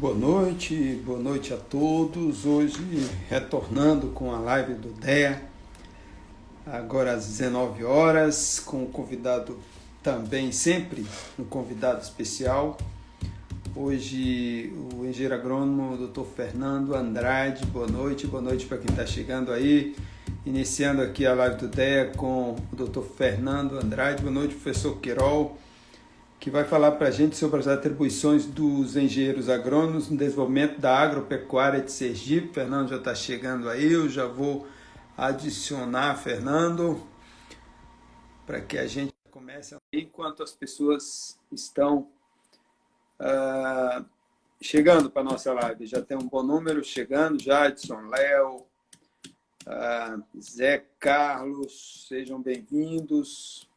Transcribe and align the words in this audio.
Boa 0.00 0.14
noite, 0.14 0.98
boa 1.04 1.18
noite 1.18 1.52
a 1.52 1.58
todos. 1.58 2.46
Hoje 2.46 3.06
retornando 3.28 4.06
com 4.06 4.34
a 4.34 4.38
live 4.38 4.72
do 4.72 4.88
DEA, 4.88 5.42
agora 6.66 7.12
às 7.12 7.26
19 7.26 7.84
horas, 7.84 8.58
com 8.58 8.84
o 8.84 8.86
convidado 8.86 9.58
também, 10.02 10.52
sempre 10.52 11.04
um 11.38 11.44
convidado 11.44 12.00
especial. 12.00 12.78
Hoje 13.76 14.72
o 14.94 15.04
engenheiro 15.04 15.34
agrônomo 15.34 16.08
Dr. 16.08 16.24
Fernando 16.34 16.94
Andrade. 16.94 17.66
Boa 17.66 17.86
noite, 17.86 18.26
boa 18.26 18.42
noite 18.42 18.64
para 18.64 18.78
quem 18.78 18.90
está 18.90 19.04
chegando 19.04 19.52
aí. 19.52 19.94
Iniciando 20.46 21.02
aqui 21.02 21.26
a 21.26 21.34
live 21.34 21.56
do 21.56 21.68
DEA 21.68 22.10
com 22.16 22.56
o 22.72 22.74
Dr. 22.74 23.02
Fernando 23.02 23.78
Andrade. 23.78 24.22
Boa 24.22 24.32
noite, 24.32 24.54
professor 24.54 24.96
Quirol 24.96 25.58
que 26.40 26.48
vai 26.48 26.64
falar 26.64 26.92
para 26.92 27.08
a 27.08 27.10
gente 27.10 27.36
sobre 27.36 27.60
as 27.60 27.68
atribuições 27.68 28.46
dos 28.46 28.96
engenheiros 28.96 29.50
agrônomos 29.50 30.08
no 30.08 30.16
desenvolvimento 30.16 30.80
da 30.80 30.98
agropecuária 30.98 31.82
de 31.82 31.92
Sergipe. 31.92 32.54
Fernando 32.54 32.88
já 32.88 32.96
está 32.96 33.14
chegando 33.14 33.68
aí, 33.68 33.92
eu 33.92 34.08
já 34.08 34.26
vou 34.26 34.66
adicionar 35.18 36.16
Fernando 36.16 37.06
para 38.46 38.58
que 38.62 38.78
a 38.78 38.86
gente 38.86 39.12
comece 39.30 39.76
enquanto 39.92 40.42
as 40.42 40.52
pessoas 40.52 41.38
estão 41.52 42.08
uh, 43.20 44.02
chegando 44.62 45.10
para 45.10 45.22
nossa 45.22 45.52
live. 45.52 45.86
Já 45.86 46.00
tem 46.00 46.16
um 46.16 46.26
bom 46.26 46.42
número 46.42 46.82
chegando, 46.82 47.38
já 47.38 47.68
Edson 47.68 48.00
Léo, 48.08 48.64
uh, 49.66 50.40
Zé 50.40 50.86
Carlos, 50.98 52.06
sejam 52.08 52.40
bem-vindos. 52.40 53.69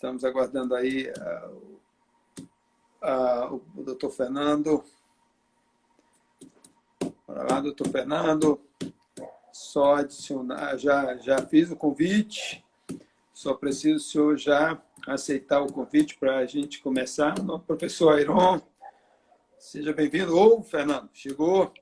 Estamos 0.00 0.24
aguardando 0.24 0.74
aí 0.74 1.12
uh, 1.12 2.48
uh, 3.04 3.62
o 3.76 3.82
doutor 3.82 4.10
Fernando. 4.10 4.82
Bora 7.28 7.46
lá, 7.52 7.60
doutor 7.60 7.86
Fernando. 7.88 8.58
Só 9.52 9.96
adicionar, 9.96 10.78
já, 10.78 11.18
já 11.18 11.46
fiz 11.46 11.70
o 11.70 11.76
convite. 11.76 12.64
Só 13.34 13.52
preciso 13.52 13.96
o 13.96 14.00
senhor 14.00 14.38
já 14.38 14.80
aceitar 15.06 15.60
o 15.60 15.70
convite 15.70 16.16
para 16.18 16.38
a 16.38 16.46
gente 16.46 16.80
começar. 16.80 17.38
O 17.38 17.58
professor 17.58 18.14
Airon, 18.14 18.58
seja 19.58 19.92
bem-vindo. 19.92 20.34
Ô, 20.34 20.62
Fernando, 20.62 21.10
chegou. 21.12 21.74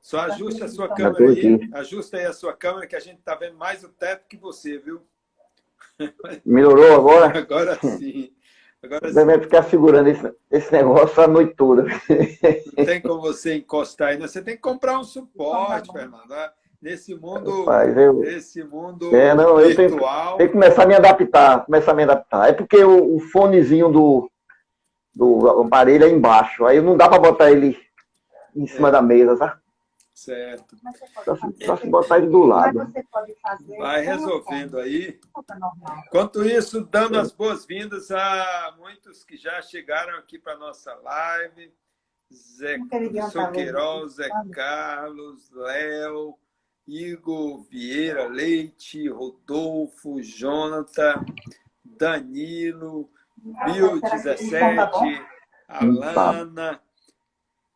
Só 0.00 0.20
ajuste 0.20 0.64
a 0.64 0.68
sua 0.68 0.88
câmera 0.88 1.28
aí. 1.28 1.68
Ajusta 1.74 2.16
aí 2.16 2.24
a 2.24 2.32
sua 2.32 2.54
câmera 2.54 2.86
que 2.86 2.96
a 2.96 3.00
gente 3.00 3.18
está 3.18 3.34
vendo 3.34 3.58
mais 3.58 3.84
o 3.84 3.90
teto 3.90 4.26
que 4.26 4.38
você, 4.38 4.78
viu? 4.78 5.02
Melhorou 6.44 6.94
agora? 6.94 7.38
Agora 7.38 7.78
sim. 7.80 8.30
Agora 8.82 9.12
você 9.12 9.24
vai 9.24 9.38
ficar 9.38 9.62
segurando 9.62 10.08
esse, 10.08 10.34
esse 10.50 10.72
negócio 10.72 11.22
a 11.22 11.28
noite 11.28 11.54
toda. 11.54 11.84
Não 12.76 12.84
tem 12.84 13.00
como 13.00 13.20
você 13.20 13.54
encostar 13.54 14.08
aí. 14.08 14.16
Você 14.16 14.42
tem 14.42 14.56
que 14.56 14.60
comprar 14.60 14.98
um 14.98 15.04
suporte, 15.04 15.92
Fernando. 15.92 16.32
Ah, 16.32 16.52
nesse 16.80 17.14
mundo, 17.14 17.60
Rapaz, 17.60 17.96
eu... 17.96 18.14
nesse 18.14 18.64
mundo 18.64 19.14
é, 19.14 19.34
não, 19.34 19.56
virtual. 19.58 19.60
Eu 19.60 19.76
tenho, 19.76 19.98
tenho, 20.36 20.48
que 20.48 20.48
começar 20.48 20.82
a 20.82 20.86
me 20.86 20.94
adaptar. 20.96 21.64
Começar 21.64 21.92
a 21.92 21.94
me 21.94 22.02
adaptar. 22.02 22.48
É 22.48 22.52
porque 22.52 22.82
o, 22.82 23.16
o 23.16 23.20
fonezinho 23.20 23.88
do, 23.88 24.28
do 25.14 25.62
aparelho 25.62 26.04
é 26.04 26.08
embaixo. 26.08 26.64
Aí 26.64 26.80
não 26.80 26.96
dá 26.96 27.08
para 27.08 27.20
botar 27.20 27.52
ele 27.52 27.78
em 28.56 28.66
cima 28.66 28.88
é. 28.88 28.92
da 28.92 29.00
mesa, 29.00 29.36
sabe? 29.36 29.61
Certo. 30.14 30.76
Só, 31.24 31.36
só 31.64 31.76
se 31.76 31.88
botar 31.88 32.18
ele 32.18 32.28
do 32.28 32.44
lado. 32.44 32.92
Vai 33.78 34.02
resolvendo 34.02 34.78
aí. 34.78 35.18
Enquanto 36.06 36.44
isso, 36.44 36.84
dando 36.84 37.18
as 37.18 37.32
boas-vindas 37.32 38.10
a 38.10 38.74
muitos 38.78 39.24
que 39.24 39.36
já 39.36 39.60
chegaram 39.62 40.18
aqui 40.18 40.38
para 40.38 40.52
a 40.52 40.58
nossa 40.58 40.94
live. 40.94 41.72
Zé 42.32 42.78
Soqueirol, 43.30 44.08
Zé 44.08 44.28
Carlos, 44.52 45.50
Léo, 45.50 46.38
Igor 46.86 47.62
Vieira 47.64 48.26
Leite, 48.26 49.08
Rodolfo, 49.08 50.20
Jonathan, 50.22 51.24
Danilo, 51.84 53.10
Bill 53.36 54.00
17, 54.00 55.22
Alana, 55.68 56.80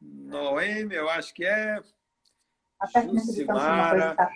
Noemi, 0.00 0.94
eu 0.94 1.08
acho 1.08 1.34
que 1.34 1.44
é, 1.44 1.82
Jucimara, 3.12 4.14
tá 4.14 4.30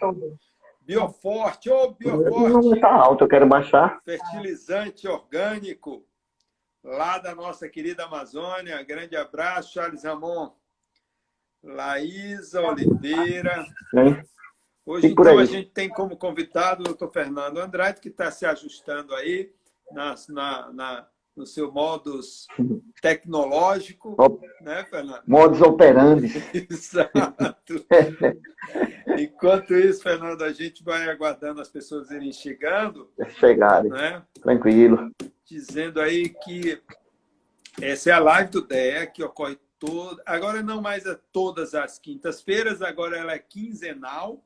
Bioforte, 0.80 1.70
ô 1.70 1.82
oh, 1.82 1.90
Bioforte. 1.92 2.74
Está 2.74 2.92
alto, 2.92 3.24
eu 3.24 3.28
quero 3.28 3.46
baixar. 3.46 4.00
Fertilizante 4.04 5.06
orgânico, 5.06 6.04
lá 6.82 7.18
da 7.18 7.34
nossa 7.34 7.68
querida 7.68 8.04
Amazônia. 8.04 8.82
Grande 8.82 9.16
abraço, 9.16 9.72
Charles 9.72 10.04
Ramon. 10.04 10.50
Laísa 11.62 12.62
Oliveira. 12.62 13.64
Hoje, 14.84 15.06
então, 15.08 15.38
a 15.38 15.44
gente 15.44 15.70
tem 15.70 15.88
como 15.88 16.16
convidado 16.16 16.80
o 16.80 16.84
doutor 16.84 17.12
Fernando 17.12 17.58
Andrade, 17.58 18.00
que 18.00 18.08
está 18.08 18.30
se 18.30 18.46
ajustando 18.46 19.14
aí 19.14 19.52
na, 19.92 20.14
na, 20.28 20.72
na 20.72 21.08
no 21.36 21.46
seu 21.46 21.72
modus 21.72 22.46
tecnológico, 23.00 24.16
né, 24.60 24.84
Fernando? 24.84 25.22
Modus 25.26 25.60
operandi. 25.60 26.32
Exato. 26.70 27.86
Enquanto 29.18 29.74
isso, 29.74 30.02
Fernando, 30.02 30.42
a 30.42 30.52
gente 30.52 30.82
vai 30.82 31.08
aguardando 31.08 31.60
as 31.60 31.68
pessoas 31.68 32.10
irem 32.10 32.32
chegando. 32.32 33.10
Chegarem. 33.38 33.90
Né? 33.90 34.22
Tranquilo. 34.42 35.10
Dizendo 35.44 36.00
aí 36.00 36.28
que 36.28 36.80
essa 37.80 38.10
é 38.10 38.12
a 38.12 38.18
live 38.18 38.50
do 38.50 38.62
DEA, 38.62 39.06
que 39.06 39.22
ocorre 39.22 39.58
toda. 39.78 40.22
Agora 40.26 40.62
não 40.62 40.80
mais 40.80 41.06
é 41.06 41.18
todas 41.32 41.74
as 41.74 41.98
quintas-feiras, 41.98 42.82
agora 42.82 43.16
ela 43.18 43.32
é 43.32 43.38
quinzenal 43.38 44.42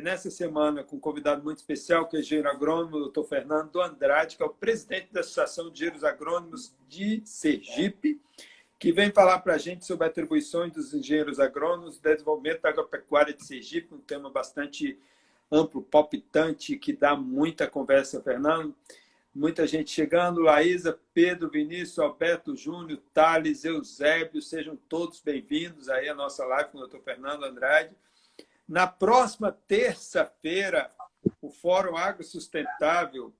nessa 0.00 0.30
semana 0.30 0.84
com 0.84 0.96
um 0.96 1.00
convidado 1.00 1.42
muito 1.42 1.58
especial, 1.58 2.06
que 2.06 2.16
é 2.16 2.20
engenheiro 2.20 2.48
agrônomo, 2.48 2.98
doutor 2.98 3.24
Fernando 3.24 3.80
Andrade, 3.80 4.36
que 4.36 4.42
é 4.42 4.46
o 4.46 4.50
presidente 4.50 5.12
da 5.12 5.20
Associação 5.20 5.66
de 5.66 5.72
Engenheiros 5.72 6.04
Agrônomos 6.04 6.74
de 6.88 7.22
Sergipe, 7.24 8.20
que 8.78 8.92
vem 8.92 9.10
falar 9.10 9.40
para 9.40 9.54
a 9.54 9.58
gente 9.58 9.84
sobre 9.84 10.06
atribuições 10.06 10.72
dos 10.72 10.94
engenheiros 10.94 11.40
agrônomos, 11.40 11.98
desenvolvimento 11.98 12.62
da 12.62 12.68
agropecuária 12.68 13.34
de 13.34 13.44
Sergipe, 13.44 13.94
um 13.94 13.98
tema 13.98 14.30
bastante 14.30 14.98
amplo, 15.50 15.82
palpitante, 15.82 16.76
que 16.76 16.92
dá 16.92 17.16
muita 17.16 17.66
conversa, 17.66 18.22
Fernando. 18.22 18.74
Muita 19.34 19.66
gente 19.66 19.90
chegando, 19.90 20.40
Laísa, 20.40 20.98
Pedro, 21.14 21.48
Vinícius, 21.48 21.98
Alberto 21.98 22.56
Júnior, 22.56 23.00
Thales, 23.12 23.64
Eusébio, 23.64 24.42
sejam 24.42 24.76
todos 24.88 25.20
bem-vindos 25.20 25.88
aí 25.88 26.08
à 26.08 26.14
nossa 26.14 26.44
live 26.44 26.70
com 26.70 26.78
o 26.78 26.80
doutor 26.80 27.00
Fernando 27.02 27.44
Andrade. 27.44 27.94
Na 28.68 28.86
próxima 28.86 29.50
terça-feira, 29.50 30.92
o 31.40 31.50
Fórum 31.50 31.96
Agro 31.96 32.22
Sustentável, 32.22 33.34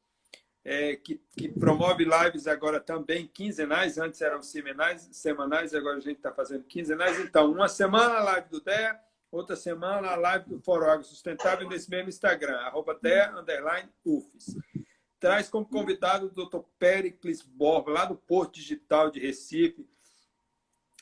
é, 0.64 0.96
que, 0.96 1.20
que, 1.36 1.48
promove 1.48 2.04
lives 2.04 2.46
agora 2.46 2.80
também 2.80 3.26
quinzenais, 3.26 3.98
antes 3.98 4.22
eram 4.22 4.42
semanais, 4.42 5.06
semanais 5.12 5.74
agora 5.74 5.98
a 5.98 6.00
gente 6.00 6.16
está 6.16 6.32
fazendo 6.32 6.64
quinzenais. 6.64 7.20
Então, 7.20 7.52
uma 7.52 7.68
semana 7.68 8.16
a 8.16 8.22
live 8.22 8.48
do 8.48 8.60
DEA, 8.60 8.98
outra 9.30 9.54
semana 9.54 10.08
a 10.08 10.16
live 10.16 10.48
do 10.48 10.60
Fórum 10.60 10.90
Agro 10.90 11.04
Sustentável 11.04 11.68
nesse 11.68 11.90
mesmo 11.90 12.08
Instagram, 12.08 12.56
arroba 12.60 12.98
DEA, 13.00 13.30
underline, 13.36 13.88
UFES. 14.06 14.56
Traz 15.20 15.48
como 15.50 15.66
convidado 15.66 16.26
o 16.26 16.30
Dr. 16.30 16.60
Pericles 16.78 17.42
Borba, 17.42 17.90
lá 17.90 18.04
do 18.06 18.16
Porto 18.16 18.54
Digital 18.54 19.10
de 19.10 19.20
Recife, 19.20 19.86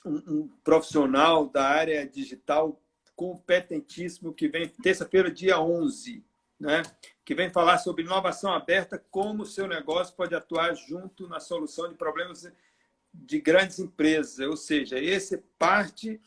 um, 0.05 0.17
um 0.27 0.49
profissional 0.65 1.49
da 1.49 1.65
área 1.65 2.05
digital 2.07 2.81
competentíssimo 3.17 4.35
que 4.35 4.47
vem 4.47 4.69
terça-feira, 4.69 5.31
dia 5.31 5.59
11, 5.59 6.23
né? 6.61 6.83
que 7.25 7.35
vem 7.35 7.51
falar 7.51 7.79
sobre 7.79 8.05
inovação 8.05 8.53
aberta, 8.53 9.03
como 9.11 9.43
o 9.43 9.47
seu 9.47 9.67
negócio 9.67 10.15
pode 10.15 10.35
atuar 10.35 10.75
junto 10.75 11.27
na 11.27 11.41
solução 11.41 11.89
de 11.89 11.97
problemas 11.97 12.49
de 13.13 13.41
grandes 13.41 13.79
empresas. 13.79 14.39
Ou 14.47 14.57
seja, 14.57 14.99
esse 14.99 15.37
é 15.37 15.43
parte 15.59 16.21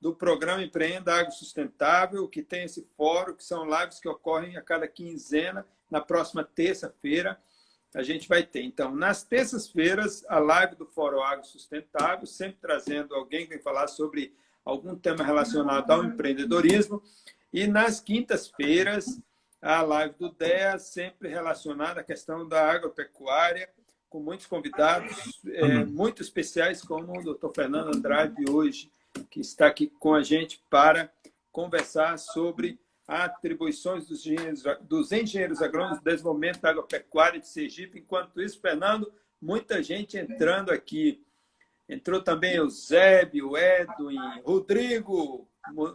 do 0.00 0.14
programa 0.14 0.62
Empreenda 0.62 1.14
Agro 1.14 1.32
Sustentável, 1.32 2.28
que 2.28 2.42
tem 2.42 2.64
esse 2.64 2.86
fórum, 2.94 3.34
que 3.34 3.42
são 3.42 3.64
lives 3.64 3.98
que 3.98 4.08
ocorrem 4.08 4.56
a 4.56 4.62
cada 4.62 4.86
quinzena. 4.86 5.66
Na 5.90 6.00
próxima 6.00 6.44
terça-feira, 6.44 7.40
a 7.94 8.02
gente 8.02 8.28
vai 8.28 8.42
ter. 8.42 8.62
Então, 8.62 8.94
nas 8.94 9.22
terças-feiras, 9.22 10.24
a 10.28 10.38
live 10.38 10.76
do 10.76 10.84
Fórum 10.84 11.22
Agro 11.22 11.46
Sustentável, 11.46 12.26
sempre 12.26 12.58
trazendo 12.60 13.14
alguém 13.14 13.44
que 13.44 13.54
vem 13.54 13.62
falar 13.62 13.86
sobre 13.86 14.34
algum 14.64 14.96
tema 14.96 15.24
relacionado 15.24 15.90
ao 15.90 16.04
empreendedorismo. 16.04 17.02
E 17.52 17.66
nas 17.66 18.00
quintas-feiras, 18.00 19.20
a 19.60 19.82
live 19.82 20.14
do 20.18 20.30
DEA, 20.30 20.78
sempre 20.78 21.28
relacionada 21.28 22.00
à 22.00 22.04
questão 22.04 22.48
da 22.48 22.70
agropecuária, 22.70 23.68
com 24.08 24.20
muitos 24.20 24.46
convidados 24.46 25.40
é, 25.46 25.84
muito 25.84 26.22
especiais, 26.22 26.82
como 26.82 27.18
o 27.18 27.22
doutor 27.22 27.52
Fernando 27.54 27.96
Andrade 27.96 28.44
hoje, 28.48 28.90
que 29.30 29.40
está 29.40 29.66
aqui 29.66 29.88
com 29.98 30.14
a 30.14 30.22
gente 30.22 30.62
para 30.70 31.10
conversar 31.50 32.18
sobre 32.18 32.78
atribuições 33.06 34.06
dos 34.06 34.26
engenheiros, 34.26 34.62
dos 34.82 35.12
engenheiros 35.12 35.62
agrônomos 35.62 36.00
desenvolvimento 36.00 36.60
da 36.60 36.70
agropecuária 36.70 37.40
de 37.40 37.48
Sergipe. 37.48 37.98
Enquanto 37.98 38.40
isso, 38.40 38.60
Fernando, 38.60 39.12
muita 39.40 39.82
gente 39.82 40.16
entrando 40.16 40.70
aqui 40.70 41.22
Entrou 41.88 42.22
também 42.22 42.60
o 42.60 42.70
Zébio, 42.70 43.56
Edwin, 43.56 44.40
Rodrigo, 44.42 45.46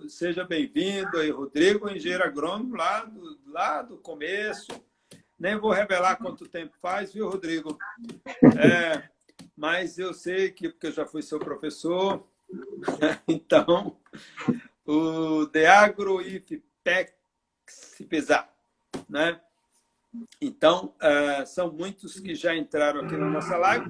seja 0.08 0.44
bem-vindo 0.44 1.18
aí, 1.18 1.32
Rodrigo, 1.32 1.90
engenheiro 1.90 2.24
agrônomo 2.24 2.76
lá 2.76 3.06
do, 3.06 3.40
lá 3.48 3.82
do 3.82 3.98
começo. 3.98 4.68
Nem 5.38 5.58
vou 5.58 5.72
revelar 5.72 6.18
quanto 6.18 6.48
tempo 6.48 6.76
faz, 6.80 7.12
viu, 7.12 7.28
Rodrigo? 7.28 7.76
É, 8.60 9.10
mas 9.58 9.98
eu 9.98 10.14
sei 10.14 10.52
que, 10.52 10.70
porque 10.70 10.88
eu 10.88 10.92
já 10.92 11.08
fui 11.08 11.24
seu 11.24 11.40
professor, 11.40 12.24
então, 13.28 13.98
o 14.86 15.48
Deagro 15.48 16.22
IFPEX 16.22 17.14
pesar, 18.08 18.54
né? 19.08 19.40
Então, 20.42 20.96
uh, 20.98 21.46
são 21.46 21.72
muitos 21.72 22.20
que 22.20 22.34
já 22.34 22.56
entraram 22.56 23.02
aqui 23.02 23.16
na 23.16 23.30
nossa 23.30 23.58
live. 23.58 23.90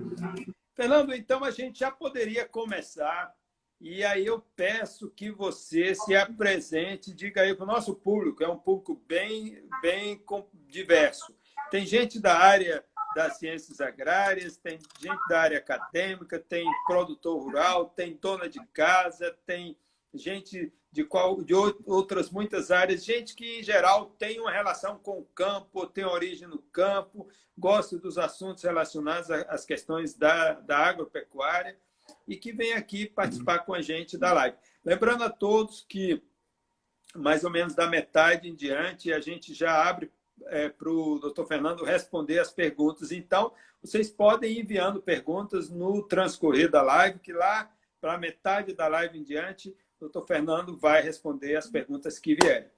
Fernando, 0.80 1.14
então 1.14 1.44
a 1.44 1.52
gente 1.52 1.80
já 1.80 1.92
poderia 1.92 2.48
começar. 2.48 3.36
E 3.82 4.02
aí 4.02 4.26
eu 4.26 4.40
peço 4.56 5.10
que 5.10 5.30
você 5.30 5.94
se 5.94 6.16
apresente, 6.16 7.14
diga 7.14 7.42
aí 7.42 7.54
para 7.54 7.66
o 7.66 7.68
nosso 7.68 7.94
público, 7.96 8.42
é 8.42 8.48
um 8.48 8.58
público 8.58 8.96
bem, 9.06 9.62
bem 9.82 10.24
diverso. 10.70 11.36
Tem 11.70 11.86
gente 11.86 12.18
da 12.18 12.38
área 12.38 12.82
das 13.14 13.40
ciências 13.40 13.82
agrárias, 13.82 14.56
tem 14.56 14.80
gente 15.02 15.20
da 15.28 15.42
área 15.42 15.58
acadêmica, 15.58 16.40
tem 16.40 16.66
produtor 16.88 17.44
rural, 17.44 17.90
tem 17.90 18.16
dona 18.16 18.48
de 18.48 18.66
casa, 18.68 19.38
tem 19.46 19.78
gente 20.14 20.72
de, 20.92 21.04
qual, 21.04 21.42
de 21.44 21.54
outras 21.86 22.30
muitas 22.30 22.72
áreas, 22.72 23.06
gente 23.06 23.36
que, 23.36 23.60
em 23.60 23.64
geral, 23.64 24.08
tem 24.18 24.40
uma 24.40 24.52
relação 24.52 24.98
com 24.98 25.20
o 25.20 25.26
campo, 25.26 25.86
tem 25.86 26.04
origem 26.04 26.48
no 26.48 26.58
campo, 26.58 27.28
gosta 27.58 27.98
dos 27.98 28.18
assuntos 28.18 28.64
relacionados 28.64 29.30
às 29.30 29.66
questões 29.66 30.16
da, 30.16 30.54
da 30.54 30.78
agropecuária 30.78 31.78
e 32.28 32.36
que 32.36 32.52
vem 32.52 32.74
aqui 32.74 33.06
participar 33.06 33.60
com 33.60 33.74
a 33.74 33.82
gente 33.82 34.18
da 34.18 34.34
live. 34.34 34.58
Lembrando 34.84 35.24
a 35.24 35.30
todos 35.30 35.86
que, 35.88 36.24
mais 37.16 37.44
ou 37.44 37.52
menos 37.52 37.76
da 37.76 37.88
metade 37.88 38.50
em 38.50 38.56
diante, 38.56 39.14
a 39.14 39.20
gente 39.20 39.54
já 39.54 39.88
abre 39.88 40.12
é, 40.48 40.70
para 40.70 40.90
o 40.90 41.20
doutor 41.20 41.46
Fernando 41.46 41.84
responder 41.84 42.40
as 42.40 42.52
perguntas. 42.52 43.12
Então, 43.12 43.54
vocês 43.82 44.10
podem 44.10 44.54
ir 44.54 44.62
enviando 44.62 45.02
perguntas 45.02 45.70
no 45.70 46.02
transcorrer 46.02 46.70
da 46.70 46.82
live, 46.82 47.20
que 47.20 47.34
lá, 47.34 47.72
para 48.02 48.18
metade 48.18 48.74
da 48.74 48.88
live 48.88 49.20
em 49.20 49.24
diante, 49.24 49.76
doutor 50.00 50.26
Fernando 50.26 50.78
vai 50.78 51.02
responder 51.02 51.56
as 51.56 51.68
perguntas 51.68 52.18
que 52.18 52.36
vierem. 52.36 52.70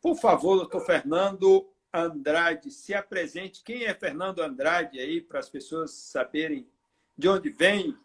Por 0.00 0.16
favor, 0.16 0.56
doutor 0.56 0.80
Fernando 0.84 1.68
Andrade, 1.92 2.70
se 2.70 2.94
apresente. 2.94 3.62
Quem 3.62 3.84
é 3.84 3.94
Fernando 3.94 4.40
Andrade 4.40 4.98
aí, 4.98 5.20
para 5.20 5.38
as 5.38 5.48
pessoas 5.48 5.92
saberem 5.92 6.68
de 7.16 7.28
onde 7.28 7.50
vem, 7.50 7.96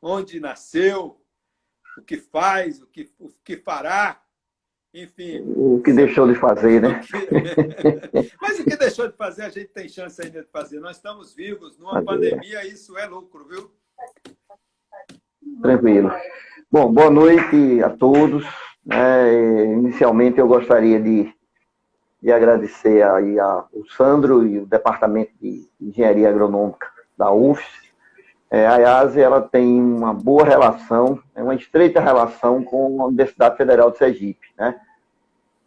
onde 0.00 0.40
nasceu, 0.40 1.20
o 1.96 2.02
que 2.02 2.18
faz, 2.18 2.82
o 2.82 2.86
que, 2.86 3.10
o 3.18 3.28
que 3.44 3.56
fará, 3.56 4.22
enfim. 4.92 5.40
O 5.56 5.80
que 5.82 5.92
deixou 5.92 6.26
de 6.30 6.38
fazer, 6.38 6.80
né? 6.80 7.00
Mas 8.40 8.58
o 8.60 8.64
que 8.64 8.76
deixou 8.76 9.08
de 9.08 9.16
fazer, 9.16 9.42
a 9.42 9.50
gente 9.50 9.68
tem 9.68 9.88
chance 9.88 10.20
ainda 10.22 10.42
de 10.42 10.48
fazer. 10.48 10.80
Nós 10.80 10.96
estamos 10.96 11.34
vivos, 11.34 11.78
numa 11.78 12.02
pandemia, 12.02 12.66
isso 12.66 12.96
é 12.98 13.06
lucro, 13.06 13.46
viu? 13.46 13.70
Tranquilo. 15.62 16.10
Bom, 16.68 16.92
boa 16.92 17.10
noite 17.10 17.80
a 17.80 17.88
todos. 17.88 18.44
É, 18.90 19.66
inicialmente, 19.66 20.40
eu 20.40 20.48
gostaria 20.48 21.00
de, 21.00 21.32
de 22.20 22.32
agradecer 22.32 23.04
aí 23.04 23.38
ao 23.38 23.68
Sandro 23.96 24.44
e 24.44 24.58
o 24.58 24.66
Departamento 24.66 25.30
de 25.40 25.64
Engenharia 25.80 26.28
Agronômica 26.28 26.88
da 27.16 27.30
UFS. 27.30 27.64
É, 28.50 28.66
a 28.66 28.78
IASE 28.78 29.20
ela 29.20 29.40
tem 29.40 29.80
uma 29.80 30.12
boa 30.12 30.44
relação, 30.44 31.20
é 31.36 31.42
uma 31.42 31.54
estreita 31.54 32.00
relação 32.00 32.64
com 32.64 33.00
a 33.00 33.06
Universidade 33.06 33.56
Federal 33.56 33.92
de 33.92 33.98
Sergipe. 33.98 34.48
Né? 34.58 34.74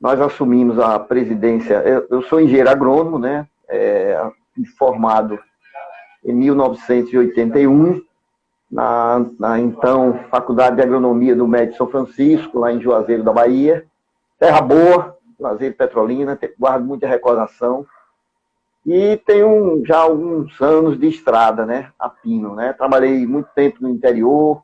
Nós 0.02 0.20
assumimos 0.20 0.78
a 0.80 1.00
presidência, 1.00 1.76
eu, 1.76 2.08
eu 2.10 2.22
sou 2.24 2.42
engenheiro 2.42 2.70
agrônomo, 2.70 3.18
né? 3.18 3.48
É, 3.70 4.22
formado 4.78 5.40
em 6.26 6.34
1981, 6.34 8.02
na, 8.72 9.26
na, 9.40 9.60
então 9.60 10.20
Faculdade 10.30 10.76
de 10.76 10.82
Agronomia 10.82 11.36
do 11.36 11.48
Médio 11.48 11.76
São 11.76 11.88
Francisco, 11.88 12.60
lá 12.60 12.72
em 12.72 12.82
Juazeiro 12.82 13.24
da 13.24 13.34
Bahia. 13.34 13.86
Terra 14.38 14.62
boa, 14.62 15.18
Juazeiro 15.40 15.76
Petrolina, 15.76 16.40
guardo 16.58 16.86
muita 16.86 17.08
recordação. 17.08 17.86
E 18.86 19.18
tenho 19.26 19.84
já 19.86 19.98
alguns 19.98 20.60
anos 20.62 21.00
de 21.00 21.08
estrada, 21.08 21.66
né, 21.66 21.92
a 22.00 22.10
Pino, 22.10 22.56
né? 22.56 22.74
Trabalhei 22.74 23.26
muito 23.26 23.50
tempo 23.54 23.78
no 23.82 23.90
interior. 23.90 24.64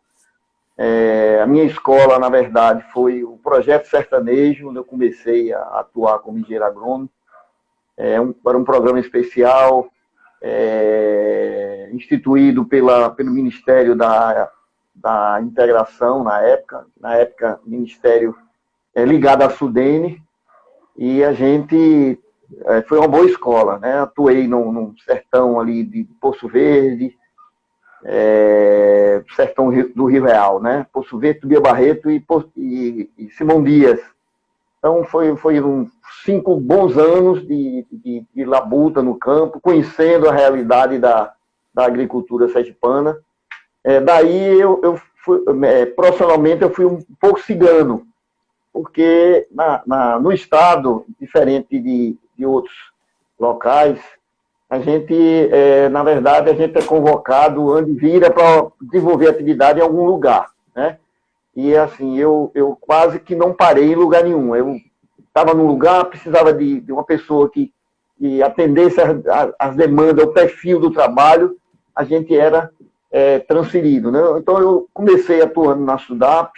É, 0.77 1.41
a 1.41 1.47
minha 1.47 1.63
escola, 1.63 2.19
na 2.19 2.29
verdade, 2.29 2.85
foi 2.93 3.23
o 3.23 3.37
Projeto 3.37 3.87
Sertanejo, 3.87 4.69
onde 4.69 4.77
eu 4.77 4.85
comecei 4.85 5.53
a 5.53 5.61
atuar 5.79 6.19
como 6.19 6.37
engenheiro 6.37 6.65
agrônomo. 6.65 7.09
É, 7.97 8.19
um, 8.19 8.33
era 8.45 8.57
um 8.57 8.63
programa 8.63 8.99
especial 8.99 9.89
é, 10.47 11.89
instituído 11.91 12.65
pela, 12.65 13.09
pelo 13.09 13.31
Ministério 13.31 13.95
da, 13.95 14.51
da 14.93 15.39
Integração 15.41 16.23
na 16.23 16.39
época, 16.41 16.85
na 17.01 17.15
época 17.15 17.59
Ministério 17.65 18.35
é, 18.93 19.03
ligado 19.03 19.41
à 19.41 19.49
Sudene, 19.49 20.21
e 20.95 21.23
a 21.23 21.33
gente 21.33 22.19
é, 22.65 22.83
foi 22.83 22.99
uma 22.99 23.07
boa 23.07 23.25
escola, 23.25 23.79
né? 23.79 23.99
Atuei 23.99 24.47
num, 24.47 24.71
num 24.71 24.95
sertão 24.99 25.59
ali 25.59 25.83
de 25.83 26.03
Poço 26.21 26.47
Verde, 26.47 27.17
é, 28.03 29.23
sertão 29.35 29.71
do 29.95 30.05
Rio 30.05 30.25
Real, 30.25 30.61
né? 30.61 30.85
Poço 30.93 31.17
Verde, 31.17 31.39
Tubia 31.39 31.59
Barreto 31.59 32.07
e, 32.11 32.23
e, 32.55 33.09
e 33.17 33.29
Simão 33.31 33.63
Dias. 33.63 33.99
Então, 34.85 35.03
foi, 35.03 35.35
foi 35.35 35.59
um, 35.59 35.89
cinco 36.23 36.59
bons 36.59 36.95
anos 36.95 37.41
de, 37.41 37.87
de, 37.91 38.23
de, 38.35 38.45
labuta 38.45 39.01
no 39.01 39.17
campo, 39.17 39.59
conhecendo 39.59 40.29
a 40.29 40.31
realidade 40.31 40.99
da, 40.99 41.33
da 41.73 41.87
agricultura 41.87 42.47
sergipana. 42.49 43.17
É, 43.83 43.99
daí, 43.99 44.59
eu, 44.59 44.79
eu 44.83 45.01
fui, 45.23 45.43
é, 45.63 45.87
profissionalmente, 45.87 46.61
eu 46.61 46.69
fui 46.69 46.85
um 46.85 46.99
pouco 47.19 47.41
cigano, 47.41 48.05
porque 48.71 49.47
na, 49.49 49.81
na, 49.87 50.19
no 50.19 50.31
estado, 50.31 51.03
diferente 51.19 51.79
de, 51.79 52.15
de 52.37 52.45
outros 52.45 52.75
locais, 53.39 53.99
a 54.69 54.77
gente, 54.77 55.15
é, 55.51 55.89
na 55.89 56.03
verdade, 56.03 56.51
a 56.51 56.53
gente 56.53 56.77
é 56.77 56.83
convocado 56.83 57.75
onde 57.75 57.91
vira 57.93 58.29
para 58.29 58.67
desenvolver 58.79 59.29
atividade 59.29 59.79
em 59.79 59.81
algum 59.83 60.05
lugar, 60.05 60.51
né? 60.75 60.99
E 61.55 61.75
assim, 61.75 62.17
eu, 62.17 62.51
eu 62.53 62.77
quase 62.79 63.19
que 63.19 63.33
não 63.33 63.53
parei 63.53 63.91
em 63.91 63.95
lugar 63.95 64.23
nenhum. 64.23 64.55
Eu 64.55 64.77
estava 65.27 65.53
num 65.53 65.67
lugar, 65.67 66.05
precisava 66.05 66.53
de, 66.53 66.81
de, 66.81 66.91
uma 66.91 67.03
pessoa 67.03 67.49
que, 67.49 67.71
que 68.17 68.43
atendesse 68.43 68.97
as, 69.57 69.75
demandas, 69.75 70.25
o 70.25 70.33
perfil 70.33 70.79
do 70.79 70.91
trabalho, 70.91 71.57
a 71.95 72.03
gente 72.03 72.35
era 72.35 72.69
é, 73.11 73.39
transferido. 73.39 74.11
Né? 74.11 74.19
Então, 74.37 74.59
eu 74.59 74.87
comecei 74.93 75.41
atuando 75.41 75.83
na 75.83 75.97
SUDAP, 75.97 76.51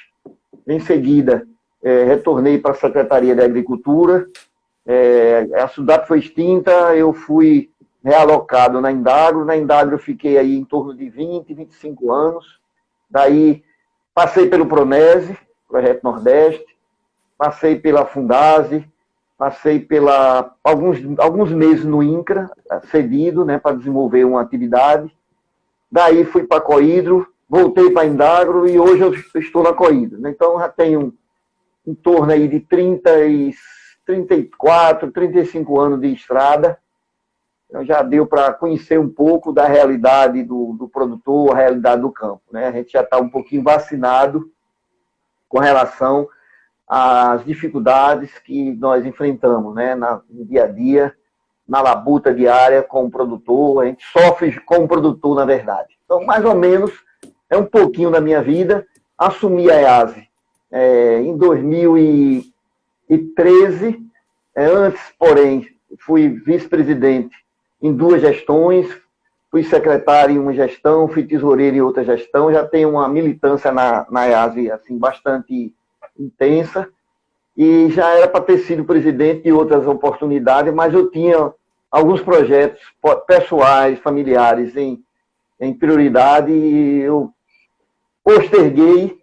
em 0.67 0.79
seguida, 0.79 1.48
é, 1.83 2.03
retornei 2.03 2.57
para 2.57 2.71
a 2.71 2.75
Secretaria 2.75 3.36
da 3.36 3.45
Agricultura, 3.45 4.27
é, 4.86 5.48
a 5.55 5.67
SUDAP 5.67 6.07
foi 6.07 6.19
extinta, 6.19 6.71
eu 6.95 7.13
fui 7.13 7.69
realocado 8.03 8.79
na 8.79 8.91
Indagro, 8.91 9.45
na 9.45 9.55
Indagro 9.55 9.95
eu 9.95 10.00
fiquei 10.00 10.38
aí 10.38 10.55
em 10.55 10.63
torno 10.63 10.95
de 10.95 11.10
20, 11.10 11.53
25 11.53 12.12
anos, 12.12 12.60
daí 13.10 13.63
Passei 14.17 14.50
pelo 14.50 14.65
Pronese, 14.65 15.38
Projeto 15.69 16.03
Nordeste, 16.03 16.65
passei 17.38 17.77
pela 17.77 18.03
Fundase, 18.03 18.83
passei 19.38 19.79
pela 19.79 20.55
alguns, 20.63 20.97
alguns 21.19 21.51
meses 21.51 21.86
no 21.86 22.01
INCRA, 22.01 22.50
cedido, 22.89 23.45
né, 23.45 23.59
para 23.59 23.75
desenvolver 23.75 24.25
uma 24.25 24.41
atividade. 24.41 25.15
Daí 25.91 26.25
fui 26.25 26.47
para 26.47 26.59
Coidro, 26.59 27.31
voltei 27.47 27.91
para 27.91 28.07
Indagro 28.07 28.67
e 28.67 28.79
hoje 28.79 29.03
eu 29.03 29.13
estou 29.39 29.62
na 29.62 29.71
Coidro. 29.71 30.19
Né? 30.19 30.31
Então 30.31 30.57
já 30.57 30.67
tenho 30.67 31.13
em 31.86 31.93
torno 31.93 32.31
aí 32.31 32.47
de 32.47 32.59
30 32.59 33.24
e 33.27 33.53
34, 34.03 35.12
35 35.12 35.79
anos 35.79 36.01
de 36.01 36.12
estrada 36.12 36.79
então, 37.69 37.83
já 37.83 38.01
deu 38.01 38.25
para 38.25 38.53
conhecer 38.53 38.97
um 38.97 39.09
pouco 39.09 39.51
da 39.51 39.67
realidade 39.67 40.41
do, 40.41 40.71
do, 40.74 40.88
produtor, 40.88 41.51
a 41.51 41.57
realidade 41.57 42.01
do 42.01 42.12
campo. 42.12 42.41
Né? 42.51 42.67
A 42.67 42.71
gente 42.71 42.93
já 42.93 43.01
está 43.01 43.17
um 43.17 43.29
pouquinho 43.29 43.62
vacinado 43.62 44.50
com 45.50 45.59
relação 45.59 46.29
às 46.88 47.43
dificuldades 47.43 48.39
que 48.39 48.71
nós 48.75 49.05
enfrentamos 49.05 49.75
né? 49.75 49.93
Na, 49.95 50.21
no 50.29 50.45
dia 50.45 50.63
a 50.63 50.67
dia, 50.67 51.13
na 51.67 51.81
labuta 51.81 52.33
diária 52.33 52.81
com 52.81 53.03
o 53.05 53.12
produtor. 53.12 53.83
A 53.83 53.88
gente 53.88 54.05
sofre 54.05 54.57
com 54.62 54.86
o 54.86 54.88
produtor, 54.88 55.36
na 55.36 55.43
verdade. 55.43 55.97
Então, 56.05 56.24
mais 56.24 56.45
ou 56.45 56.55
menos, 56.55 56.93
é 57.50 57.57
um 57.57 57.65
pouquinho 57.65 58.09
da 58.09 58.21
minha 58.21 58.41
vida. 58.41 58.88
Assumi 59.17 59.69
a 59.69 59.81
EASE 59.81 60.29
é, 60.71 61.19
em 61.19 61.36
2013. 61.36 64.01
É, 64.55 64.65
antes, 64.65 65.01
porém, 65.19 65.67
fui 66.00 66.29
vice-presidente 66.29 67.45
em 67.81 67.93
duas 67.93 68.22
gestões, 68.22 68.88
fui 69.50 69.63
secretário 69.63 70.36
em 70.36 70.39
uma 70.39 70.53
gestão, 70.53 71.07
fui 71.07 71.24
tesoureiro 71.24 71.75
em 71.75 71.81
outra 71.81 72.03
gestão, 72.03 72.51
já 72.51 72.65
tenho 72.65 72.89
uma 72.91 73.07
militância 73.07 73.72
na, 73.72 74.05
na 74.10 74.27
EASE 74.27 74.72
assim, 74.72 74.98
bastante 74.98 75.74
intensa, 76.19 76.88
e 77.55 77.89
já 77.89 78.10
era 78.10 78.27
para 78.27 78.43
ter 78.43 78.60
sido 78.60 78.86
presidente 78.86 79.43
de 79.43 79.51
outras 79.51 79.88
oportunidades, 79.88 80.74
mas 80.74 80.93
eu 80.93 81.10
tinha 81.10 81.51
alguns 81.89 82.22
projetos 82.22 82.81
pessoais, 83.25 84.00
familiares 84.00 84.75
em, 84.75 85.03
em 85.60 85.74
prioridade, 85.74 86.51
e 86.51 87.01
eu 87.01 87.31
posterguei 88.24 89.17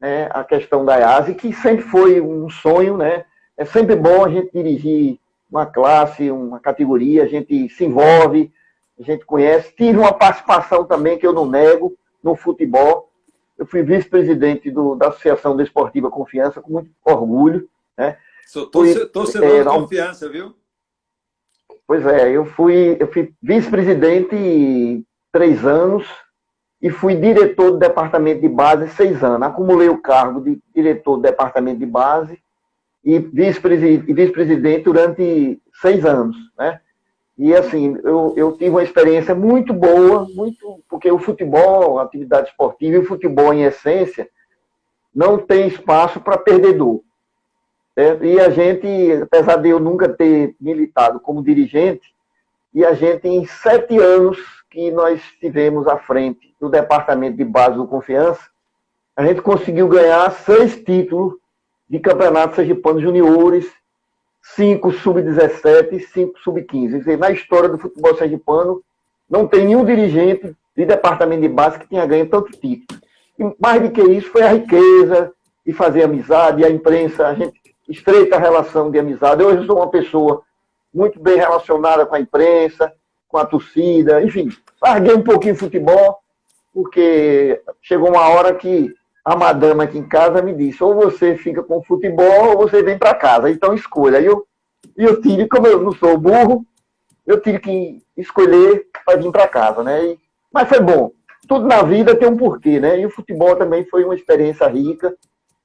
né, 0.00 0.28
a 0.32 0.42
questão 0.42 0.84
da 0.84 0.98
EASE, 0.98 1.34
que 1.34 1.52
sempre 1.52 1.84
foi 1.84 2.20
um 2.20 2.48
sonho, 2.48 2.96
né? 2.96 3.24
É 3.56 3.64
sempre 3.64 3.96
bom 3.96 4.24
a 4.24 4.28
gente 4.28 4.50
dirigir 4.52 5.18
uma 5.50 5.66
classe, 5.66 6.30
uma 6.30 6.60
categoria, 6.60 7.22
a 7.22 7.26
gente 7.26 7.68
se 7.68 7.84
envolve, 7.84 8.52
a 8.98 9.02
gente 9.02 9.24
conhece. 9.24 9.74
Tive 9.76 9.98
uma 9.98 10.12
participação 10.12 10.84
também, 10.84 11.18
que 11.18 11.26
eu 11.26 11.32
não 11.32 11.46
nego, 11.46 11.96
no 12.22 12.34
futebol. 12.34 13.10
Eu 13.56 13.66
fui 13.66 13.82
vice-presidente 13.82 14.70
da 14.98 15.08
Associação 15.08 15.56
Desportiva 15.56 16.10
Confiança, 16.10 16.60
com 16.60 16.72
muito 16.72 16.90
orgulho. 17.04 17.68
Né? 17.96 18.18
Sou 18.46 18.66
torcedor, 18.66 19.42
é, 19.42 19.64
confiança, 19.64 20.28
viu? 20.28 20.54
Pois 21.86 22.04
é, 22.06 22.30
eu 22.30 22.44
fui, 22.44 22.96
eu 22.98 23.10
fui 23.10 23.32
vice-presidente 23.40 25.04
três 25.32 25.64
anos 25.64 26.06
e 26.82 26.90
fui 26.90 27.14
diretor 27.14 27.70
do 27.72 27.78
departamento 27.78 28.40
de 28.40 28.48
base 28.48 28.88
seis 28.90 29.22
anos. 29.22 29.46
Acumulei 29.46 29.88
o 29.88 30.02
cargo 30.02 30.40
de 30.40 30.60
diretor 30.74 31.16
do 31.16 31.22
departamento 31.22 31.78
de 31.78 31.86
base 31.86 32.42
e 33.06 33.20
vice-presidente 33.20 34.12
vice 34.12 34.82
durante 34.82 35.62
seis 35.80 36.04
anos, 36.04 36.36
né? 36.58 36.80
E 37.38 37.54
assim, 37.54 37.96
eu, 38.02 38.34
eu 38.36 38.52
tive 38.52 38.70
uma 38.70 38.82
experiência 38.82 39.32
muito 39.32 39.72
boa, 39.72 40.26
muito, 40.34 40.82
porque 40.88 41.10
o 41.12 41.18
futebol, 41.18 41.98
a 41.98 42.02
atividade 42.02 42.48
esportiva 42.48 42.96
e 42.96 42.98
o 42.98 43.04
futebol 43.04 43.54
em 43.54 43.62
essência 43.62 44.28
não 45.14 45.38
tem 45.38 45.68
espaço 45.68 46.18
para 46.20 46.36
perdedor. 46.36 47.00
É, 47.94 48.16
e 48.22 48.40
a 48.40 48.50
gente, 48.50 49.22
apesar 49.22 49.56
de 49.56 49.68
eu 49.68 49.78
nunca 49.78 50.08
ter 50.08 50.56
militado 50.60 51.20
como 51.20 51.44
dirigente, 51.44 52.12
e 52.74 52.84
a 52.84 52.92
gente, 52.92 53.28
em 53.28 53.46
sete 53.46 53.98
anos 53.98 54.38
que 54.68 54.90
nós 54.90 55.22
tivemos 55.38 55.86
à 55.86 55.96
frente 55.96 56.54
do 56.60 56.68
Departamento 56.68 57.36
de 57.36 57.44
Base 57.44 57.76
do 57.76 57.86
Confiança, 57.86 58.48
a 59.14 59.24
gente 59.24 59.40
conseguiu 59.40 59.88
ganhar 59.88 60.30
seis 60.32 60.82
títulos 60.82 61.34
de 61.88 61.98
campeonato 61.98 62.56
sergipano 62.56 63.00
juniores, 63.00 63.70
cinco 64.42 64.92
sub-17 64.92 65.92
e 65.92 66.00
cinco 66.00 66.38
sub-15. 66.40 67.16
Na 67.16 67.30
história 67.30 67.68
do 67.68 67.78
futebol 67.78 68.16
sergipano, 68.16 68.82
não 69.28 69.46
tem 69.46 69.64
nenhum 69.64 69.84
dirigente 69.84 70.56
de 70.76 70.84
departamento 70.84 71.42
de 71.42 71.48
base 71.48 71.78
que 71.78 71.88
tenha 71.88 72.06
ganho 72.06 72.28
tanto 72.28 72.52
título. 72.52 73.00
E 73.38 73.54
mais 73.58 73.82
do 73.82 73.90
que 73.90 74.02
isso, 74.02 74.30
foi 74.30 74.42
a 74.42 74.52
riqueza 74.52 75.32
de 75.64 75.72
fazer 75.72 76.04
amizade, 76.04 76.64
a 76.64 76.70
imprensa, 76.70 77.26
a 77.26 77.34
gente 77.34 77.60
estreita 77.88 78.38
relação 78.38 78.90
de 78.90 78.98
amizade. 78.98 79.42
Eu 79.42 79.48
hoje 79.48 79.66
sou 79.66 79.76
uma 79.76 79.90
pessoa 79.90 80.42
muito 80.92 81.20
bem 81.20 81.36
relacionada 81.36 82.06
com 82.06 82.14
a 82.14 82.20
imprensa, 82.20 82.92
com 83.28 83.36
a 83.36 83.44
torcida, 83.44 84.22
enfim, 84.22 84.48
larguei 84.80 85.14
um 85.14 85.22
pouquinho 85.22 85.54
de 85.54 85.60
futebol, 85.60 86.18
porque 86.72 87.60
chegou 87.82 88.08
uma 88.08 88.28
hora 88.28 88.54
que 88.54 88.94
a 89.26 89.34
madama 89.34 89.82
aqui 89.82 89.98
em 89.98 90.06
casa 90.06 90.40
me 90.40 90.54
disse, 90.54 90.84
ou 90.84 90.94
você 90.94 91.36
fica 91.36 91.60
com 91.60 91.82
futebol 91.82 92.50
ou 92.50 92.58
você 92.58 92.80
vem 92.80 92.96
para 92.96 93.12
casa, 93.12 93.50
então 93.50 93.74
escolha. 93.74 94.20
E 94.20 94.26
eu, 94.26 94.46
eu 94.96 95.20
tive, 95.20 95.48
como 95.48 95.66
eu 95.66 95.82
não 95.82 95.90
sou 95.90 96.16
burro, 96.16 96.64
eu 97.26 97.40
tive 97.40 97.58
que 97.58 98.02
escolher 98.16 98.86
para 99.04 99.18
vir 99.18 99.32
para 99.32 99.48
casa, 99.48 99.82
né? 99.82 100.12
E, 100.12 100.18
mas 100.52 100.68
foi 100.68 100.78
bom. 100.78 101.10
Tudo 101.48 101.66
na 101.66 101.82
vida 101.82 102.14
tem 102.14 102.28
um 102.28 102.36
porquê, 102.36 102.78
né? 102.78 103.00
E 103.00 103.04
o 103.04 103.10
futebol 103.10 103.56
também 103.56 103.84
foi 103.86 104.04
uma 104.04 104.14
experiência 104.14 104.68
rica, 104.68 105.12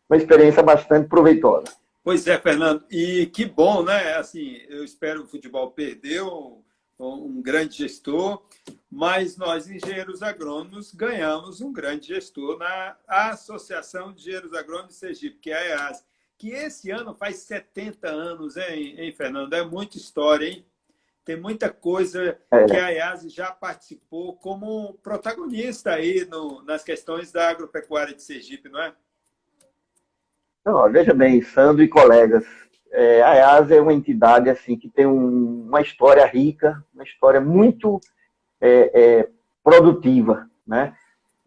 uma 0.10 0.18
experiência 0.18 0.64
bastante 0.64 1.08
proveitosa. 1.08 1.66
Pois 2.04 2.26
é, 2.26 2.40
Fernando. 2.40 2.84
E 2.90 3.28
que 3.28 3.46
bom, 3.46 3.84
né? 3.84 4.16
Assim, 4.16 4.58
eu 4.70 4.84
espero 4.84 5.20
que 5.20 5.28
o 5.28 5.32
futebol 5.32 5.70
perdeu 5.70 6.64
um 7.02 7.42
grande 7.42 7.78
gestor, 7.78 8.44
mas 8.90 9.38
nós, 9.38 9.70
engenheiros 9.70 10.22
agrônomos, 10.22 10.94
ganhamos 10.94 11.62
um 11.62 11.74
grande 11.74 12.08
gestor 12.08 12.58
na 12.58 12.96
Associação 13.08 14.14
de 14.14 14.22
Engenheiros 14.22 14.54
Agrônomos 14.54 14.94
de 14.94 15.00
Sergipe, 15.00 15.40
que 15.40 15.52
é 15.52 15.56
a 15.56 15.88
EAS, 15.88 16.06
que 16.38 16.52
esse 16.52 16.92
ano 16.92 17.14
faz 17.14 17.38
70 17.38 18.08
anos, 18.08 18.58
hein, 18.58 18.96
hein 18.98 19.12
Fernando? 19.12 19.54
É 19.54 19.64
muita 19.64 19.98
história, 19.98 20.48
hein? 20.48 20.66
Tem 21.24 21.40
muita 21.40 21.70
coisa 21.70 22.38
é. 22.50 22.66
que 22.66 22.76
a 22.76 22.92
EAS 22.92 23.32
já 23.32 23.52
participou 23.52 24.36
como 24.36 24.96
protagonista 25.04 25.92
aí 25.92 26.26
no, 26.26 26.64
nas 26.64 26.84
questões 26.84 27.32
da 27.32 27.50
agropecuária 27.50 28.16
de 28.16 28.24
Sergipe, 28.24 28.70
não 28.70 28.82
é? 28.82 28.94
Não, 30.66 30.92
veja 30.92 31.14
bem, 31.14 31.42
Sandro 31.42 31.84
e 31.84 31.88
colegas, 31.88 32.46
é, 32.92 33.22
a 33.22 33.36
EASA 33.36 33.76
é 33.76 33.82
uma 33.82 33.94
entidade 33.94 34.50
assim 34.50 34.78
que 34.78 34.90
tem 34.90 35.06
um, 35.06 35.66
uma 35.68 35.82
história 35.82 36.26
rica, 36.26 36.84
uma 36.94 37.04
história 37.04 37.40
muito 37.40 38.00
é, 38.60 38.92
é, 38.94 39.30
produtiva, 39.64 40.48
né? 40.68 40.94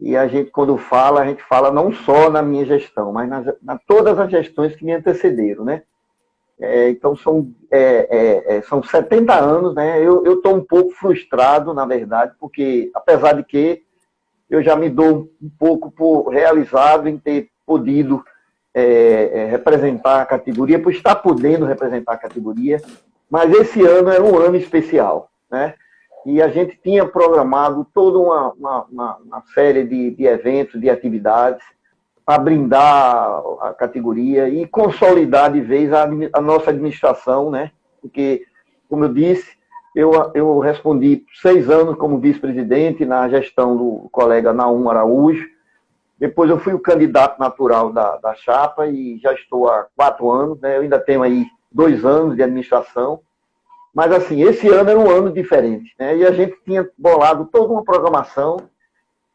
E 0.00 0.16
a 0.16 0.26
gente, 0.26 0.50
quando 0.50 0.76
fala, 0.76 1.20
a 1.20 1.26
gente 1.26 1.42
fala 1.44 1.70
não 1.70 1.92
só 1.92 2.28
na 2.28 2.42
minha 2.42 2.66
gestão, 2.66 3.12
mas 3.12 3.28
nas, 3.28 3.46
na 3.62 3.78
todas 3.78 4.18
as 4.18 4.30
gestões 4.30 4.74
que 4.74 4.84
me 4.84 4.92
antecederam, 4.92 5.64
né? 5.64 5.82
É, 6.58 6.88
então, 6.88 7.16
são, 7.16 7.52
é, 7.70 8.56
é, 8.56 8.62
são 8.62 8.82
70 8.82 9.34
anos, 9.34 9.74
né? 9.74 10.00
Eu 10.00 10.34
estou 10.34 10.54
um 10.54 10.64
pouco 10.64 10.92
frustrado, 10.92 11.74
na 11.74 11.84
verdade, 11.84 12.34
porque, 12.38 12.90
apesar 12.94 13.34
de 13.34 13.44
que 13.44 13.82
eu 14.48 14.62
já 14.62 14.76
me 14.76 14.88
dou 14.88 15.30
um 15.42 15.50
pouco 15.58 15.90
por 15.90 16.28
realizado 16.28 17.08
em 17.08 17.18
ter 17.18 17.50
podido 17.66 18.24
é, 18.74 19.30
é, 19.32 19.44
representar 19.46 20.20
a 20.20 20.26
categoria, 20.26 20.78
por 20.78 20.92
estar 20.92 21.14
podendo 21.16 21.64
representar 21.64 22.14
a 22.14 22.18
categoria, 22.18 22.80
mas 23.30 23.52
esse 23.52 23.82
ano 23.82 24.10
era 24.10 24.22
um 24.22 24.36
ano 24.36 24.56
especial, 24.56 25.30
né? 25.50 25.74
E 26.26 26.40
a 26.40 26.48
gente 26.48 26.78
tinha 26.82 27.06
programado 27.06 27.86
toda 27.94 28.18
uma, 28.18 28.52
uma, 28.52 28.84
uma, 28.90 29.16
uma 29.18 29.42
série 29.54 29.84
de, 29.84 30.10
de 30.12 30.24
eventos, 30.24 30.80
de 30.80 30.88
atividades, 30.88 31.64
para 32.24 32.42
brindar 32.42 33.42
a 33.60 33.74
categoria 33.74 34.48
e 34.48 34.66
consolidar 34.66 35.52
de 35.52 35.60
vez 35.60 35.92
a, 35.92 36.08
a, 36.32 36.40
nossa 36.40 36.70
administração, 36.70 37.50
né? 37.50 37.70
Porque, 38.00 38.44
como 38.88 39.04
eu 39.04 39.12
disse, 39.12 39.52
eu, 39.94 40.10
eu 40.34 40.58
respondi 40.58 41.24
seis 41.40 41.68
anos 41.68 41.96
como 41.96 42.18
vice-presidente 42.18 43.04
na 43.04 43.28
gestão 43.28 43.76
do 43.76 44.08
colega 44.10 44.52
Naum 44.52 44.88
Araújo, 44.88 45.46
depois 46.18 46.48
eu 46.48 46.58
fui 46.58 46.72
o 46.72 46.78
candidato 46.78 47.38
natural 47.38 47.92
da, 47.92 48.16
da 48.16 48.34
chapa 48.34 48.86
e 48.86 49.18
já 49.18 49.32
estou 49.32 49.68
há 49.68 49.86
quatro 49.96 50.30
anos, 50.30 50.60
né? 50.60 50.76
Eu 50.76 50.82
ainda 50.82 50.98
tenho 50.98 51.22
aí 51.22 51.46
dois 51.70 52.04
anos 52.04 52.36
de 52.36 52.42
administração. 52.42 53.20
Mas, 53.92 54.12
assim, 54.12 54.42
esse 54.42 54.68
ano 54.68 54.90
era 54.90 54.98
um 54.98 55.10
ano 55.10 55.32
diferente, 55.32 55.94
né? 55.98 56.16
E 56.16 56.26
a 56.26 56.32
gente 56.32 56.56
tinha 56.64 56.88
bolado 56.96 57.48
toda 57.52 57.72
uma 57.72 57.84
programação, 57.84 58.68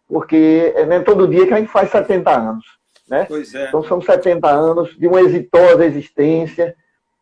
porque 0.08 0.74
é 0.76 0.86
nem 0.86 1.04
todo 1.04 1.28
dia 1.28 1.48
que 1.48 1.54
a 1.54 1.58
gente 1.58 1.72
faz 1.72 1.90
70 1.90 2.32
anos, 2.32 2.66
né? 3.08 3.26
Pois 3.26 3.54
é. 3.54 3.68
Então, 3.68 3.84
são 3.84 4.02
70 4.02 4.50
anos 4.50 4.98
de 4.98 5.08
uma 5.08 5.22
exitosa 5.22 5.86
existência, 5.86 6.76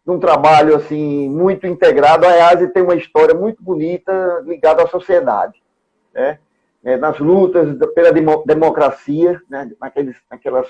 de 0.06 0.12
um 0.12 0.20
trabalho, 0.20 0.76
assim, 0.76 1.30
muito 1.30 1.68
integrado. 1.68 2.26
A 2.26 2.36
EASE 2.36 2.70
tem 2.70 2.82
uma 2.82 2.96
história 2.96 3.36
muito 3.36 3.62
bonita 3.62 4.42
ligada 4.46 4.84
à 4.84 4.88
sociedade, 4.88 5.62
né? 6.14 6.40
É, 6.84 6.98
nas 6.98 7.20
lutas 7.20 7.78
pela 7.94 8.12
democracia, 8.46 9.42
né, 9.50 9.70
naqueles, 9.80 10.16
naquelas, 10.30 10.68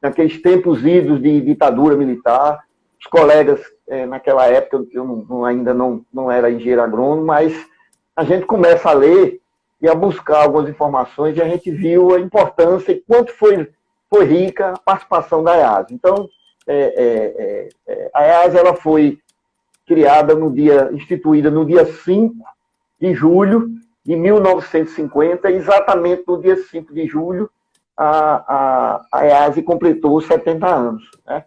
naqueles 0.00 0.40
tempos 0.40 0.84
idos 0.84 1.20
de 1.20 1.40
ditadura 1.40 1.96
militar. 1.96 2.60
Os 3.00 3.06
colegas, 3.06 3.60
é, 3.88 4.06
naquela 4.06 4.46
época, 4.46 4.84
eu 4.92 5.04
não, 5.04 5.16
não, 5.28 5.44
ainda 5.44 5.74
não, 5.74 6.04
não 6.12 6.30
era 6.30 6.50
engenheiro 6.50 6.82
agrônomo, 6.82 7.26
mas 7.26 7.52
a 8.14 8.24
gente 8.24 8.46
começa 8.46 8.90
a 8.90 8.92
ler 8.92 9.40
e 9.80 9.88
a 9.88 9.94
buscar 9.94 10.42
algumas 10.42 10.68
informações 10.68 11.36
e 11.36 11.42
a 11.42 11.48
gente 11.48 11.70
viu 11.70 12.14
a 12.14 12.20
importância 12.20 12.92
e 12.92 13.00
quanto 13.00 13.32
foi, 13.32 13.68
foi 14.08 14.24
rica 14.24 14.70
a 14.70 14.78
participação 14.78 15.42
da 15.42 15.56
EAS. 15.56 15.90
Então, 15.90 16.28
é, 16.66 16.94
é, 16.96 17.68
é, 17.88 18.10
a 18.14 18.24
EAS 18.24 18.54
ela 18.54 18.74
foi 18.74 19.18
criada 19.86 20.34
no 20.34 20.52
dia, 20.52 20.90
instituída 20.92 21.50
no 21.50 21.64
dia 21.64 21.84
5 21.84 22.34
de 23.00 23.14
julho 23.14 23.68
de 24.04 24.16
1950, 24.16 25.50
exatamente 25.50 26.24
no 26.26 26.40
dia 26.40 26.56
5 26.56 26.92
de 26.92 27.06
julho, 27.06 27.50
a, 27.96 28.34
a, 28.54 29.06
a 29.12 29.26
EASE 29.26 29.62
completou 29.62 30.20
70 30.20 30.66
anos. 30.66 31.10
Né? 31.26 31.44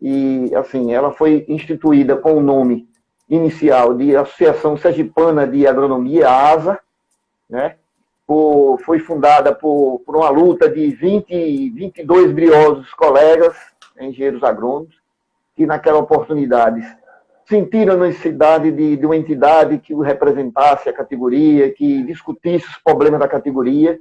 E, 0.00 0.54
assim, 0.54 0.92
ela 0.92 1.12
foi 1.12 1.44
instituída 1.48 2.16
com 2.16 2.34
o 2.34 2.42
nome 2.42 2.88
inicial 3.28 3.94
de 3.94 4.16
Associação 4.16 4.76
Sergipana 4.76 5.46
de 5.46 5.66
Agronomia, 5.66 6.28
ASA, 6.28 6.78
né? 7.48 7.76
Por, 8.26 8.78
foi 8.84 8.98
fundada 8.98 9.54
por, 9.54 10.00
por 10.04 10.16
uma 10.16 10.30
luta 10.30 10.68
de 10.68 10.90
20, 10.90 11.70
22 11.70 12.32
briosos 12.32 12.92
colegas, 12.94 13.54
engenheiros 14.00 14.42
agrônomos, 14.42 14.94
que 15.54 15.66
naquela 15.66 15.98
oportunidade 15.98 16.80
sentiram 17.46 17.94
a 17.94 18.06
necessidade 18.06 18.70
de, 18.72 18.96
de 18.96 19.06
uma 19.06 19.16
entidade 19.16 19.78
que 19.78 19.94
representasse 19.94 20.88
a 20.88 20.92
categoria, 20.92 21.72
que 21.72 22.02
discutisse 22.04 22.66
os 22.66 22.78
problemas 22.78 23.20
da 23.20 23.28
categoria. 23.28 23.98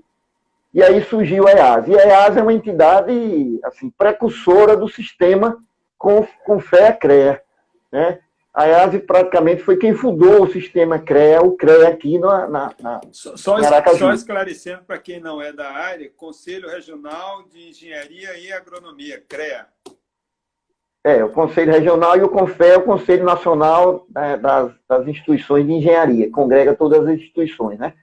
E 0.73 0.81
aí 0.81 1.03
surgiu 1.03 1.47
a 1.47 1.51
EAS. 1.51 1.87
E 1.87 1.99
a 1.99 2.05
EAS 2.07 2.37
é 2.37 2.41
uma 2.41 2.53
entidade 2.53 3.59
assim, 3.63 3.89
precursora 3.91 4.75
do 4.75 4.87
sistema 4.87 5.57
com, 5.97 6.25
com 6.45 6.59
fé 6.59 6.87
a 6.87 6.93
CREA. 6.93 7.41
Né? 7.91 8.19
A 8.53 8.67
EASE 8.67 8.99
praticamente 8.99 9.63
foi 9.63 9.77
quem 9.77 9.95
fundou 9.95 10.43
o 10.43 10.51
sistema 10.51 10.99
CREA, 10.99 11.41
o 11.41 11.57
CREA 11.57 11.87
aqui 11.87 12.19
na, 12.19 12.47
na, 12.47 12.75
na 12.79 13.01
Só, 13.11 13.35
só, 13.35 13.57
só 13.97 14.13
esclarecendo 14.13 14.83
para 14.83 14.99
quem 14.99 15.19
não 15.19 15.41
é 15.41 15.51
da 15.51 15.71
área, 15.71 16.11
Conselho 16.15 16.69
Regional 16.69 17.43
de 17.51 17.69
Engenharia 17.69 18.37
e 18.37 18.53
Agronomia, 18.53 19.23
CREA. 19.27 19.65
É, 21.03 21.21
o 21.21 21.29
Conselho 21.29 21.73
Regional 21.73 22.15
e 22.15 22.21
o 22.21 22.29
CONFE 22.29 22.63
é 22.63 22.77
o 22.77 22.83
Conselho 22.83 23.25
Nacional 23.25 24.05
né, 24.09 24.37
das, 24.37 24.71
das, 24.87 25.05
Instituições 25.05 25.65
de 25.65 25.73
Engenharia, 25.73 26.31
congrega 26.31 26.73
todas 26.73 27.05
as 27.05 27.15
instituições, 27.15 27.77
né? 27.77 27.93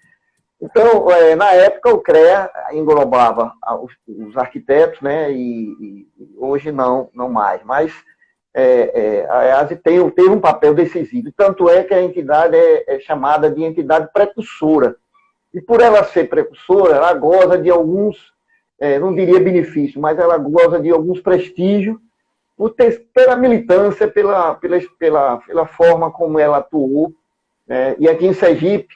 Então, 0.61 1.11
é, 1.11 1.35
na 1.35 1.50
época, 1.52 1.95
o 1.95 2.02
CREA 2.02 2.50
englobava 2.73 3.54
os, 3.80 3.95
os 4.07 4.37
arquitetos, 4.37 5.00
né? 5.00 5.33
E, 5.33 5.71
e, 5.80 6.07
hoje 6.37 6.71
não, 6.71 7.09
não 7.14 7.30
mais. 7.30 7.62
Mas 7.64 7.90
é, 8.52 9.23
é, 9.23 9.30
a 9.30 9.45
EASE 9.47 9.76
tem, 9.76 10.11
tem 10.11 10.28
um 10.28 10.38
papel 10.38 10.75
decisivo. 10.75 11.33
Tanto 11.35 11.71
é 11.71 11.83
que 11.83 11.95
a 11.95 12.02
entidade 12.02 12.54
é, 12.54 12.97
é, 12.97 13.00
chamada 13.00 13.50
de 13.50 13.62
entidade 13.62 14.11
precursora. 14.12 14.97
E 15.54 15.62
por 15.62 15.80
ela 15.80 16.04
ser 16.04 16.28
precursora, 16.28 16.97
ela 16.97 17.14
goza 17.14 17.57
de 17.57 17.71
alguns, 17.71 18.19
é, 18.78 18.99
não 18.99 19.14
diria 19.14 19.40
benefício, 19.40 19.99
mas 19.99 20.19
ela 20.19 20.37
goza 20.37 20.78
de 20.78 20.90
alguns 20.90 21.21
prestígios 21.23 21.97
pela 23.14 23.37
militância, 23.37 24.07
pela, 24.09 24.55
pela, 24.55 24.79
pela, 24.99 25.37
pela 25.38 25.67
forma 25.67 26.11
como 26.11 26.38
ela 26.38 26.59
atuou. 26.59 27.14
Né? 27.67 27.97
E 27.99 28.09
aqui 28.09 28.26
em 28.26 28.35
Sergipe, 28.35 28.95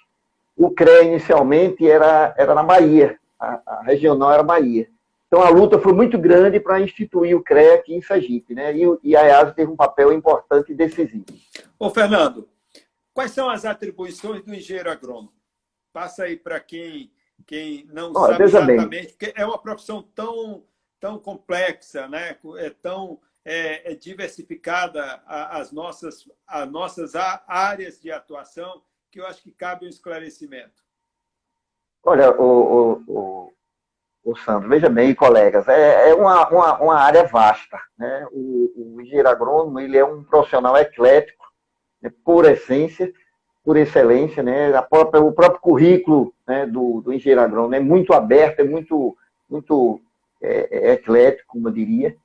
o 0.56 0.70
CREA 0.70 1.04
inicialmente 1.04 1.88
era, 1.88 2.34
era 2.36 2.54
na 2.54 2.62
Bahia, 2.62 3.18
a, 3.40 3.60
a 3.66 3.82
regional 3.82 4.32
era 4.32 4.42
Bahia. 4.42 4.88
Então 5.26 5.42
a 5.42 5.48
luta 5.48 5.78
foi 5.78 5.92
muito 5.92 6.18
grande 6.18 6.60
para 6.60 6.80
instituir 6.80 7.36
o 7.36 7.42
CREA 7.42 7.74
aqui 7.74 7.94
em 7.94 8.02
Sergipe, 8.02 8.54
né? 8.54 8.76
E, 8.76 8.84
e 9.02 9.16
a 9.16 9.24
EASA 9.24 9.52
teve 9.52 9.70
um 9.70 9.76
papel 9.76 10.12
importante 10.12 10.70
e 10.70 10.76
decisivo. 10.76 11.24
Ô, 11.78 11.90
Fernando, 11.90 12.48
quais 13.12 13.32
são 13.32 13.50
as 13.50 13.64
atribuições 13.64 14.42
do 14.42 14.54
engenheiro 14.54 14.90
agrônomo? 14.90 15.32
Passa 15.92 16.24
aí 16.24 16.36
para 16.36 16.60
quem, 16.60 17.10
quem 17.46 17.88
não 17.92 18.12
oh, 18.14 18.26
sabe 18.26 18.44
exatamente, 18.44 18.86
bem. 18.86 19.06
porque 19.08 19.32
é 19.34 19.44
uma 19.44 19.58
profissão 19.58 20.02
tão, 20.14 20.62
tão 21.00 21.18
complexa, 21.18 22.06
né? 22.06 22.36
é 22.58 22.70
tão 22.70 23.18
é, 23.44 23.92
é 23.92 23.94
diversificada 23.94 25.22
as 25.26 25.70
nossas, 25.70 26.28
as 26.46 26.70
nossas 26.70 27.12
áreas 27.46 28.00
de 28.00 28.10
atuação, 28.10 28.82
que 29.10 29.20
eu 29.20 29.26
acho 29.26 29.42
que 29.42 29.52
cabe 29.52 29.86
um 29.86 29.88
esclarecimento. 29.88 30.82
Olha, 32.02 32.30
o, 32.40 33.02
o, 33.06 33.52
o 34.24 34.36
Sandro, 34.36 34.68
veja 34.68 34.88
bem, 34.88 35.14
colegas, 35.14 35.68
é, 35.68 36.10
é 36.10 36.14
uma, 36.14 36.48
uma, 36.48 36.78
uma, 36.78 36.94
área 36.96 37.24
vasta. 37.24 37.78
Né? 37.98 38.26
O, 38.32 38.96
o 38.96 39.00
engenheiro 39.00 39.28
agrônomo 39.28 39.78
ele 39.78 39.96
é 39.96 40.04
um 40.04 40.24
profissional 40.24 40.76
eclético, 40.76 41.44
né, 42.02 42.10
por 42.24 42.44
essência, 42.44 43.12
por 43.62 43.76
excelência. 43.76 44.42
Né? 44.42 44.74
A 44.74 44.82
própria, 44.82 45.22
o 45.22 45.32
próprio 45.32 45.60
currículo 45.60 46.34
né, 46.46 46.66
do, 46.66 47.00
do 47.00 47.12
engenheiro 47.12 47.40
agrônomo 47.40 47.74
é 47.74 47.80
muito 47.80 48.12
aberto, 48.12 48.60
é 48.60 48.64
muito, 48.64 49.16
muito 49.48 50.00
é, 50.42 50.88
é 50.88 50.92
eclético, 50.92 51.48
como 51.48 51.68
eu 51.68 51.72
diria. 51.72 52.16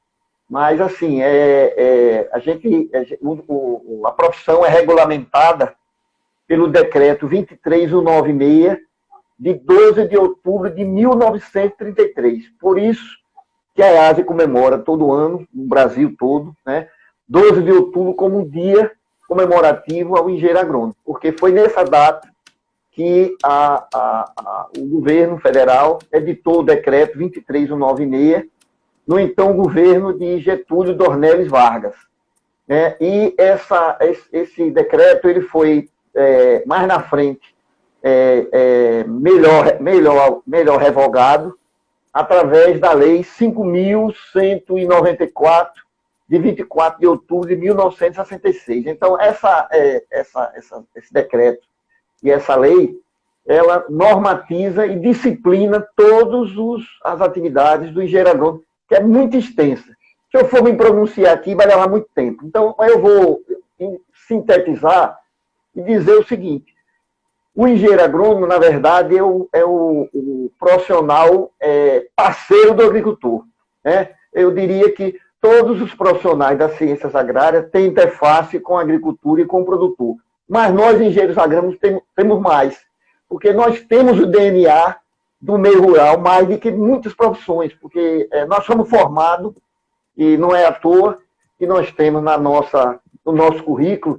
Mas, 0.49 0.81
assim, 0.81 1.21
é, 1.21 1.73
é 1.77 2.29
a, 2.31 2.39
gente, 2.39 2.89
é, 2.91 3.17
o, 3.21 4.01
a 4.05 4.11
profissão 4.11 4.65
é 4.65 4.69
regulamentada 4.69 5.75
pelo 6.47 6.67
decreto 6.67 7.27
23196, 7.27 8.79
de 9.37 9.53
12 9.53 10.07
de 10.07 10.17
outubro 10.17 10.69
de 10.69 10.83
1933. 10.83 12.49
Por 12.59 12.79
isso 12.79 13.17
que 13.75 13.83
a 13.83 13.91
EASE 13.91 14.23
comemora 14.23 14.77
todo 14.79 15.13
ano, 15.13 15.47
no 15.53 15.67
Brasil 15.67 16.13
todo, 16.19 16.53
né, 16.65 16.89
12 17.27 17.61
de 17.61 17.71
outubro 17.71 18.13
como 18.15 18.39
um 18.39 18.49
dia 18.49 18.91
comemorativo 19.27 20.17
ao 20.17 20.29
engenheiro 20.29 20.59
agrônomo, 20.59 20.95
porque 21.05 21.31
foi 21.31 21.51
nessa 21.51 21.83
data 21.83 22.27
que 22.91 23.37
a, 23.43 23.87
a, 23.93 24.31
a, 24.35 24.67
o 24.77 24.85
governo 24.87 25.37
federal 25.37 25.99
editou 26.11 26.59
o 26.59 26.63
decreto 26.63 27.17
23196, 27.17 28.45
no 29.09 29.19
então 29.19 29.53
governo 29.53 30.15
de 30.15 30.39
Getúlio 30.39 30.93
Dornelles 30.93 31.47
Vargas. 31.47 31.95
Né? 32.67 32.95
E 33.01 33.33
essa, 33.39 33.97
esse, 34.31 34.69
decreto 34.69 35.27
ele 35.27 35.41
foi 35.41 35.89
é, 36.13 36.61
mais 36.67 36.87
na 36.87 37.01
frente 37.01 37.55
é, 38.03 38.47
é, 38.51 39.03
melhor, 39.05 39.81
melhor, 39.81 40.43
melhor 40.45 40.77
revogado 40.77 41.57
através 42.13 42.79
da 42.79 42.93
Lei 42.93 43.21
5.194, 43.21 45.71
de 46.27 46.37
24 46.37 46.99
de 46.99 47.07
outubro 47.07 47.49
de 47.49 47.55
1966. 47.55 48.85
Então, 48.85 49.19
essa, 49.19 49.67
é, 49.71 50.03
essa, 50.11 50.51
essa, 50.53 50.83
esse 50.95 51.11
decreto 51.11 51.67
e 52.21 52.29
essa 52.29 52.55
lei, 52.55 52.95
ela 53.47 53.85
normatiza 53.89 54.85
e 54.85 54.99
disciplina 54.99 55.83
todas 55.95 56.51
as 57.03 57.19
atividades 57.21 57.91
do 57.91 58.03
engenheiro 58.03 58.29
agrônomo, 58.29 58.68
que 58.89 58.95
é 58.95 58.99
muito 58.99 59.37
extensa. 59.37 59.95
Se 60.31 60.37
eu 60.37 60.45
for 60.45 60.63
me 60.63 60.75
pronunciar 60.75 61.33
aqui, 61.33 61.55
vai 61.55 61.67
levar 61.67 61.87
muito 61.87 62.09
tempo. 62.13 62.43
Então, 62.45 62.75
eu 62.79 62.99
vou 62.99 63.41
sintetizar 64.27 65.17
e 65.75 65.81
dizer 65.81 66.13
o 66.13 66.27
seguinte: 66.27 66.73
o 67.55 67.67
engenheiro 67.67 68.03
agrônomo, 68.03 68.47
na 68.47 68.57
verdade, 68.57 69.17
é 69.17 69.23
o, 69.23 69.47
é 69.53 69.63
o, 69.63 70.09
o 70.13 70.51
profissional 70.59 71.51
é, 71.59 72.07
parceiro 72.15 72.73
do 72.73 72.83
agricultor. 72.83 73.45
Né? 73.83 74.09
Eu 74.33 74.51
diria 74.51 74.91
que 74.91 75.19
todos 75.39 75.81
os 75.81 75.93
profissionais 75.93 76.57
das 76.57 76.73
ciências 76.77 77.15
agrárias 77.15 77.69
têm 77.69 77.87
interface 77.87 78.59
com 78.59 78.77
a 78.77 78.81
agricultura 78.81 79.41
e 79.41 79.45
com 79.45 79.61
o 79.61 79.65
produtor. 79.65 80.15
Mas 80.47 80.73
nós, 80.73 80.99
engenheiros 80.99 81.37
agrônomos, 81.37 81.77
temos, 81.77 82.01
temos 82.15 82.39
mais, 82.39 82.79
porque 83.27 83.53
nós 83.53 83.81
temos 83.83 84.19
o 84.19 84.25
DNA 84.25 84.95
do 85.41 85.57
meio 85.57 85.81
rural 85.81 86.19
mais 86.19 86.47
do 86.47 86.57
que 86.57 86.71
muitas 86.71 87.13
profissões, 87.13 87.73
porque 87.73 88.27
é, 88.31 88.45
nós 88.45 88.65
somos 88.65 88.89
formados, 88.89 89.53
e 90.17 90.37
não 90.37 90.55
é 90.55 90.65
à 90.65 90.71
toa, 90.71 91.19
que 91.57 91.65
nós 91.65 91.91
temos 91.91 92.21
na 92.21 92.37
nossa, 92.37 92.99
no 93.25 93.31
nosso 93.31 93.63
currículo 93.63 94.17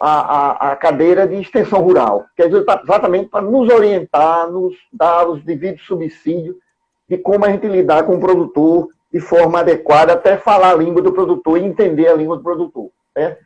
a, 0.00 0.10
a, 0.10 0.72
a 0.72 0.76
cadeira 0.76 1.26
de 1.26 1.36
extensão 1.36 1.80
rural, 1.80 2.24
que 2.36 2.42
é 2.42 2.46
exatamente 2.46 3.28
para 3.28 3.42
nos 3.42 3.68
orientar, 3.68 4.50
nos 4.50 4.74
dar 4.92 5.28
os 5.28 5.42
devidos 5.44 5.84
subsídios 5.84 6.56
de 7.08 7.18
como 7.18 7.44
a 7.44 7.50
gente 7.50 7.66
lidar 7.66 8.04
com 8.04 8.16
o 8.16 8.20
produtor 8.20 8.88
de 9.12 9.18
forma 9.18 9.60
adequada, 9.60 10.12
até 10.12 10.36
falar 10.36 10.70
a 10.70 10.76
língua 10.76 11.02
do 11.02 11.12
produtor 11.12 11.58
e 11.58 11.64
entender 11.64 12.06
a 12.06 12.14
língua 12.14 12.36
do 12.36 12.42
produtor. 12.42 12.90
Né? 13.16 13.36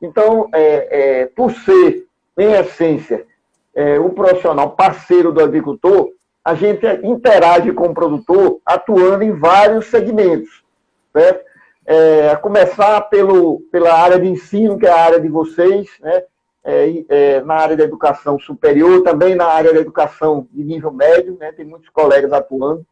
Então, 0.00 0.48
é, 0.52 1.22
é, 1.22 1.26
por 1.26 1.50
ser, 1.52 2.06
em 2.38 2.52
essência, 2.52 3.26
é, 3.74 3.98
um 3.98 4.10
profissional 4.10 4.70
parceiro 4.72 5.32
do 5.32 5.42
agricultor, 5.42 6.10
a 6.46 6.54
gente 6.54 6.86
interage 7.02 7.72
com 7.72 7.88
o 7.88 7.94
produtor 7.94 8.60
atuando 8.64 9.22
em 9.22 9.32
vários 9.32 9.86
segmentos. 9.86 10.64
Certo? 11.12 11.44
é, 11.86 12.30
a 12.30 12.36
começar 12.36 13.00
pelo, 13.02 13.60
pela 13.70 13.94
área 13.94 14.18
de 14.18 14.26
ensino, 14.26 14.76
que 14.76 14.86
é 14.86 14.90
a 14.90 15.00
área 15.00 15.20
de 15.20 15.28
vocês, 15.28 15.88
né? 16.00 16.24
É, 16.68 17.04
é, 17.08 17.40
na 17.42 17.54
área 17.54 17.76
da 17.76 17.84
educação 17.84 18.40
superior, 18.40 19.04
também 19.04 19.36
na 19.36 19.46
área 19.46 19.72
da 19.72 19.78
educação 19.78 20.48
de 20.52 20.64
nível 20.64 20.90
médio, 20.90 21.36
né? 21.38 21.52
tem 21.52 21.64
muitos 21.64 21.88
colegas 21.90 22.32
atuando, 22.32 22.84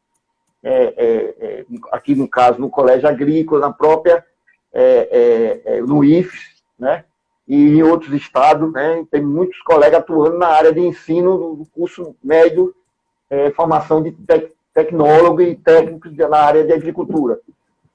é, 0.63 0.95
é, 0.97 1.35
é, 1.41 1.65
aqui 1.91 2.15
no 2.15 2.29
caso 2.29 2.61
no 2.61 2.71
Colégio 2.71 3.09
Agrícola, 3.09 3.63
na 3.63 3.73
própria, 3.73 4.25
no 5.85 6.05
IFES, 6.05 6.63
né? 6.79 7.05
e 7.49 7.79
em 7.79 7.83
outros 7.83 8.15
estados, 8.15 8.73
né? 8.73 9.05
tem 9.11 9.21
muitos 9.21 9.61
colegas 9.63 9.99
atuando 9.99 10.39
na 10.39 10.47
área 10.47 10.73
de 10.73 10.79
ensino 10.79 11.57
do 11.57 11.67
curso 11.75 12.15
médio, 12.23 12.73
formação 13.55 14.03
de 14.03 14.13
tec 14.13 14.53
tecnólogo 14.75 15.41
e 15.41 15.55
técnicos 15.55 16.15
na 16.17 16.37
área 16.37 16.65
de 16.65 16.73
agricultura. 16.73 17.39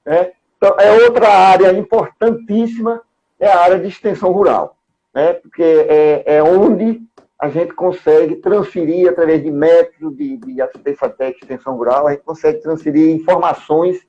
Né? 0.04 0.32
Então, 0.56 0.74
é 0.78 1.04
outra 1.04 1.28
área 1.28 1.72
importantíssima, 1.72 3.02
é 3.38 3.46
a 3.46 3.60
área 3.60 3.78
de 3.78 3.88
extensão 3.88 4.32
rural, 4.32 4.76
né? 5.14 5.34
porque 5.34 5.62
é, 5.62 6.36
é 6.36 6.42
onde 6.42 7.02
a 7.38 7.48
gente 7.48 7.72
consegue 7.74 8.36
transferir, 8.36 9.08
através 9.08 9.42
de 9.42 9.50
métodos 9.50 10.16
de, 10.16 10.36
de 10.38 10.60
assistência 10.60 11.08
técnica 11.08 11.38
e 11.40 11.44
extensão 11.44 11.76
rural, 11.76 12.06
a 12.06 12.12
gente 12.12 12.22
consegue 12.22 12.60
transferir 12.60 13.14
informações 13.14 14.06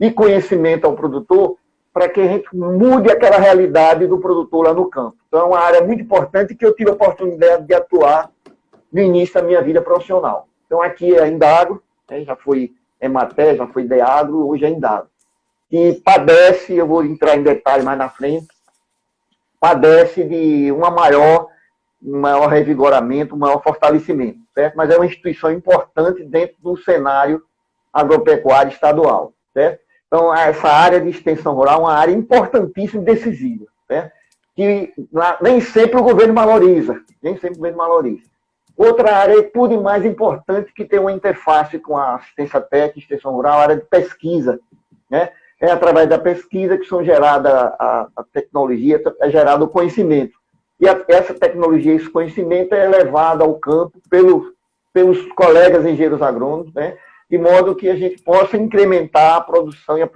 e 0.00 0.10
conhecimento 0.10 0.84
ao 0.84 0.94
produtor 0.94 1.56
para 1.92 2.08
que 2.08 2.20
a 2.20 2.26
gente 2.26 2.48
mude 2.52 3.10
aquela 3.10 3.38
realidade 3.38 4.08
do 4.08 4.18
produtor 4.18 4.66
lá 4.66 4.74
no 4.74 4.90
campo. 4.90 5.16
Então, 5.28 5.40
é 5.40 5.44
uma 5.44 5.60
área 5.60 5.84
muito 5.84 6.02
importante 6.02 6.54
que 6.56 6.66
eu 6.66 6.74
tive 6.74 6.90
a 6.90 6.94
oportunidade 6.94 7.64
de 7.64 7.74
atuar 7.74 8.30
no 8.92 9.00
início 9.00 9.34
da 9.34 9.42
minha 9.42 9.62
vida 9.62 9.80
profissional. 9.80 10.48
Então, 10.74 10.82
aqui 10.82 11.16
é 11.16 11.28
Indagro, 11.28 11.80
né? 12.10 12.24
já 12.24 12.34
foi 12.34 12.72
Ematé, 13.00 13.54
já 13.54 13.64
foi 13.64 13.84
Deagro, 13.84 14.48
hoje 14.48 14.64
é 14.64 14.68
Indagro 14.68 15.06
que 15.70 16.02
padece, 16.04 16.74
eu 16.74 16.86
vou 16.86 17.04
entrar 17.04 17.36
em 17.36 17.44
detalhe 17.44 17.84
mais 17.84 17.96
na 17.96 18.08
frente, 18.08 18.48
padece 19.60 20.24
de 20.24 20.72
uma 20.72 20.90
maior, 20.90 21.46
um 22.02 22.20
maior 22.20 22.48
revigoramento, 22.48 23.36
um 23.36 23.38
maior 23.38 23.62
fortalecimento, 23.62 24.40
certo? 24.52 24.74
Mas 24.76 24.90
é 24.90 24.96
uma 24.96 25.06
instituição 25.06 25.52
importante 25.52 26.24
dentro 26.24 26.56
do 26.60 26.76
cenário 26.76 27.40
agropecuário 27.92 28.72
estadual, 28.72 29.32
certo? 29.52 29.80
Então, 30.08 30.34
essa 30.34 30.68
área 30.68 31.00
de 31.00 31.08
extensão 31.08 31.54
rural 31.54 31.78
é 31.78 31.82
uma 31.82 31.94
área 31.94 32.12
importantíssima 32.12 33.02
e 33.02 33.06
decisiva, 33.06 33.66
certo? 33.86 34.12
que 34.56 34.92
nem 35.40 35.60
sempre 35.60 36.00
o 36.00 36.04
governo 36.04 36.34
valoriza, 36.34 37.00
nem 37.22 37.34
sempre 37.34 37.54
o 37.54 37.56
governo 37.58 37.78
valoriza. 37.78 38.33
Outra 38.76 39.16
área, 39.16 39.42
tudo 39.50 39.80
mais 39.80 40.04
importante, 40.04 40.72
que 40.72 40.84
tem 40.84 40.98
uma 40.98 41.12
interface 41.12 41.78
com 41.78 41.96
a 41.96 42.16
assistência 42.16 42.60
técnica, 42.60 42.98
extensão 42.98 43.32
rural, 43.32 43.58
a 43.58 43.62
área 43.62 43.76
de 43.76 43.84
pesquisa, 43.84 44.58
né? 45.08 45.30
É 45.60 45.70
através 45.70 46.08
da 46.08 46.18
pesquisa 46.18 46.76
que 46.76 46.84
são 46.84 47.04
gerada 47.04 47.74
a, 47.78 48.08
a 48.16 48.24
tecnologia, 48.32 49.00
é 49.20 49.30
gerado 49.30 49.64
o 49.64 49.68
conhecimento. 49.68 50.36
E 50.80 50.88
a, 50.88 51.02
essa 51.08 51.32
tecnologia, 51.32 51.94
esse 51.94 52.10
conhecimento 52.10 52.74
é 52.74 52.86
levado 52.88 53.42
ao 53.42 53.54
campo 53.54 53.98
pelo, 54.10 54.52
pelos 54.92 55.24
colegas 55.32 55.86
engenheiros 55.86 56.20
agrônomos, 56.20 56.74
né? 56.74 56.98
de 57.30 57.38
modo 57.38 57.74
que 57.74 57.88
a 57.88 57.96
gente 57.96 58.22
possa 58.22 58.56
incrementar 58.56 59.36
a 59.36 59.40
produção 59.40 59.96
e 59.96 60.02
a 60.02 60.10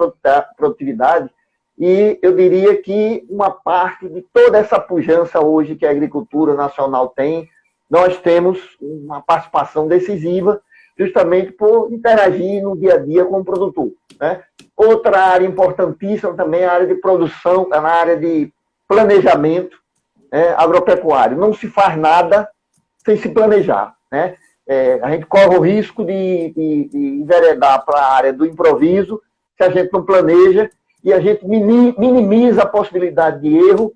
produtividade. 0.57 1.31
E 1.79 2.19
eu 2.23 2.35
diria 2.35 2.81
que 2.83 3.25
uma 3.31 3.51
parte 3.51 4.09
de 4.09 4.23
toda 4.33 4.59
essa 4.59 4.79
pujança 4.79 5.41
hoje 5.41 5.77
que 5.77 5.87
a 5.87 5.91
agricultura 5.91 6.55
nacional 6.55 7.09
tem, 7.09 7.49
nós 7.89 8.19
temos 8.19 8.59
uma 8.81 9.23
participação 9.23 9.89
decisiva, 9.89 10.61
justamente 10.99 11.53
por 11.53 11.93
interagir 11.93 12.63
no 12.63 12.77
dia 12.77 12.95
a 12.95 12.99
dia 12.99 13.25
com 13.25 13.41
o 13.41 13.45
produtor. 13.45 13.91
Né? 14.21 14.43
Outra 14.77 15.21
área 15.21 15.47
importantíssima 15.47 16.35
também 16.35 16.63
é 16.63 16.67
a 16.67 16.73
área 16.73 16.87
de 16.87 16.97
produção, 16.97 17.69
é 17.73 17.81
na 17.81 17.89
área 17.89 18.17
de 18.17 18.53
planejamento 18.87 19.79
né, 20.31 20.55
agropecuário. 20.57 21.37
Não 21.37 21.55
se 21.55 21.69
faz 21.69 21.97
nada 21.97 22.49
sem 23.05 23.17
se 23.17 23.29
planejar. 23.29 23.95
Né? 24.11 24.37
É, 24.67 24.99
a 25.03 25.11
gente 25.11 25.27
corre 25.27 25.57
o 25.57 25.61
risco 25.61 26.05
de, 26.05 26.53
de, 26.55 26.89
de 26.89 26.99
enveredar 26.99 27.85
para 27.85 28.01
a 28.01 28.15
área 28.15 28.33
do 28.33 28.45
improviso 28.45 29.21
se 29.57 29.65
a 29.65 29.71
gente 29.71 29.93
não 29.93 30.05
planeja 30.05 30.71
e 31.03 31.13
a 31.13 31.21
gente 31.21 31.47
minimiza 31.47 32.63
a 32.63 32.69
possibilidade 32.69 33.41
de 33.41 33.57
erro 33.57 33.95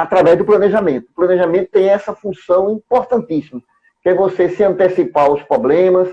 através 0.00 0.38
do 0.38 0.44
planejamento. 0.44 1.08
O 1.10 1.14
planejamento 1.14 1.70
tem 1.70 1.88
essa 1.88 2.14
função 2.14 2.70
importantíssima, 2.70 3.60
que 4.02 4.08
é 4.08 4.14
você 4.14 4.48
se 4.48 4.64
antecipar 4.64 5.26
aos 5.26 5.42
problemas, 5.42 6.08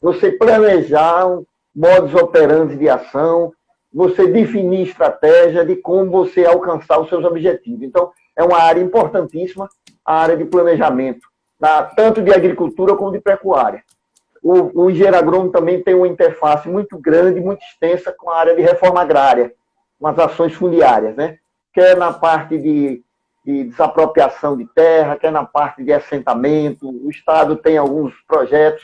você 0.00 0.30
planejar 0.30 1.26
modos 1.74 2.14
operantes 2.14 2.78
de 2.78 2.88
ação, 2.88 3.52
você 3.92 4.26
definir 4.26 4.88
estratégia 4.88 5.64
de 5.64 5.76
como 5.76 6.10
você 6.10 6.44
alcançar 6.44 7.00
os 7.00 7.08
seus 7.08 7.24
objetivos. 7.24 7.82
Então, 7.82 8.10
é 8.36 8.44
uma 8.44 8.58
área 8.58 8.80
importantíssima, 8.80 9.68
a 10.04 10.20
área 10.20 10.36
de 10.36 10.44
planejamento, 10.44 11.26
tanto 11.96 12.22
de 12.22 12.32
agricultura 12.32 12.94
como 12.94 13.12
de 13.12 13.20
pecuária. 13.20 13.82
O, 14.42 14.84
o 14.84 14.90
engenheiro 14.90 15.16
agrônomo 15.16 15.50
também 15.50 15.82
tem 15.82 15.94
uma 15.94 16.08
interface 16.08 16.68
muito 16.68 16.98
grande, 16.98 17.40
muito 17.40 17.62
extensa 17.62 18.14
com 18.16 18.30
a 18.30 18.36
área 18.36 18.54
de 18.54 18.62
reforma 18.62 19.00
agrária, 19.00 19.52
com 19.98 20.06
as 20.06 20.18
ações 20.18 20.54
fundiárias, 20.54 21.16
né? 21.16 21.38
quer 21.72 21.96
na 21.96 22.12
parte 22.12 22.58
de, 22.58 23.02
de 23.44 23.64
desapropriação 23.64 24.56
de 24.56 24.66
terra, 24.66 25.16
quer 25.16 25.32
na 25.32 25.44
parte 25.44 25.82
de 25.82 25.92
assentamento. 25.92 26.88
O 26.88 27.10
Estado 27.10 27.56
tem 27.56 27.78
alguns 27.78 28.14
projetos 28.28 28.82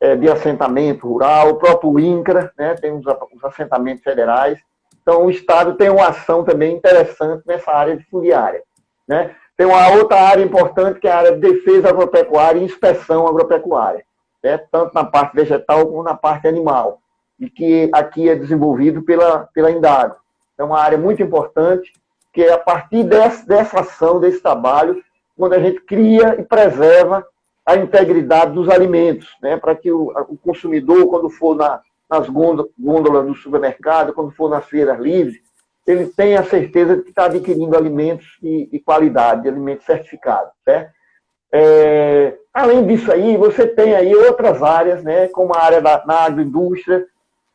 é, 0.00 0.16
de 0.16 0.28
assentamento 0.28 1.08
rural, 1.08 1.50
o 1.50 1.56
próprio 1.56 1.98
INCRA, 1.98 2.52
né, 2.58 2.74
tem 2.74 2.92
os, 2.92 3.04
os, 3.06 3.44
assentamentos 3.44 4.02
federais. 4.02 4.58
Então, 5.00 5.26
o 5.26 5.30
Estado 5.30 5.74
tem 5.74 5.90
uma 5.90 6.08
ação 6.08 6.44
também 6.44 6.76
interessante 6.76 7.42
nessa 7.46 7.70
área 7.72 7.96
de 7.96 8.04
fundiária. 8.04 8.62
Né? 9.06 9.34
Tem 9.56 9.66
uma 9.66 9.88
outra 9.88 10.20
área 10.20 10.42
importante, 10.42 10.98
que 10.98 11.06
é 11.06 11.12
a 11.12 11.18
área 11.18 11.32
de 11.32 11.40
defesa 11.40 11.88
agropecuária 11.88 12.58
e 12.58 12.64
inspeção 12.64 13.26
agropecuária, 13.26 14.04
né? 14.42 14.58
tanto 14.72 14.94
na 14.94 15.04
parte 15.04 15.34
vegetal 15.34 15.86
como 15.86 16.02
na 16.02 16.14
parte 16.14 16.48
animal, 16.48 17.00
e 17.38 17.48
que 17.50 17.90
aqui 17.92 18.28
é 18.28 18.34
desenvolvido 18.34 19.02
pela, 19.02 19.48
pela 19.52 19.70
Indago. 19.70 20.16
É 20.58 20.64
uma 20.64 20.78
área 20.78 20.96
muito 20.96 21.22
importante, 21.22 21.92
que 22.34 22.42
é 22.42 22.52
a 22.52 22.58
partir 22.58 23.04
dessa, 23.04 23.46
dessa 23.46 23.80
ação, 23.80 24.18
desse 24.18 24.40
trabalho, 24.40 25.00
quando 25.38 25.52
a 25.52 25.60
gente 25.60 25.80
cria 25.80 26.34
e 26.38 26.42
preserva 26.42 27.24
a 27.64 27.76
integridade 27.76 28.52
dos 28.52 28.68
alimentos, 28.68 29.30
né? 29.40 29.56
para 29.56 29.74
que 29.74 29.90
o, 29.90 30.12
o, 30.28 30.36
consumidor, 30.36 31.06
quando 31.06 31.30
for 31.30 31.54
na, 31.54 31.80
nas 32.10 32.28
gôndolas 32.28 33.26
do 33.26 33.34
supermercado, 33.34 34.12
quando 34.12 34.32
for 34.32 34.50
nas 34.50 34.66
feiras 34.66 34.98
livres, 34.98 35.40
ele 35.86 36.06
tenha 36.06 36.40
a 36.40 36.44
certeza 36.44 36.96
de 36.96 37.02
que 37.02 37.10
está 37.10 37.26
adquirindo 37.26 37.76
alimentos 37.76 38.26
de, 38.42 38.66
de 38.66 38.80
qualidade, 38.80 39.42
de 39.42 39.48
alimentos 39.48 39.86
certificados. 39.86 40.52
Certo? 40.64 40.92
É, 41.52 42.36
além 42.52 42.84
disso 42.84 43.12
aí, 43.12 43.36
você 43.36 43.64
tem 43.64 43.94
aí 43.94 44.12
outras 44.14 44.60
áreas, 44.60 45.04
né, 45.04 45.28
como 45.28 45.54
a 45.54 45.62
área 45.62 45.80
da 45.80 46.02
na 46.04 46.22
agroindústria, 46.22 47.06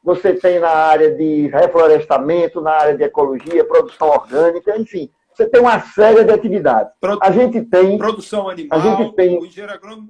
você 0.04 0.34
tem 0.34 0.60
na 0.60 0.70
área 0.70 1.12
de 1.12 1.48
reflorestamento, 1.48 2.62
na 2.62 2.72
área 2.72 2.98
de 2.98 3.04
ecologia, 3.04 3.66
produção 3.66 4.10
orgânica, 4.10 4.78
enfim 4.78 5.12
você 5.40 5.48
tem 5.48 5.62
uma 5.62 5.80
série 5.80 6.26
de 6.26 6.32
atividades. 6.32 6.92
Produ 7.00 7.20
a 7.24 7.32
gente 7.32 7.62
tem. 7.62 7.98
Produção 7.98 8.50
animal. 8.50 8.78
A 8.78 8.82
gente 8.82 9.16
tem. 9.16 9.40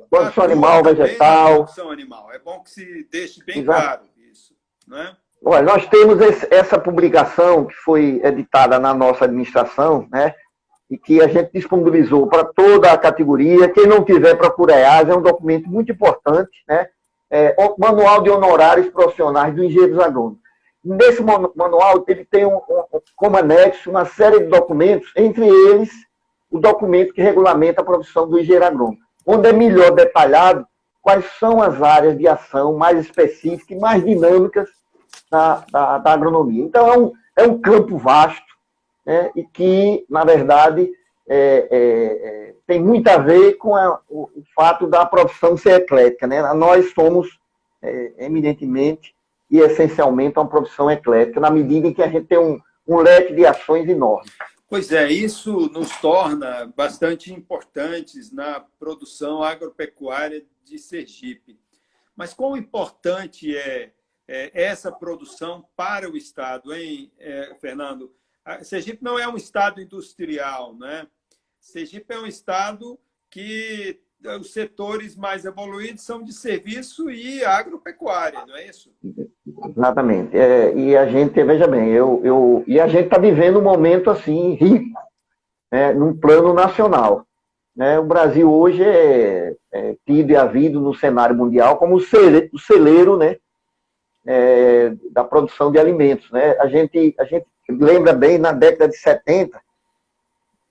produção 0.10 0.44
animal, 0.44 0.84
vegetal. 0.84 1.56
Produção 1.56 1.92
animal. 1.92 2.32
É 2.34 2.40
bom 2.40 2.62
que 2.62 2.72
se 2.72 3.08
deixe 3.12 3.44
bem 3.44 3.60
Exato. 3.60 3.80
claro 3.80 4.02
isso. 4.32 4.56
Né? 4.88 5.16
Olha, 5.46 5.62
nós 5.62 5.86
temos 5.88 6.20
esse, 6.20 6.48
essa 6.50 6.80
publicação 6.80 7.66
que 7.66 7.76
foi 7.76 8.20
editada 8.24 8.80
na 8.80 8.92
nossa 8.92 9.26
administração, 9.26 10.08
né? 10.12 10.34
E 10.90 10.98
que 10.98 11.22
a 11.22 11.28
gente 11.28 11.52
disponibilizou 11.54 12.26
para 12.26 12.44
toda 12.44 12.92
a 12.92 12.98
categoria. 12.98 13.70
Quem 13.70 13.86
não 13.86 14.04
tiver, 14.04 14.36
procura 14.36 14.74
a 14.74 14.80
EAS, 14.80 15.10
é 15.10 15.16
um 15.16 15.22
documento 15.22 15.70
muito 15.70 15.92
importante, 15.92 16.50
né? 16.68 16.88
É, 17.32 17.56
Manual 17.78 18.22
de 18.22 18.30
Honorários 18.30 18.90
Profissionais 18.90 19.54
do 19.54 19.64
Engenheiro 19.64 20.02
Agrônomos. 20.02 20.40
Nesse 20.84 21.22
manual, 21.22 22.04
ele 22.08 22.26
tem 22.26 22.46
um, 22.46 22.56
um, 22.56 22.84
como 23.16 23.38
anexo 23.38 23.90
uma 23.90 24.06
série 24.06 24.40
de 24.40 24.46
documentos, 24.46 25.12
entre 25.16 25.46
eles 25.46 25.92
o 26.50 26.58
documento 26.58 27.14
que 27.14 27.22
regulamenta 27.22 27.82
a 27.82 27.86
profissão 27.86 28.28
do 28.28 28.40
engenheiro 28.40 28.66
agrônomo, 28.66 28.98
onde 29.26 29.50
é 29.50 29.54
melhor 29.54 29.92
detalhado 29.92 30.66
quais 31.02 31.26
são 31.38 31.62
as 31.62 31.82
áreas 31.82 32.18
de 32.18 32.28
ação 32.28 32.76
mais 32.76 33.00
específicas 33.00 33.78
e 33.78 33.80
mais 33.80 34.04
dinâmicas 34.04 34.70
da, 35.30 35.64
da, 35.72 35.98
da 36.00 36.14
agronomia. 36.14 36.64
Então, 36.64 36.88
é 36.88 36.98
um, 36.98 37.12
é 37.38 37.44
um 37.44 37.60
campo 37.60 37.98
vasto 37.98 38.46
né, 39.06 39.32
e 39.36 39.44
que, 39.44 40.06
na 40.10 40.24
verdade, 40.24 40.90
é, 41.32 41.68
é, 41.70 41.78
é, 42.50 42.56
tem 42.66 42.82
muito 42.82 43.08
a 43.08 43.18
ver 43.18 43.54
com 43.58 43.76
a, 43.76 44.02
o, 44.10 44.24
o, 44.24 44.44
fato 44.56 44.88
da 44.88 45.06
profissão 45.06 45.56
ser 45.56 45.82
eclética. 45.82 46.26
Né? 46.26 46.42
Nós 46.54 46.92
somos, 46.92 47.40
é, 47.84 48.26
eminentemente, 48.26 49.14
e 49.50 49.60
essencialmente 49.60 50.40
uma 50.40 50.50
profissão 50.50 50.90
eclética, 50.90 51.40
na 51.40 51.52
medida 51.52 51.88
em 51.88 51.94
que 51.94 52.02
a 52.02 52.08
gente 52.08 52.26
tem 52.26 52.40
um, 52.40 52.60
um 52.88 52.98
leque 52.98 53.34
de 53.34 53.46
ações 53.46 53.88
enorme. 53.88 54.28
Pois 54.68 54.92
é, 54.92 55.08
isso 55.12 55.70
nos 55.72 55.96
torna 55.98 56.72
bastante 56.76 57.32
importantes 57.32 58.32
na 58.32 58.66
produção 58.80 59.44
agropecuária 59.44 60.44
de 60.64 60.80
Sergipe. 60.80 61.60
Mas 62.16 62.34
quão 62.34 62.58
importante 62.58 63.56
é, 63.56 63.92
é 64.28 64.64
essa 64.64 64.92
produção 64.92 65.66
para 65.76 66.10
o 66.10 66.18
Estado, 66.18 66.74
hein, 66.74 67.12
Fernando? 67.60 68.14
Sergipe 68.62 69.04
não 69.04 69.18
é 69.18 69.28
um 69.28 69.38
Estado 69.38 69.82
industrial, 69.82 70.76
né? 70.76 71.08
Sergipe 71.60 72.14
é 72.14 72.20
um 72.20 72.26
Estado 72.26 72.98
que 73.30 74.00
os 74.40 74.52
setores 74.52 75.16
mais 75.16 75.46
evoluídos 75.46 76.04
são 76.04 76.22
de 76.22 76.34
serviço 76.34 77.10
e 77.10 77.44
agropecuária, 77.46 78.46
não 78.46 78.56
é 78.56 78.68
isso? 78.68 78.92
Exatamente. 79.78 80.38
É, 80.38 80.76
e 80.76 80.98
a 80.98 81.08
gente, 81.08 81.42
veja 81.44 81.68
bem, 81.68 81.90
eu, 81.90 82.22
eu, 82.24 82.64
e 82.68 82.80
a 82.80 82.88
gente 82.88 83.06
está 83.06 83.18
vivendo 83.18 83.60
um 83.60 83.64
momento 83.64 84.10
assim 84.10 84.54
rico, 84.56 85.00
né, 85.72 85.94
num 85.94 86.18
plano 86.18 86.54
nacional. 86.54 87.26
Né? 87.76 87.98
O 87.98 88.04
Brasil 88.04 88.52
hoje 88.52 88.84
é, 88.84 89.56
é 89.72 89.96
tido 90.06 90.32
e 90.32 90.36
havido 90.36 90.82
no 90.82 90.94
cenário 90.94 91.36
mundial 91.36 91.78
como 91.78 91.96
o 91.96 92.02
celeiro, 92.02 92.50
o 92.52 92.60
celeiro 92.60 93.18
né, 93.18 93.38
é, 94.28 94.94
da 95.12 95.24
produção 95.24 95.72
de 95.72 95.80
alimentos. 95.80 96.30
Né? 96.32 96.58
A, 96.60 96.68
gente, 96.68 97.16
a 97.18 97.24
gente 97.24 97.46
lembra 97.70 98.12
bem, 98.12 98.38
na 98.38 98.52
década 98.52 98.90
de 98.90 98.98
70, 98.98 99.60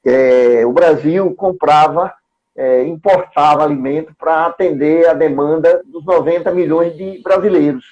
é, 0.04 0.64
o 0.64 0.72
Brasil 0.72 1.34
comprava 1.34 2.14
é, 2.58 2.82
importava 2.82 3.62
alimento 3.62 4.12
para 4.18 4.46
atender 4.46 5.08
a 5.08 5.14
demanda 5.14 5.80
dos 5.86 6.04
90 6.04 6.50
milhões 6.50 6.96
de 6.96 7.22
brasileiros. 7.22 7.84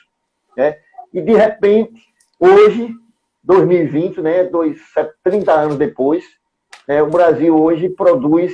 Né? 0.57 0.79
E, 1.15 1.21
de 1.23 1.33
repente, 1.33 2.03
hoje, 2.41 2.93
2020, 3.45 4.21
né, 4.21 4.43
dois, 4.43 4.81
30 5.23 5.53
anos 5.53 5.77
depois, 5.77 6.25
né, 6.89 7.01
o 7.01 7.07
Brasil 7.09 7.57
hoje 7.57 7.89
produz 7.89 8.53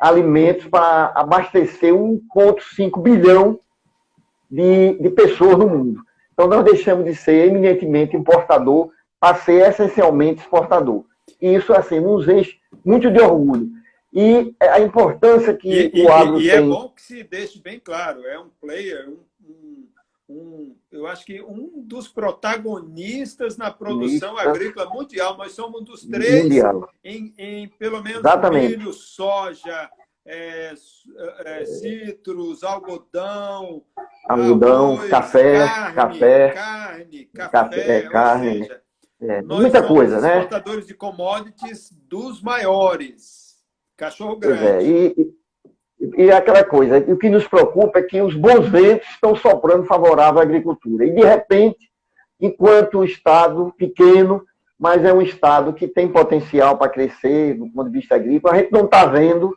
alimentos 0.00 0.66
para 0.66 1.12
abastecer 1.14 1.92
1,5 1.92 3.02
bilhão 3.02 3.60
de, 4.50 4.94
de 4.94 5.10
pessoas 5.10 5.58
no 5.58 5.68
mundo. 5.68 6.00
Então, 6.32 6.48
nós 6.48 6.64
deixamos 6.64 7.04
de 7.04 7.14
ser 7.14 7.48
eminentemente 7.48 8.16
importador 8.16 8.88
para 9.20 9.36
ser 9.36 9.68
essencialmente 9.68 10.40
exportador. 10.40 11.04
E 11.40 11.54
isso, 11.54 11.72
assim, 11.72 12.00
nos 12.00 12.28
enche 12.28 12.58
muito 12.84 13.10
de 13.10 13.20
orgulho. 13.20 13.70
E 14.12 14.54
a 14.60 14.80
importância 14.80 15.54
que 15.54 15.90
e, 15.94 16.02
o 16.02 16.12
agro 16.12 16.40
e, 16.40 16.46
e 16.46 16.50
tem... 16.50 16.58
é 16.58 16.62
bom 16.62 16.88
que 16.88 17.02
se 17.02 17.22
deixe 17.22 17.60
bem 17.60 17.78
claro, 17.78 18.26
é 18.26 18.38
um 18.40 18.48
player, 18.60 19.08
um, 19.08 19.18
um, 19.48 19.88
um 20.28 20.76
eu 20.90 21.06
acho 21.06 21.24
que 21.24 21.40
um 21.40 21.82
dos 21.84 22.08
protagonistas 22.08 23.56
na 23.56 23.70
produção 23.70 24.34
Isso. 24.36 24.48
agrícola 24.48 24.90
mundial. 24.90 25.36
Nós 25.36 25.52
somos 25.52 25.80
um 25.80 25.84
dos 25.84 26.04
três 26.04 26.50
em, 27.04 27.32
em, 27.38 27.68
pelo 27.68 28.02
menos 28.02 28.18
Exatamente. 28.18 28.76
milho, 28.76 28.92
soja, 28.92 29.88
é, 30.26 30.74
é, 31.44 31.64
citros, 31.64 32.62
algodão, 32.62 33.82
algodão, 34.28 34.94
arroz, 34.94 35.10
café, 35.10 35.66
carne, 35.66 35.94
café, 35.94 36.48
carne, 36.50 37.24
café, 37.26 37.50
café 37.50 37.96
é, 37.96 38.02
carne, 38.02 38.58
seja, 38.58 38.82
é, 39.22 39.42
muita 39.42 39.82
coisa, 39.82 40.20
né? 40.20 40.38
Exportadores 40.38 40.86
de 40.86 40.94
commodities 40.94 41.92
dos 42.08 42.42
maiores, 42.42 43.56
cachorro 43.96 44.38
pois 44.40 44.58
grande. 44.58 44.66
É, 44.66 44.82
e, 44.82 45.34
e, 46.00 46.24
e 46.24 46.32
aquela 46.32 46.64
coisa, 46.64 46.98
o 46.98 47.18
que 47.18 47.28
nos 47.28 47.46
preocupa 47.46 47.98
é 47.98 48.02
que 48.02 48.22
os 48.22 48.34
bons 48.34 48.68
ventos 48.68 49.08
estão 49.10 49.36
soprando 49.36 49.84
favorável 49.84 50.40
à 50.40 50.42
agricultura. 50.42 51.04
E 51.04 51.10
de 51.10 51.22
repente, 51.22 51.90
enquanto 52.40 52.98
o 52.98 53.04
estado 53.04 53.74
pequeno, 53.76 54.42
mas 54.78 55.04
é 55.04 55.12
um 55.12 55.20
estado 55.20 55.74
que 55.74 55.86
tem 55.86 56.08
potencial 56.08 56.78
para 56.78 56.88
crescer 56.88 57.54
do 57.54 57.68
ponto 57.68 57.90
de 57.90 57.98
vista 57.98 58.14
agrícola, 58.14 58.54
a 58.54 58.56
gente 58.56 58.72
não 58.72 58.86
está 58.86 59.04
vendo 59.04 59.54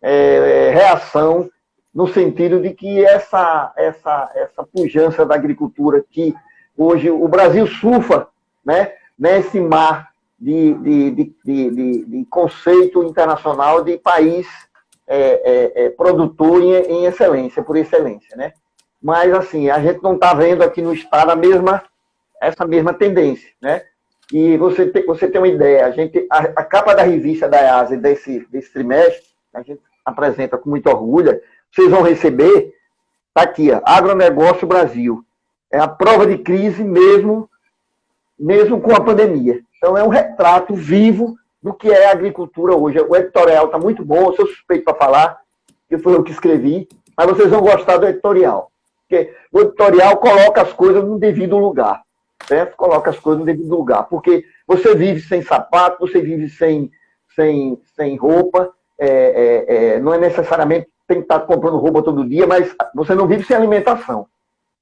é, 0.00 0.70
reação 0.72 1.50
no 1.94 2.08
sentido 2.08 2.60
de 2.60 2.72
que 2.72 3.04
essa, 3.04 3.70
essa, 3.76 4.32
essa 4.34 4.64
pujança 4.64 5.26
da 5.26 5.34
agricultura 5.34 6.02
que 6.10 6.34
hoje 6.74 7.10
o 7.10 7.28
Brasil 7.28 7.66
surfa 7.66 8.28
né, 8.64 8.94
nesse 9.22 9.60
mar 9.60 10.10
de, 10.36 10.74
de, 10.74 11.10
de, 11.44 12.04
de, 12.06 12.26
conceito 12.28 13.04
internacional 13.04 13.84
de 13.84 13.96
país 13.96 14.48
é, 15.06 15.18
é, 15.76 15.84
é, 15.84 15.90
produtor 15.90 16.60
em, 16.60 16.72
em, 16.72 17.04
excelência, 17.06 17.62
por 17.62 17.76
excelência. 17.76 18.36
Né? 18.36 18.52
Mas, 19.00 19.32
assim, 19.32 19.70
a 19.70 19.78
gente 19.78 20.02
não 20.02 20.14
está 20.14 20.34
vendo 20.34 20.62
aqui 20.62 20.82
no 20.82 20.92
Estado 20.92 21.30
a 21.30 21.36
mesma, 21.36 21.84
essa 22.40 22.66
mesma 22.66 22.92
tendência. 22.92 23.48
Né? 23.60 23.82
E 24.32 24.56
você 24.56 24.86
tem, 24.86 25.06
você 25.06 25.28
tem 25.28 25.40
uma 25.40 25.46
ideia, 25.46 25.86
a, 25.86 25.92
gente, 25.92 26.26
a, 26.28 26.38
a 26.38 26.64
capa 26.64 26.92
da 26.92 27.04
revista 27.04 27.48
da 27.48 27.62
EASA 27.62 27.96
desse, 27.96 28.44
desse 28.50 28.72
trimestre, 28.72 29.22
a 29.54 29.62
gente 29.62 29.80
apresenta 30.04 30.58
com 30.58 30.68
muito 30.68 30.88
orgulho, 30.90 31.40
vocês 31.70 31.88
vão 31.88 32.02
receber, 32.02 32.74
está 33.28 33.48
aqui, 33.48 33.70
ó, 33.70 33.80
Agronegócio 33.84 34.66
Brasil. 34.66 35.24
É 35.70 35.78
a 35.78 35.86
prova 35.86 36.26
de 36.26 36.38
crise 36.38 36.82
mesmo, 36.82 37.48
mesmo 38.42 38.80
com 38.80 38.92
a 38.92 39.00
pandemia. 39.00 39.60
Então 39.78 39.96
é 39.96 40.02
um 40.02 40.08
retrato 40.08 40.74
vivo 40.74 41.36
do 41.62 41.72
que 41.72 41.88
é 41.88 42.08
a 42.08 42.10
agricultura 42.10 42.74
hoje. 42.74 43.00
O 43.00 43.14
editorial 43.14 43.66
está 43.66 43.78
muito 43.78 44.04
bom, 44.04 44.26
eu 44.26 44.34
sou 44.34 44.46
suspeito 44.48 44.84
para 44.84 44.94
falar, 44.94 45.38
que 45.88 45.96
foi 45.96 46.14
eu 46.14 46.24
que 46.24 46.32
escrevi, 46.32 46.88
mas 47.16 47.28
vocês 47.28 47.48
vão 47.48 47.60
gostar 47.60 47.98
do 47.98 48.06
editorial. 48.06 48.72
Porque 49.08 49.32
o 49.52 49.60
editorial 49.60 50.16
coloca 50.16 50.60
as 50.60 50.72
coisas 50.72 51.04
no 51.04 51.20
devido 51.20 51.56
lugar. 51.56 52.02
Certo? 52.44 52.76
Coloca 52.76 53.10
as 53.10 53.18
coisas 53.18 53.38
no 53.38 53.46
devido 53.46 53.70
lugar. 53.70 54.08
Porque 54.08 54.44
você 54.66 54.92
vive 54.96 55.20
sem 55.20 55.40
sapato, 55.42 56.00
você 56.00 56.20
vive 56.20 56.48
sem, 56.48 56.90
sem, 57.36 57.80
sem 57.94 58.16
roupa, 58.16 58.72
é, 58.98 59.06
é, 59.08 59.76
é, 59.76 60.00
não 60.00 60.12
é 60.12 60.18
necessariamente 60.18 60.88
tem 61.06 61.18
que 61.18 61.24
estar 61.24 61.40
comprando 61.40 61.78
roupa 61.78 62.02
todo 62.02 62.28
dia, 62.28 62.46
mas 62.46 62.74
você 62.94 63.14
não 63.14 63.26
vive 63.26 63.44
sem 63.44 63.56
alimentação. 63.56 64.26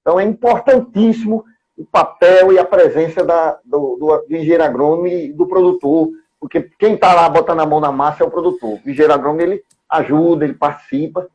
Então 0.01 0.18
é 0.18 0.25
importantíssimo 0.25 1.44
o 1.81 1.87
papel 1.87 2.53
e 2.53 2.59
a 2.59 2.64
presença 2.64 3.25
da, 3.25 3.59
do, 3.64 3.97
do, 3.97 4.27
do 4.29 4.37
engenheiro 4.37 4.62
agrônomo 4.62 5.07
e 5.07 5.33
do 5.33 5.47
produtor, 5.47 6.11
porque 6.38 6.71
quem 6.79 6.93
está 6.93 7.14
lá 7.14 7.27
botando 7.27 7.61
a 7.61 7.66
mão 7.66 7.81
na 7.81 7.90
massa 7.90 8.23
é 8.23 8.27
o 8.27 8.31
produtor. 8.31 8.79
O 8.85 8.90
engenheiro 8.90 9.14
agrônomo 9.14 9.40
ele 9.40 9.64
ajuda, 9.88 10.45
ele 10.45 10.53
participa. 10.53 11.27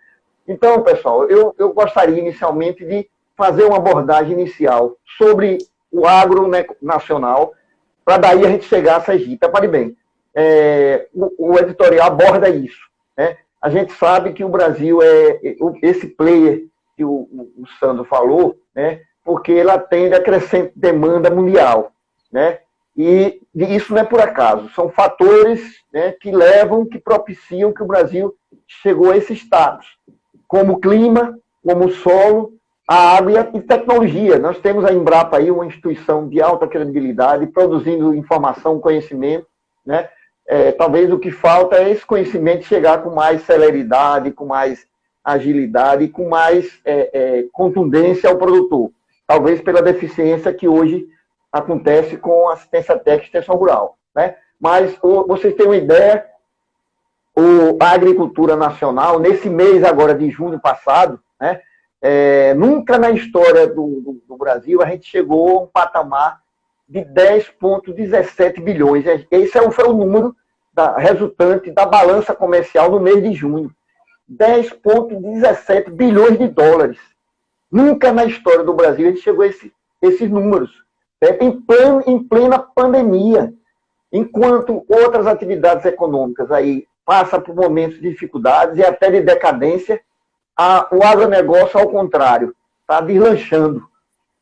Então, 0.48 0.84
pessoal, 0.84 1.28
eu, 1.28 1.56
eu 1.58 1.74
gostaria 1.74 2.20
inicialmente 2.20 2.86
de 2.86 3.10
fazer 3.36 3.64
uma 3.64 3.78
abordagem 3.78 4.34
inicial 4.34 4.96
sobre 5.18 5.58
o 5.92 6.06
agro 6.06 6.48
nacional, 6.80 7.54
para 8.04 8.18
daí 8.18 8.46
a 8.46 8.50
gente 8.50 8.66
chegar 8.66 8.98
a 8.98 9.02
Sergipe. 9.02 9.44
Repare 9.44 9.68
bem, 9.68 9.98
é, 10.36 11.08
o, 11.12 11.54
o, 11.54 11.58
editorial 11.58 12.06
aborda 12.06 12.50
isso. 12.50 12.88
Né? 13.18 13.36
A 13.60 13.70
gente 13.72 13.94
sabe 13.94 14.32
que 14.32 14.44
o 14.44 14.50
Brasil 14.50 15.02
é 15.02 15.40
esse 15.82 16.06
player 16.06 16.66
que 16.96 17.04
o, 17.04 17.28
o 17.58 17.66
Sandro 17.80 18.06
falou, 18.06 18.56
né? 18.76 19.02
Porque 19.26 19.52
ele 19.52 19.72
atende 19.72 20.14
a 20.14 20.24
crescente 20.24 20.72
demanda 20.76 21.32
mundial. 21.32 21.92
Né? 22.32 22.60
E 22.96 23.42
isso 23.54 23.94
não 23.94 24.02
é 24.02 24.06
por 24.06 24.22
acaso, 24.22 24.70
são 24.70 24.90
fatores 24.90 25.62
né, 25.92 26.14
que 26.14 26.32
levam, 26.32 26.86
que 26.86 26.98
propiciam 26.98 27.74
que 27.74 27.84
o 27.84 27.88
Brasil 27.88 28.34
chegou 28.66 29.12
a 29.12 29.18
esse 29.18 29.34
status, 29.34 29.86
como 30.48 30.80
clima, 30.80 31.38
como 31.62 31.88
o 31.88 31.92
solo, 31.92 32.54
a 32.88 33.18
água 33.18 33.50
e 33.54 33.62
tecnologia. 33.62 34.38
Nós 34.38 34.60
temos 34.60 34.86
a 34.86 34.94
Embrapa 34.94 35.38
aí, 35.38 35.52
uma 35.52 35.66
instituição 35.66 36.30
de 36.30 36.42
alta 36.42 36.68
credibilidade, 36.68 37.48
produzindo 37.48 38.14
informação, 38.14 38.80
conhecimento, 38.80 39.48
né? 39.86 40.08
É, 40.48 40.72
talvez 40.72 41.12
o 41.12 41.18
que 41.18 41.32
falta 41.32 41.78
é 41.78 41.90
esse 41.90 42.06
conhecimento 42.06 42.66
chegar 42.66 43.02
com 43.02 43.10
mais 43.10 43.42
celeridade, 43.42 44.32
com 44.32 44.46
mais 44.46 44.86
agilidade, 45.24 46.08
com 46.08 46.30
mais 46.30 46.80
é, 46.86 47.10
é, 47.12 47.46
contundência 47.52 48.30
ao 48.30 48.38
produtor. 48.38 48.92
Talvez 49.28 49.62
pela 49.62 49.82
deficiência 49.82 50.54
que 50.54 50.68
hoje 50.68 51.08
acontece 51.52 52.18
com 52.18 52.50
assistência 52.50 52.98
técnica 52.98 53.24
e 53.24 53.26
extensão 53.26 53.56
rural. 53.56 53.98
Né? 54.16 54.36
Mas 54.60 54.98
o, 55.02 55.26
vocês 55.26 55.54
têm 55.56 55.66
uma 55.66 55.78
ideia, 55.78 56.26
o, 57.36 57.78
a 57.82 57.92
agricultura 57.92 58.56
nacional, 58.56 59.20
nesse 59.20 59.50
mês 59.50 59.84
agora 59.84 60.14
de 60.14 60.30
junho 60.30 60.60
passado, 60.60 61.20
né, 61.40 61.62
é, 62.02 62.54
nunca 62.54 62.98
na 62.98 63.12
história 63.12 63.68
do, 63.68 64.02
do, 64.02 64.22
do 64.28 64.38
Brasil 64.38 64.82
a 64.82 64.86
gente 64.86 65.10
chegou 65.10 65.50
a 65.50 65.62
um 65.64 65.68
patamar 65.68 66.40
de 66.88 67.02
10,17 67.02 68.62
bilhões. 68.62 69.06
Esse 69.32 69.58
é 69.58 69.72
foi 69.72 69.86
o 69.86 69.94
número 69.94 70.36
da, 70.74 70.98
resultante 70.98 71.72
da 71.72 71.86
balança 71.86 72.36
comercial 72.36 72.92
no 72.92 73.00
mês 73.00 73.24
de 73.24 73.34
junho. 73.34 73.72
10,17 74.32 75.90
bilhões 75.90 76.38
de 76.38 76.48
dólares. 76.48 77.00
Nunca 77.76 78.14
na 78.14 78.24
história 78.24 78.64
do 78.64 78.74
Brasil 78.74 79.06
a 79.06 79.12
gente 79.12 79.22
chegou 79.22 79.44
a 79.44 79.48
esse, 79.48 79.70
esses 80.02 80.32
números. 80.32 80.72
É, 81.20 81.44
em, 81.44 81.62
em 82.08 82.24
plena 82.24 82.58
pandemia. 82.58 83.54
Enquanto 84.14 84.86
outras 84.88 85.28
atividades 85.28 85.84
econômicas 85.84 86.50
aí 86.54 86.88
passam 87.06 87.42
por 87.42 87.54
momentos 87.54 88.00
de 88.00 88.10
dificuldades 88.12 88.78
e 88.78 88.84
até 88.86 89.12
de 89.12 89.20
decadência, 89.20 90.00
a, 90.56 90.88
o 90.90 91.04
agronegócio, 91.04 91.78
ao 91.78 91.90
contrário, 91.90 92.56
está 92.80 93.02
deslanchando. 93.02 93.86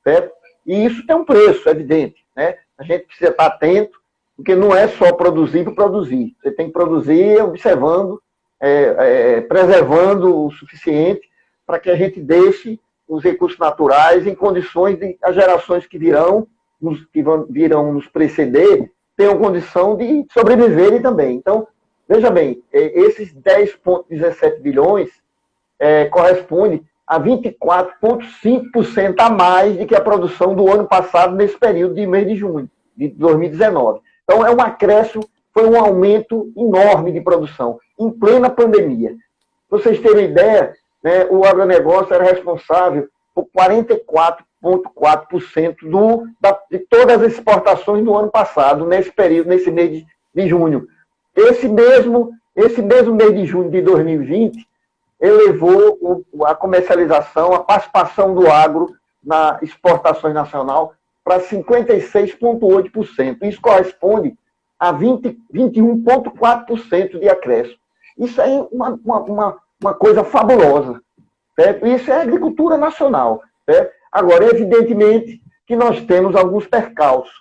Certo? 0.04 0.32
E 0.64 0.86
isso 0.86 1.04
tem 1.08 1.16
um 1.16 1.26
preço, 1.26 1.68
evidente. 1.68 2.24
Né? 2.36 2.58
A 2.78 2.84
gente 2.84 3.08
precisa 3.08 3.32
estar 3.32 3.48
atento, 3.48 4.00
porque 4.36 4.54
não 4.54 4.76
é 4.76 4.88
só 4.90 5.12
produzir 5.12 5.64
por 5.64 5.74
produzir. 5.74 6.36
Você 6.40 6.52
tem 6.52 6.68
que 6.68 6.74
produzir 6.74 7.42
observando, 7.42 8.22
é, 8.62 9.38
é, 9.38 9.42
preservando 9.42 10.46
o 10.46 10.52
suficiente 10.52 11.28
para 11.66 11.80
que 11.80 11.90
a 11.90 11.96
gente 11.96 12.22
deixe 12.22 12.80
os 13.14 13.24
recursos 13.24 13.60
naturais 13.60 14.26
em 14.26 14.34
condições 14.34 14.98
de 14.98 15.18
as 15.22 15.36
gerações 15.36 15.86
que 15.86 16.00
virão, 16.00 16.48
nos, 16.82 17.06
que 17.06 17.22
vão, 17.22 17.46
virão 17.50 17.94
nos 17.94 18.08
preceder, 18.08 18.92
tenham 19.16 19.38
condição 19.38 19.96
de 19.96 20.26
sobreviverem 20.34 21.00
também. 21.02 21.36
Então, 21.36 21.68
veja 22.10 22.32
bem, 22.32 22.64
é, 22.74 23.00
esses 23.02 23.32
10,17 23.34 24.60
bilhões 24.60 25.12
é, 25.80 26.06
corresponde 26.06 26.84
a 27.06 27.20
24,5% 27.20 29.16
a 29.20 29.30
mais 29.30 29.78
do 29.78 29.86
que 29.86 29.96
a 29.96 30.02
produção 30.02 30.56
do 30.56 30.72
ano 30.72 30.88
passado 30.88 31.36
nesse 31.36 31.56
período 31.58 31.94
de 31.94 32.08
mês 32.08 32.26
de 32.28 32.36
junho 32.36 32.68
de 32.98 33.10
2019. 33.10 34.00
Então, 34.24 34.44
é 34.44 34.50
um 34.50 34.60
acréscimo, 34.60 35.24
foi 35.54 35.70
um 35.70 35.80
aumento 35.80 36.52
enorme 36.58 37.12
de 37.12 37.22
produção, 37.22 37.78
em 38.00 38.10
plena 38.10 38.50
pandemia. 38.50 39.16
Para 39.70 39.78
vocês 39.80 40.00
terem 40.00 40.26
ideia, 40.26 40.74
né, 41.04 41.28
o 41.30 41.46
agronegócio 41.46 42.12
era 42.14 42.24
responsável 42.24 43.10
por 43.36 43.46
44,4% 43.56 45.90
do, 45.90 46.26
de 46.72 46.80
todas 46.80 47.22
as 47.22 47.34
exportações 47.34 48.04
do 48.04 48.16
ano 48.16 48.32
passado, 48.32 48.84
nesse 48.86 49.12
período, 49.12 49.50
nesse 49.50 49.70
mês 49.70 49.92
de, 49.92 50.08
de 50.34 50.48
junho. 50.48 50.88
Esse 51.36 51.68
mesmo, 51.68 52.32
esse 52.56 52.82
mesmo 52.82 53.14
mês 53.16 53.36
de 53.36 53.46
junho 53.46 53.70
de 53.70 53.82
2020, 53.82 54.66
elevou 55.20 56.24
a 56.46 56.56
comercialização, 56.56 57.54
a 57.54 57.60
participação 57.60 58.34
do 58.36 58.50
agro 58.50 58.96
na 59.24 59.60
exportações 59.62 60.34
nacional 60.34 60.94
para 61.24 61.40
56,8%. 61.40 63.38
Isso 63.44 63.62
corresponde 63.62 64.36
a 64.78 64.94
21,4% 64.94 67.20
de 67.20 67.30
acréscimo. 67.30 67.78
Isso 68.18 68.42
é 68.42 68.68
uma, 68.72 69.00
uma, 69.04 69.20
uma, 69.22 69.58
coisa 69.92 70.24
fabulosa. 70.24 71.02
Certo? 71.60 71.88
Isso 71.88 72.12
é 72.12 72.22
agricultura 72.22 72.78
nacional. 72.78 73.42
Certo? 73.68 73.92
Agora, 74.12 74.46
evidentemente 74.46 75.42
que 75.66 75.76
nós 75.76 76.02
temos 76.06 76.36
alguns 76.36 76.68
percalços, 76.68 77.34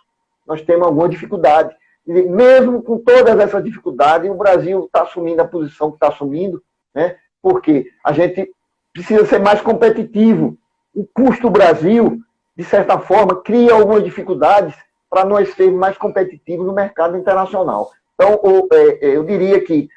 nós 0.46 0.62
temos 0.62 0.86
alguma 0.86 1.08
dificuldade. 1.08 1.74
mesmo 2.06 2.82
com 2.82 2.98
todas 2.98 3.38
essas 3.38 3.62
dificuldades, 3.62 4.30
o 4.30 4.34
Brasil 4.34 4.86
está 4.86 5.02
assumindo 5.02 5.42
a 5.42 5.46
posição 5.46 5.90
que 5.90 5.96
está 5.96 6.08
assumindo, 6.08 6.62
né? 6.94 7.16
porque 7.42 7.86
a 8.02 8.12
gente 8.12 8.50
precisa 8.92 9.26
ser 9.26 9.40
mais 9.40 9.60
competitivo. 9.60 10.56
O 10.94 11.06
custo 11.06 11.42
do 11.42 11.50
Brasil, 11.50 12.20
de 12.56 12.64
certa 12.64 12.98
forma, 12.98 13.42
cria 13.42 13.74
algumas 13.74 14.04
dificuldades 14.04 14.74
para 15.08 15.24
nós 15.24 15.52
sermos 15.54 15.78
mais 15.78 15.98
competitivos 15.98 16.66
no 16.66 16.72
mercado 16.72 17.18
internacional. 17.18 17.90
Então, 18.14 18.40
é, 18.72 19.06
é, 19.06 19.16
eu 19.16 19.24
diria 19.24 19.60
que 19.62 19.88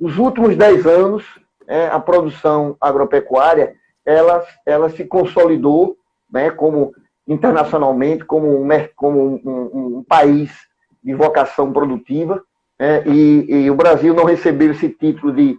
os 0.00 0.16
últimos 0.18 0.56
10 0.56 0.86
anos, 0.86 1.24
é, 1.66 1.86
a 1.86 1.98
produção 1.98 2.76
agropecuária, 2.80 3.74
ela, 4.04 4.44
ela 4.66 4.90
se 4.90 5.04
consolidou 5.04 5.96
né, 6.30 6.50
como 6.50 6.92
internacionalmente 7.26 8.24
como 8.24 8.62
um, 8.62 8.68
como 8.96 9.40
um, 9.44 9.98
um, 9.98 10.04
país 10.04 10.50
de 11.02 11.14
vocação 11.14 11.72
produtiva, 11.72 12.42
né, 12.78 13.02
e, 13.06 13.46
e, 13.48 13.70
o 13.70 13.74
Brasil 13.74 14.14
não 14.14 14.24
recebeu 14.24 14.72
esse 14.72 14.88
título 14.88 15.32
de, 15.32 15.58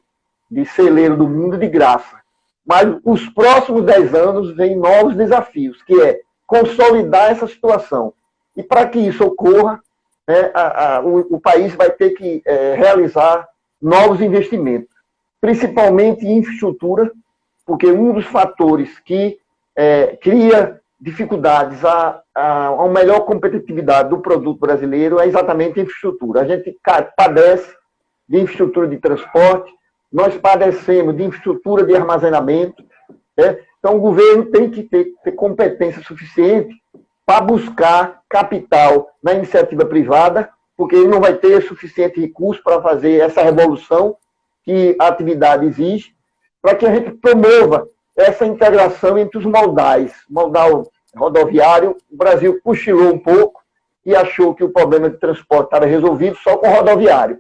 de 0.50 0.66
celeiro 0.66 1.16
do 1.16 1.28
mundo 1.28 1.58
de 1.58 1.68
graça. 1.68 2.22
Mas 2.66 2.98
os 3.04 3.28
próximos 3.30 3.84
10 3.86 4.14
anos 4.14 4.56
vêm 4.56 4.76
novos 4.76 5.16
desafios, 5.16 5.82
que 5.84 6.02
é 6.02 6.22
consolidar 6.46 7.32
essa 7.32 7.48
situação. 7.48 8.14
E 8.56 8.64
para 8.64 8.88
que 8.88 9.00
isso 9.00 9.24
ocorra, 9.24 9.82
né, 10.28 10.52
a, 10.54 10.96
a, 10.96 11.02
o, 11.02 11.36
o, 11.36 11.42
país 11.42 11.74
vai 11.76 11.90
ter 11.90 12.12
que 12.12 12.42
é, 12.46 12.76
realizar 12.76 13.48
novos 13.82 14.22
investimentos, 14.22 14.93
principalmente 15.44 16.26
em 16.26 16.38
infraestrutura, 16.38 17.12
porque 17.66 17.92
um 17.92 18.14
dos 18.14 18.26
fatores 18.26 18.98
que 19.00 19.38
é, 19.76 20.16
cria 20.16 20.80
dificuldades 20.98 21.84
a, 21.84 22.22
a, 22.34 22.68
a 22.68 22.88
melhor 22.88 23.26
competitividade 23.26 24.08
do 24.08 24.20
produto 24.20 24.58
brasileiro 24.58 25.20
é 25.20 25.28
exatamente 25.28 25.78
a 25.78 25.84
infraestrutura. 25.84 26.40
A 26.40 26.46
gente 26.46 26.80
padece 27.18 27.76
de 28.26 28.40
infraestrutura 28.40 28.88
de 28.88 28.98
transporte, 29.00 29.70
nós 30.10 30.34
padecemos 30.38 31.14
de 31.18 31.24
infraestrutura 31.24 31.86
de 31.86 31.94
armazenamento. 31.94 32.82
Né? 33.36 33.58
Então, 33.80 33.98
o 33.98 34.00
governo 34.00 34.46
tem 34.46 34.70
que 34.70 34.84
ter, 34.84 35.08
ter 35.26 35.34
competência 35.34 36.02
suficiente 36.04 36.74
para 37.26 37.42
buscar 37.42 38.22
capital 38.30 39.10
na 39.22 39.34
iniciativa 39.34 39.84
privada, 39.84 40.50
porque 40.78 40.96
ele 40.96 41.10
não 41.10 41.20
vai 41.20 41.34
ter 41.34 41.62
suficiente 41.64 42.22
recurso 42.22 42.64
para 42.64 42.82
fazer 42.82 43.20
essa 43.20 43.44
revolução 43.44 44.16
que 44.64 44.96
a 45.00 45.08
atividade 45.08 45.66
exige, 45.66 46.16
para 46.62 46.76
que 46.76 46.86
a 46.86 46.96
gente 46.96 47.12
promova 47.12 47.88
essa 48.16 48.46
integração 48.46 49.18
entre 49.18 49.38
os 49.38 49.46
moldais, 49.46 50.14
moldal 50.30 50.90
rodoviário, 51.16 51.98
o 52.10 52.16
Brasil 52.16 52.60
cochilou 52.62 53.14
um 53.14 53.20
pouco 53.20 53.62
e 54.06 54.16
achou 54.16 54.54
que 54.54 54.64
o 54.64 54.72
problema 54.72 55.10
de 55.10 55.18
transporte 55.18 55.66
estava 55.66 55.86
resolvido 55.86 56.36
só 56.38 56.58
com 56.58 56.68
o 56.68 56.72
rodoviário. 56.72 57.40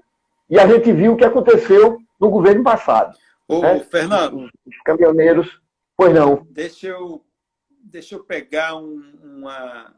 E 0.50 0.60
a 0.60 0.68
gente 0.68 0.92
viu 0.92 1.14
o 1.14 1.18
que 1.18 1.26
aconteceu 1.26 1.98
no 2.20 2.30
governo 2.30 2.64
passado. 2.64 3.18
Ô, 3.48 3.62
né? 3.62 3.80
Fernando. 3.80 4.50
Os 4.66 4.78
caminhoneiros, 4.86 5.60
pois 5.98 6.14
não. 6.14 6.46
Deixa 6.50 6.88
eu, 6.88 7.24
deixa 7.70 8.16
eu 8.16 8.24
pegar 8.24 8.76
um, 8.76 9.02
uma, 9.24 9.94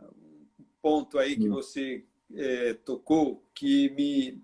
um 0.59 0.65
ponto 0.81 1.19
aí 1.19 1.35
que 1.35 1.49
hum. 1.49 1.53
você 1.53 2.03
é, 2.35 2.73
tocou 2.85 3.43
que 3.53 3.89
me, 3.91 4.41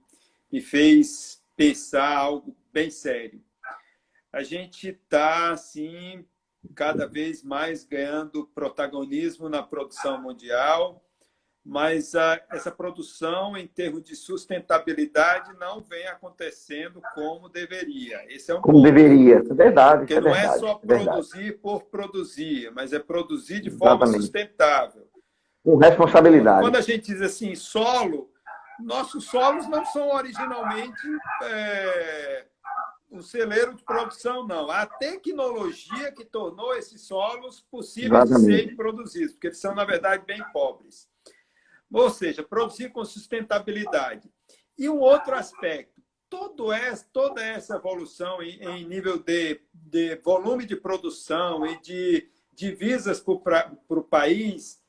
me 0.52 0.62
fez 0.62 1.42
pensar 1.56 2.16
algo 2.16 2.56
bem 2.72 2.90
sério. 2.90 3.42
A 4.32 4.44
gente 4.44 4.90
está, 4.90 5.52
assim, 5.52 6.26
cada 6.76 7.06
vez 7.06 7.44
mais 7.44 7.84
ganhando 7.84 8.48
protagonismo 8.48 9.50
na 9.50 9.62
produção 9.62 10.22
mundial, 10.22 11.04
mas 11.64 12.16
a, 12.16 12.42
essa 12.52 12.72
produção, 12.72 13.56
em 13.56 13.68
termos 13.68 14.04
de 14.04 14.16
sustentabilidade, 14.16 15.54
não 15.60 15.82
vem 15.82 16.08
acontecendo 16.08 17.02
como 17.14 17.50
deveria. 17.50 18.24
Esse 18.34 18.52
é 18.52 18.56
um 18.56 18.62
como 18.62 18.82
ponto, 18.82 18.84
deveria, 18.84 19.36
é 19.38 19.54
verdade. 19.54 20.00
Porque 20.00 20.14
é 20.14 20.22
não 20.22 20.32
verdade, 20.32 20.56
é 20.56 20.60
só 20.60 20.76
produzir 20.76 21.38
verdade. 21.38 21.60
por 21.62 21.84
produzir, 21.84 22.72
mas 22.72 22.94
é 22.94 23.00
produzir 23.00 23.62
de 23.62 23.68
Exatamente. 23.68 24.00
forma 24.00 24.08
sustentável. 24.08 25.08
Com 25.64 25.78
responsabilidade. 25.78 26.62
Quando 26.62 26.78
a 26.78 26.82
gente 26.82 27.06
diz 27.06 27.22
assim, 27.22 27.54
solo, 27.54 28.32
nossos 28.80 29.26
solos 29.26 29.68
não 29.68 29.86
são 29.86 30.10
originalmente 30.10 31.08
é, 31.44 32.48
um 33.12 33.22
celeiro 33.22 33.76
de 33.76 33.84
produção, 33.84 34.48
não. 34.48 34.72
A 34.72 34.86
tecnologia 34.86 36.12
que 36.14 36.24
tornou 36.24 36.74
esses 36.76 37.02
solos 37.02 37.62
possíveis 37.70 38.30
de 38.30 38.40
serem 38.40 38.76
produzidos, 38.76 39.34
porque 39.34 39.48
eles 39.48 39.60
são, 39.60 39.76
na 39.76 39.84
verdade, 39.84 40.26
bem 40.26 40.42
pobres. 40.54 41.10
Ou 41.92 42.10
seja, 42.10 42.42
produzir 42.42 42.90
com 42.90 43.04
sustentabilidade. 43.04 44.32
E 44.78 44.88
um 44.88 45.00
outro 45.00 45.36
aspecto, 45.36 46.02
todo 46.30 46.72
essa, 46.72 47.06
toda 47.12 47.44
essa 47.44 47.76
evolução 47.76 48.42
em, 48.42 48.64
em 48.64 48.88
nível 48.88 49.20
de, 49.20 49.60
de, 49.74 50.16
volume 50.16 50.66
de 50.66 50.78
produção 50.78 51.66
e 51.66 51.80
de 51.82 52.32
divisas 52.54 53.20
para 53.20 53.76
o 53.90 54.02
país 54.02 54.82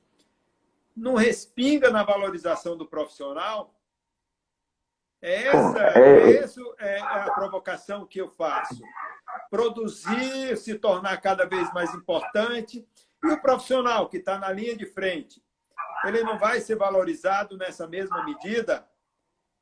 não 0.94 1.14
respinga 1.16 1.90
na 1.90 2.04
valorização 2.04 2.76
do 2.76 2.86
profissional, 2.86 3.74
essa, 5.22 5.98
é... 5.98 6.36
essa 6.38 6.60
é 6.80 6.98
a 6.98 7.30
provocação 7.30 8.04
que 8.04 8.20
eu 8.20 8.28
faço. 8.28 8.82
Produzir, 9.48 10.56
se 10.56 10.74
tornar 10.74 11.16
cada 11.20 11.46
vez 11.46 11.72
mais 11.72 11.94
importante. 11.94 12.86
E 13.24 13.28
o 13.28 13.40
profissional 13.40 14.08
que 14.08 14.16
está 14.16 14.36
na 14.36 14.50
linha 14.50 14.76
de 14.76 14.84
frente, 14.84 15.40
ele 16.04 16.24
não 16.24 16.38
vai 16.38 16.60
ser 16.60 16.74
valorizado 16.74 17.56
nessa 17.56 17.86
mesma 17.86 18.24
medida? 18.24 18.84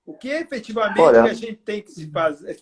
O 0.06 0.16
que 0.16 0.28
efetivamente 0.28 1.00
Olha... 1.00 1.24
a 1.24 1.34
gente 1.34 1.56
tem 1.56 1.82
que 1.82 2.10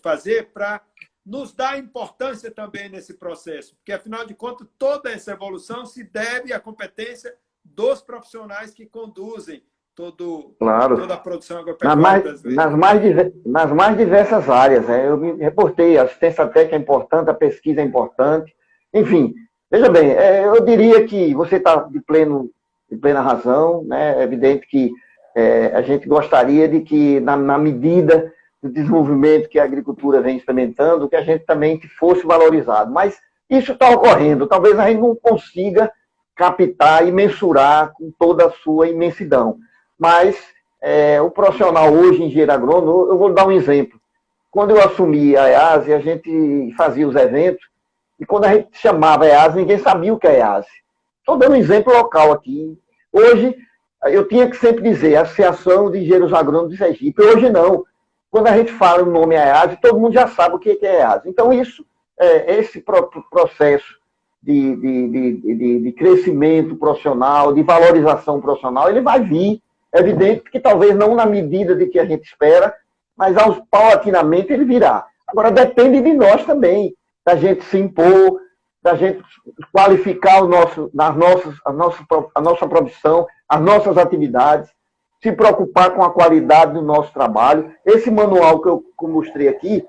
fazer 0.03 0.51
para 0.53 0.85
nos 1.25 1.53
dar 1.53 1.79
importância 1.79 2.51
também 2.51 2.89
nesse 2.89 3.15
processo? 3.15 3.77
Porque, 3.77 3.93
afinal 3.93 4.27
de 4.27 4.35
contas, 4.35 4.67
toda 4.77 5.13
essa 5.13 5.31
evolução 5.31 5.87
se 5.87 6.03
deve 6.03 6.53
à 6.53 6.59
competência 6.59 7.37
dos 7.65 8.03
profissionais 8.03 8.73
que 8.73 8.87
conduzem 8.87 9.63
todo, 9.99 10.55
claro. 10.61 10.97
toda 10.97 11.15
a 11.15 11.17
produção 11.17 11.59
agropecuária 11.59 12.01
nas 12.01 12.25
mais, 12.25 12.43
nas 12.45 12.73
mais, 12.73 13.33
nas 13.45 13.73
mais 13.73 13.97
diversas 13.97 14.49
áreas. 14.49 14.87
Né? 14.87 15.09
Eu 15.09 15.17
me 15.17 15.33
reportei, 15.33 15.99
a 15.99 16.05
assistência 16.05 16.47
técnica 16.47 16.77
é 16.77 16.79
importante, 16.79 17.29
a 17.29 17.35
pesquisa 17.35 17.81
é 17.81 17.85
importante. 17.85 18.55
Enfim, 18.95 19.35
veja 19.69 19.91
bem, 19.91 20.13
é, 20.13 20.47
eu 20.47 20.65
diria 20.65 21.05
que 21.05 21.35
você 21.35 21.57
está 21.57 21.83
de, 21.83 22.01
pleno, 22.01 22.49
de 22.89 22.97
plena 22.97 23.21
razão. 23.21 23.83
Né? 23.83 24.21
É 24.21 24.23
evidente 24.23 24.69
que 24.69 24.93
é, 25.37 25.73
a 25.75 25.83
gente 25.83 26.09
gostaria 26.09 26.69
de 26.69 26.81
que, 26.83 27.19
na, 27.19 27.37
na 27.37 27.59
medida 27.59 28.33
do 28.63 28.71
desenvolvimento 28.71 29.49
que 29.49 29.59
a 29.59 29.65
agricultura 29.65 30.21
vem 30.21 30.37
experimentando, 30.37 31.09
que 31.09 31.17
a 31.17 31.23
gente 31.23 31.45
também 31.45 31.81
fosse 31.99 32.25
valorizado. 32.25 32.93
Mas 32.93 33.19
isso 33.51 33.73
está 33.73 33.91
ocorrendo. 33.91 34.47
Talvez 34.47 34.79
a 34.79 34.89
gente 34.89 35.01
não 35.01 35.17
consiga 35.17 35.91
captar 36.37 37.05
e 37.05 37.11
mensurar 37.11 37.93
com 37.95 38.13
toda 38.17 38.47
a 38.47 38.51
sua 38.53 38.87
imensidão 38.87 39.59
mas 39.99 40.39
é, 40.81 41.21
o 41.21 41.31
profissional 41.31 41.93
hoje, 41.93 42.23
engenheiro 42.23 42.53
agrônomo, 42.53 43.11
eu 43.11 43.19
vou 43.19 43.33
dar 43.33 43.47
um 43.47 43.53
exemplo. 43.53 44.01
Quando 44.51 44.71
eu 44.71 44.83
assumi 44.83 45.37
a 45.37 45.49
EASE, 45.49 45.93
a 45.93 45.99
gente 45.99 46.73
fazia 46.77 47.07
os 47.07 47.17
eventos, 47.17 47.67
e 48.19 48.25
quando 48.25 48.45
a 48.45 48.55
gente 48.55 48.69
chamava 48.73 49.25
a 49.27 49.49
ninguém 49.51 49.79
sabia 49.79 50.13
o 50.13 50.19
que 50.19 50.27
é 50.27 50.39
EASE. 50.39 50.69
Estou 51.21 51.37
dando 51.37 51.53
um 51.53 51.57
exemplo 51.57 51.93
local 51.93 52.33
aqui. 52.33 52.79
Hoje, 53.13 53.55
eu 54.05 54.27
tinha 54.27 54.49
que 54.49 54.57
sempre 54.57 54.83
dizer 54.83 55.17
Associação 55.17 55.91
de 55.91 55.99
Engenheiros 55.99 56.33
Agrônomos 56.33 56.71
de 56.71 56.79
Sergipe. 56.79 57.23
Hoje 57.23 57.51
não. 57.51 57.85
Quando 58.31 58.47
a 58.47 58.57
gente 58.57 58.73
fala 58.73 59.03
o 59.03 59.11
nome 59.11 59.35
EASE, 59.35 59.81
todo 59.81 59.99
mundo 59.99 60.15
já 60.15 60.29
sabe 60.29 60.55
o 60.55 60.59
que 60.59 60.79
é 60.83 61.01
EASE. 61.01 61.29
Então, 61.29 61.53
isso, 61.53 61.85
é, 62.19 62.59
esse 62.59 62.83
processo 63.31 63.99
de, 64.43 64.77
de, 64.77 65.09
de, 65.09 65.81
de, 65.81 65.93
crescimento 65.93 66.77
profissional, 66.77 67.53
de 67.53 67.63
valorização 67.63 68.41
profissional, 68.41 68.89
ele 68.89 69.01
vai 69.01 69.21
vir 69.21 69.61
é 69.99 70.01
evidente 70.01 70.51
que 70.51 70.61
talvez 70.61 70.95
não 70.95 71.15
na 71.15 71.27
medida 71.27 71.75
de 71.75 71.87
que 71.87 71.99
a 71.99 72.05
gente 72.05 72.25
espera, 72.25 72.75
mas 73.17 73.37
aos 73.37 73.61
paulatinamente 73.69 74.53
ele 74.53 74.65
virá. 74.65 75.05
Agora 75.27 75.51
depende 75.51 76.01
de 76.01 76.13
nós 76.15 76.45
também, 76.47 76.95
da 77.27 77.35
gente 77.35 77.65
se 77.65 77.77
impor, 77.77 78.41
da 78.81 78.95
gente 78.95 79.21
qualificar 79.73 80.43
o 80.43 80.49
nosso, 80.49 80.89
nas 80.95 81.17
nossas, 81.17 81.55
a, 81.65 81.73
nossa, 81.73 81.99
a 82.35 82.41
nossa 82.41 82.69
profissão, 82.69 83.27
as 83.49 83.61
nossas 83.61 83.99
atividades, 83.99 84.71
se 85.21 85.33
preocupar 85.33 85.91
com 85.91 86.03
a 86.05 86.13
qualidade 86.13 86.75
do 86.75 86.83
nosso 86.83 87.13
trabalho. 87.13 87.73
Esse 87.85 88.09
manual 88.09 88.63
que 88.63 88.69
eu 88.69 88.85
mostrei 89.03 89.49
aqui, 89.49 89.85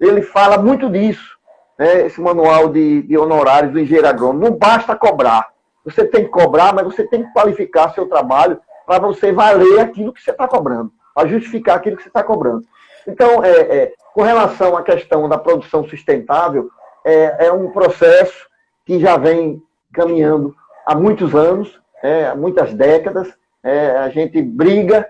ele 0.00 0.22
fala 0.22 0.56
muito 0.56 0.88
disso. 0.88 1.38
Né? 1.78 2.06
Esse 2.06 2.18
manual 2.20 2.70
de, 2.70 3.02
de 3.02 3.18
honorários 3.18 3.72
do 3.72 3.78
engenheiro 3.78 4.08
agrônomo. 4.08 4.48
Não 4.48 4.56
basta 4.56 4.96
cobrar. 4.96 5.50
Você 5.84 6.04
tem 6.06 6.24
que 6.24 6.30
cobrar, 6.30 6.74
mas 6.74 6.84
você 6.84 7.04
tem 7.06 7.22
que 7.22 7.32
qualificar 7.32 7.92
seu 7.92 8.08
trabalho 8.08 8.58
para 8.90 9.06
você 9.06 9.30
valer 9.30 9.78
aquilo 9.78 10.12
que 10.12 10.20
você 10.20 10.32
está 10.32 10.48
cobrando, 10.48 10.90
para 11.14 11.28
justificar 11.28 11.76
aquilo 11.76 11.96
que 11.96 12.02
você 12.02 12.08
está 12.08 12.24
cobrando. 12.24 12.64
Então, 13.06 13.44
é, 13.44 13.60
é, 13.60 13.92
com 14.12 14.22
relação 14.22 14.76
à 14.76 14.82
questão 14.82 15.28
da 15.28 15.38
produção 15.38 15.88
sustentável, 15.88 16.68
é, 17.04 17.46
é 17.46 17.52
um 17.52 17.70
processo 17.70 18.48
que 18.84 18.98
já 18.98 19.16
vem 19.16 19.62
caminhando 19.92 20.56
há 20.84 20.96
muitos 20.96 21.36
anos, 21.36 21.80
é, 22.02 22.26
há 22.26 22.34
muitas 22.34 22.74
décadas. 22.74 23.32
É, 23.62 23.92
a 23.92 24.08
gente 24.08 24.42
briga 24.42 25.08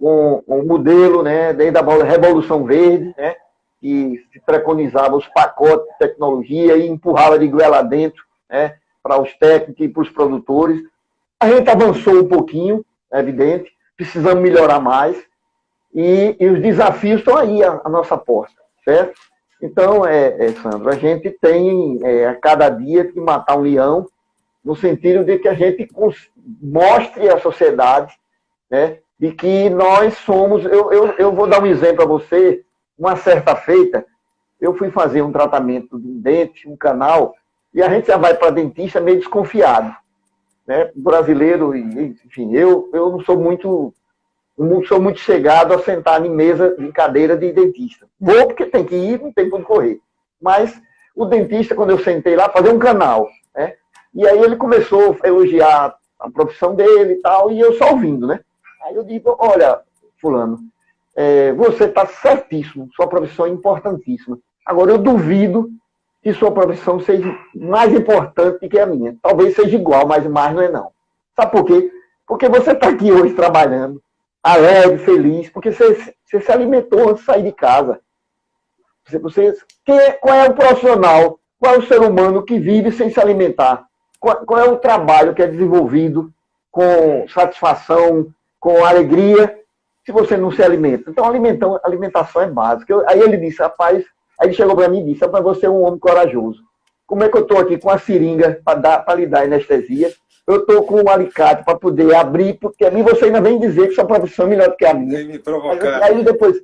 com, 0.00 0.42
com 0.44 0.58
o 0.58 0.66
modelo, 0.66 1.22
né, 1.22 1.52
desde 1.52 1.78
a 1.78 2.02
Revolução 2.02 2.64
Verde, 2.64 3.14
né, 3.16 3.36
que 3.80 4.20
se 4.32 4.40
preconizava 4.40 5.14
os 5.14 5.28
pacotes 5.28 5.86
de 5.92 5.98
tecnologia 6.00 6.76
e 6.76 6.88
empurrava 6.88 7.38
de 7.38 7.46
goela 7.46 7.82
dentro 7.82 8.24
né, 8.50 8.78
para 9.00 9.22
os 9.22 9.32
técnicos 9.34 9.86
e 9.86 9.88
para 9.88 10.02
os 10.02 10.10
produtores. 10.10 10.82
A 11.38 11.48
gente 11.48 11.70
avançou 11.70 12.14
um 12.14 12.26
pouquinho, 12.26 12.84
é 13.12 13.20
evidente, 13.20 13.70
precisamos 13.96 14.42
melhorar 14.42 14.80
mais, 14.80 15.16
e, 15.94 16.36
e 16.40 16.48
os 16.48 16.60
desafios 16.60 17.20
estão 17.20 17.36
aí 17.36 17.62
à, 17.62 17.80
à, 17.84 17.88
nossa 17.88 18.16
porta, 18.16 18.60
certo? 18.84 19.20
Então, 19.60 20.04
é, 20.06 20.46
é, 20.46 20.52
Sandro, 20.52 20.88
a 20.88 20.96
gente 20.96 21.30
tem 21.30 22.00
é, 22.02 22.26
a 22.26 22.34
cada 22.34 22.68
dia 22.68 23.04
que 23.04 23.20
matar 23.20 23.56
um 23.56 23.62
leão, 23.62 24.06
no 24.64 24.74
sentido 24.74 25.24
de 25.24 25.38
que 25.38 25.48
a 25.48 25.54
gente 25.54 25.88
mostre 26.60 27.28
à 27.28 27.38
sociedade 27.38 28.14
né, 28.70 28.98
de 29.18 29.32
que 29.32 29.68
nós 29.68 30.14
somos. 30.18 30.64
Eu, 30.64 30.92
eu, 30.92 31.06
eu 31.18 31.32
vou 31.32 31.46
dar 31.46 31.62
um 31.62 31.66
exemplo 31.66 32.02
a 32.02 32.06
você. 32.06 32.64
Uma 32.98 33.16
certa 33.16 33.56
feita, 33.56 34.04
eu 34.60 34.76
fui 34.76 34.90
fazer 34.90 35.22
um 35.22 35.32
tratamento 35.32 35.98
de 35.98 36.06
um 36.06 36.20
dente, 36.20 36.68
um 36.68 36.76
canal, 36.76 37.34
e 37.74 37.82
a 37.82 37.88
gente 37.88 38.06
já 38.06 38.16
vai 38.16 38.34
para 38.34 38.50
dentista 38.50 39.00
meio 39.00 39.18
desconfiado. 39.18 39.92
Né? 40.66 40.90
Brasileiro, 40.94 41.74
enfim, 41.76 42.54
eu, 42.54 42.88
eu 42.92 43.10
não 43.10 43.20
sou 43.20 43.36
muito 43.36 43.92
não 44.56 44.84
sou 44.84 45.00
muito 45.00 45.18
chegado 45.18 45.72
a 45.72 45.78
sentar 45.78 46.24
em 46.24 46.30
mesa, 46.30 46.76
em 46.78 46.92
cadeira 46.92 47.36
de 47.36 47.50
dentista. 47.52 48.06
Vou 48.20 48.46
porque 48.46 48.66
tem 48.66 48.84
que 48.84 48.94
ir, 48.94 49.20
não 49.20 49.32
tem 49.32 49.48
como 49.48 49.64
correr. 49.64 49.98
Mas 50.40 50.80
o 51.16 51.24
dentista, 51.24 51.74
quando 51.74 51.90
eu 51.90 51.98
sentei 51.98 52.36
lá, 52.36 52.48
fazer 52.48 52.70
um 52.70 52.78
canal, 52.78 53.28
né? 53.54 53.74
E 54.14 54.26
aí 54.26 54.38
ele 54.38 54.56
começou 54.56 55.16
a 55.22 55.26
elogiar 55.26 55.96
a 56.20 56.30
profissão 56.30 56.74
dele 56.74 57.14
e 57.14 57.22
tal, 57.22 57.50
e 57.50 57.58
eu 57.58 57.74
só 57.74 57.92
ouvindo, 57.92 58.26
né? 58.26 58.40
Aí 58.84 58.94
eu 58.94 59.02
digo, 59.02 59.34
olha, 59.38 59.80
fulano, 60.20 60.58
é, 61.16 61.52
você 61.52 61.84
está 61.84 62.06
certíssimo, 62.06 62.88
sua 62.94 63.06
profissão 63.06 63.46
é 63.46 63.50
importantíssima. 63.50 64.38
Agora, 64.64 64.92
eu 64.92 64.98
duvido 64.98 65.70
que 66.22 66.32
sua 66.32 66.52
profissão 66.52 67.00
seja 67.00 67.36
mais 67.54 67.92
importante 67.92 68.68
que 68.68 68.78
a 68.78 68.86
minha. 68.86 69.16
Talvez 69.20 69.56
seja 69.56 69.76
igual, 69.76 70.06
mas 70.06 70.24
mais 70.26 70.54
não 70.54 70.62
é 70.62 70.70
não. 70.70 70.92
Sabe 71.34 71.50
por 71.50 71.64
quê? 71.64 71.90
Porque 72.26 72.48
você 72.48 72.70
está 72.72 72.88
aqui 72.88 73.10
hoje 73.10 73.34
trabalhando, 73.34 74.00
alegre, 74.42 74.98
feliz, 74.98 75.50
porque 75.50 75.72
você, 75.72 76.14
você 76.24 76.40
se 76.40 76.52
alimentou 76.52 77.10
antes 77.10 77.20
de 77.20 77.26
sair 77.26 77.42
de 77.42 77.52
casa. 77.52 78.00
Você, 79.04 79.18
você, 79.18 79.56
é, 79.88 80.12
qual 80.12 80.34
é 80.34 80.48
o 80.48 80.54
profissional, 80.54 81.40
qual 81.58 81.74
é 81.74 81.78
o 81.78 81.86
ser 81.86 82.00
humano 82.00 82.44
que 82.44 82.58
vive 82.58 82.92
sem 82.92 83.10
se 83.10 83.20
alimentar? 83.20 83.84
Qual, 84.20 84.36
qual 84.46 84.60
é 84.60 84.68
o 84.68 84.76
trabalho 84.76 85.34
que 85.34 85.42
é 85.42 85.46
desenvolvido 85.48 86.32
com 86.70 87.26
satisfação, 87.28 88.28
com 88.60 88.84
alegria, 88.84 89.58
se 90.06 90.12
você 90.12 90.36
não 90.36 90.52
se 90.52 90.62
alimenta? 90.62 91.10
Então, 91.10 91.24
alimentação, 91.24 92.42
é 92.42 92.46
básica. 92.46 93.02
Aí 93.08 93.20
ele 93.20 93.36
disse, 93.36 93.60
rapaz, 93.60 94.04
aí 94.42 94.48
ele 94.48 94.54
chegou 94.54 94.74
para 94.74 94.88
mim 94.88 95.00
e 95.00 95.12
disse, 95.12 95.24
rapaz, 95.24 95.44
você 95.44 95.66
é 95.66 95.70
um 95.70 95.82
homem 95.82 95.98
corajoso. 95.98 96.60
Como 97.06 97.22
é 97.22 97.28
que 97.28 97.36
eu 97.36 97.42
estou 97.42 97.58
aqui 97.58 97.78
com 97.78 97.90
a 97.90 97.98
seringa 97.98 98.60
para 98.64 99.14
lhe 99.14 99.26
dar 99.26 99.44
anestesia? 99.44 100.12
Eu 100.46 100.56
estou 100.56 100.82
com 100.82 101.02
um 101.02 101.08
alicate 101.08 101.64
para 101.64 101.78
poder 101.78 102.14
abrir, 102.14 102.54
porque 102.54 102.84
a 102.84 102.90
mim 102.90 103.02
você 103.02 103.26
ainda 103.26 103.40
vem 103.40 103.60
dizer 103.60 103.88
que 103.88 103.94
sua 103.94 104.04
profissão 104.04 104.46
é 104.46 104.48
melhor 104.48 104.68
do 104.70 104.76
que 104.76 104.84
a 104.84 104.92
minha. 104.92 105.24
me 105.24 105.38
provocar. 105.38 106.02
Aí, 106.02 106.14
aí 106.14 106.24
depois, 106.24 106.56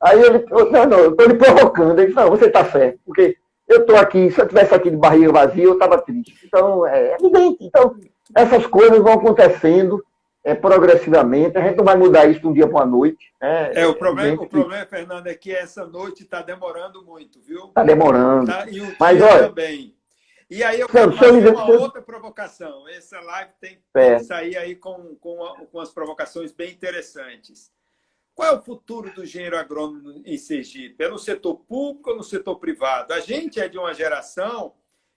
aí 0.00 0.20
ele, 0.20 0.44
não, 0.50 0.86
não, 0.86 0.98
eu 0.98 1.10
estou 1.12 1.26
lhe 1.26 1.34
provocando. 1.34 1.98
Ele 1.98 2.08
disse, 2.08 2.16
não, 2.16 2.30
você 2.30 2.46
está 2.46 2.64
certo, 2.64 2.98
porque 3.06 3.36
eu 3.68 3.82
estou 3.82 3.96
aqui, 3.96 4.30
se 4.32 4.40
eu 4.40 4.44
estivesse 4.44 4.74
aqui 4.74 4.90
de 4.90 4.96
barriga 4.96 5.32
vazia, 5.32 5.62
eu 5.62 5.74
estava 5.74 5.98
triste. 6.02 6.34
Então, 6.44 6.84
é 6.84 7.14
evidente. 7.14 7.58
Então, 7.60 7.94
essas 8.34 8.66
coisas 8.66 8.98
vão 8.98 9.12
acontecendo 9.12 10.02
é, 10.42 10.54
progressivamente. 10.54 11.56
A 11.56 11.62
gente 11.62 11.76
não 11.76 11.84
vai 11.84 11.96
mudar 11.96 12.26
isso 12.26 12.40
de 12.40 12.46
um 12.46 12.52
dia 12.52 12.68
para 12.68 12.82
a 12.82 12.86
noite. 12.86 13.32
Né? 13.40 13.72
É, 13.74 13.86
o 13.86 13.94
problema, 13.94 14.42
o 14.42 14.48
problema, 14.48 14.86
Fernando, 14.86 15.26
é 15.26 15.34
que 15.34 15.54
essa 15.54 15.86
noite 15.86 16.22
está 16.22 16.42
demorando 16.42 17.04
muito, 17.04 17.40
viu? 17.40 17.66
Está 17.66 17.84
demorando. 17.84 18.46
Tá, 18.46 18.66
e 18.68 18.80
o 18.80 18.96
Mas, 18.98 19.20
olha, 19.20 19.48
também. 19.48 19.94
E 20.48 20.64
aí 20.64 20.80
eu 20.80 20.88
quero 20.88 21.12
fazer 21.12 21.48
uma 21.54 21.70
outra 21.70 22.02
provocação. 22.02 22.88
Essa 22.88 23.20
live 23.20 23.52
tem 23.60 23.76
que 23.76 23.82
é. 23.94 24.18
sair 24.18 24.56
aí 24.56 24.74
com, 24.74 25.14
com, 25.16 25.38
com 25.70 25.78
as 25.78 25.92
provocações 25.92 26.50
bem 26.52 26.72
interessantes. 26.72 27.70
Qual 28.34 28.48
é 28.48 28.56
o 28.56 28.62
futuro 28.62 29.12
do 29.14 29.22
engenheiro 29.22 29.56
agrônomo 29.56 30.22
em 30.24 30.38
Sergipe? 30.38 31.04
É 31.04 31.08
no 31.08 31.18
setor 31.18 31.56
público 31.56 32.10
ou 32.10 32.16
no 32.16 32.24
setor 32.24 32.56
privado? 32.56 33.12
A 33.12 33.20
gente 33.20 33.60
é 33.60 33.68
de 33.68 33.78
uma 33.78 33.92
geração 33.92 34.74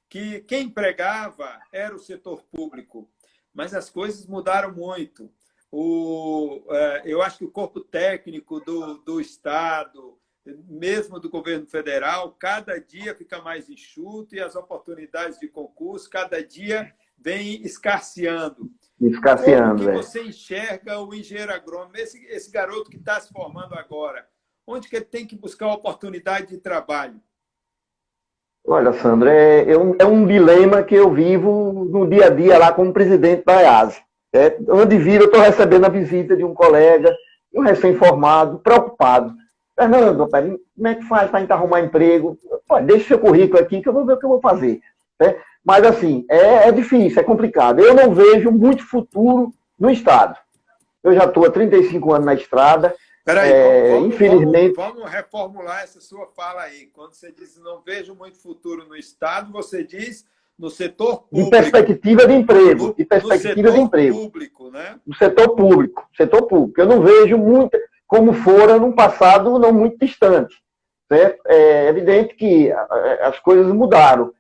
que 0.10 0.42
quem 0.42 0.66
empregava 0.66 1.60
era 1.72 1.96
o 1.96 2.00
setor 2.00 2.44
público, 2.52 3.10
mas 3.54 3.74
as 3.74 3.90
coisas 3.90 4.26
mudaram 4.26 4.74
muito. 4.74 5.32
O, 5.72 6.64
é, 6.70 7.02
eu 7.06 7.22
acho 7.22 7.40
que 7.40 7.46
o 7.46 7.52
corpo 7.52 7.80
técnico 7.80 8.60
do, 8.60 9.00
do 9.00 9.20
Estado, 9.20 10.18
mesmo 10.68 11.20
do 11.20 11.30
governo 11.30 11.66
federal, 11.66 12.32
cada 12.34 12.80
dia 12.80 13.16
fica 13.16 13.42
mais 13.42 13.70
enxuto 13.70 14.36
e 14.36 14.42
as 14.42 14.56
oportunidades 14.56 15.40
de 15.40 15.48
concurso 15.48 16.10
cada 16.10 16.44
dia 16.44 16.94
vem 17.18 17.62
escasseando. 17.64 18.72
Escasseando, 19.00 19.84
Como 19.84 19.90
que 19.90 19.90
é. 19.90 19.94
você 19.94 20.24
enxerga 20.24 21.00
o 21.00 21.14
engenheiro 21.14 21.54
agrônomo, 21.54 21.96
esse, 21.96 22.24
esse 22.26 22.52
garoto 22.52 22.90
que 22.90 22.98
está 22.98 23.20
se 23.20 23.32
formando 23.32 23.74
agora? 23.76 24.28
Onde 24.68 24.88
que 24.88 24.96
ele 24.96 25.06
tem 25.06 25.26
que 25.26 25.36
buscar 25.36 25.68
oportunidade 25.68 26.48
de 26.48 26.58
trabalho? 26.58 27.22
Olha, 28.66 28.94
Sandra, 28.94 29.32
é, 29.32 29.72
é, 29.72 29.78
um, 29.78 29.96
é 30.00 30.06
um 30.06 30.26
dilema 30.26 30.84
que 30.84 30.96
eu 30.96 31.12
vivo 31.12 31.86
no 31.92 32.08
dia 32.08 32.28
a 32.28 32.30
dia 32.30 32.58
lá 32.58 32.72
como 32.72 32.94
presidente 32.94 33.44
da 33.46 33.62
EASE. 33.62 34.02
É, 34.34 34.58
onde 34.70 34.98
vira, 34.98 35.24
eu 35.24 35.28
estou 35.28 35.42
recebendo 35.42 35.86
a 35.86 35.90
visita 35.90 36.36
de 36.36 36.44
um 36.44 36.54
colega, 36.54 37.14
um 37.54 37.62
recém-formado, 37.62 38.60
preocupado. 38.60 39.34
Fernando, 39.76 40.28
como 40.30 40.88
é 40.88 40.96
que 40.96 41.04
faz 41.04 41.30
para 41.30 41.56
arrumar 41.56 41.82
emprego? 41.82 42.38
Pô, 42.68 42.80
deixa 42.80 43.04
o 43.04 43.08
seu 43.10 43.20
currículo 43.20 43.62
aqui 43.62 43.82
que 43.82 43.90
eu 43.90 43.94
vou 43.94 44.06
ver 44.06 44.14
o 44.14 44.18
que 44.18 44.26
eu 44.26 44.30
vou 44.30 44.42
fazer. 44.42 44.80
Né? 45.20 45.36
Mas, 45.64 45.86
assim, 45.86 46.26
é, 46.30 46.68
é 46.68 46.72
difícil, 46.72 47.20
é 47.20 47.24
complicado. 47.24 47.80
Eu 47.80 47.94
não 47.94 48.14
vejo 48.14 48.50
muito 48.50 48.88
futuro 48.88 49.52
no 49.80 49.90
Estado. 49.90 50.38
Eu 51.04 51.14
já 51.14 51.26
estou 51.26 51.46
há 51.46 51.52
35 51.52 52.14
anos 52.14 52.26
na 52.26 52.34
estrada. 52.34 52.96
Peraí, 53.24 53.52
é, 53.52 53.90
vamos, 53.90 54.14
infelizmente... 54.14 54.76
Vamos, 54.76 54.96
vamos, 54.96 55.12
reformular 55.12 55.82
essa 55.84 56.02
sua 56.02 56.28
fala 56.28 56.64
aí. 56.64 56.88
Quando 56.88 57.14
você 57.14 57.32
diz 57.32 57.58
não 57.58 57.82
vejo 57.82 58.14
muito 58.16 58.38
futuro 58.38 58.86
no 58.88 58.96
Estado, 58.96 59.52
você 59.52 59.84
diz 59.84 60.26
no 60.60 60.70
setor 60.70 61.24
público. 61.24 61.46
De 61.46 61.50
perspectiva 61.50 62.28
de 62.28 62.34
emprego. 62.34 62.88
No, 62.88 62.96
de 62.96 63.06
perspectiva 63.06 63.72
de 63.72 63.80
emprego. 63.80 64.18
público, 64.18 64.70
né? 64.70 65.00
No 65.06 65.16
setor 65.16 65.56
público. 65.56 66.08
Setor 66.16 66.44
público. 66.44 66.82
Eu 66.82 66.86
não 66.86 67.02
vejo 67.02 67.38
muito 67.38 67.78
como 68.06 68.34
fora 68.34 68.78
num 68.78 68.92
passado 68.92 69.58
não 69.58 69.72
muito 69.72 69.98
distante. 69.98 70.62
Certo? 71.12 71.42
É 71.48 71.88
evidente 71.88 72.36
que 72.36 72.72
as 73.22 73.40
coisas 73.40 73.72
mudaram 73.72 74.34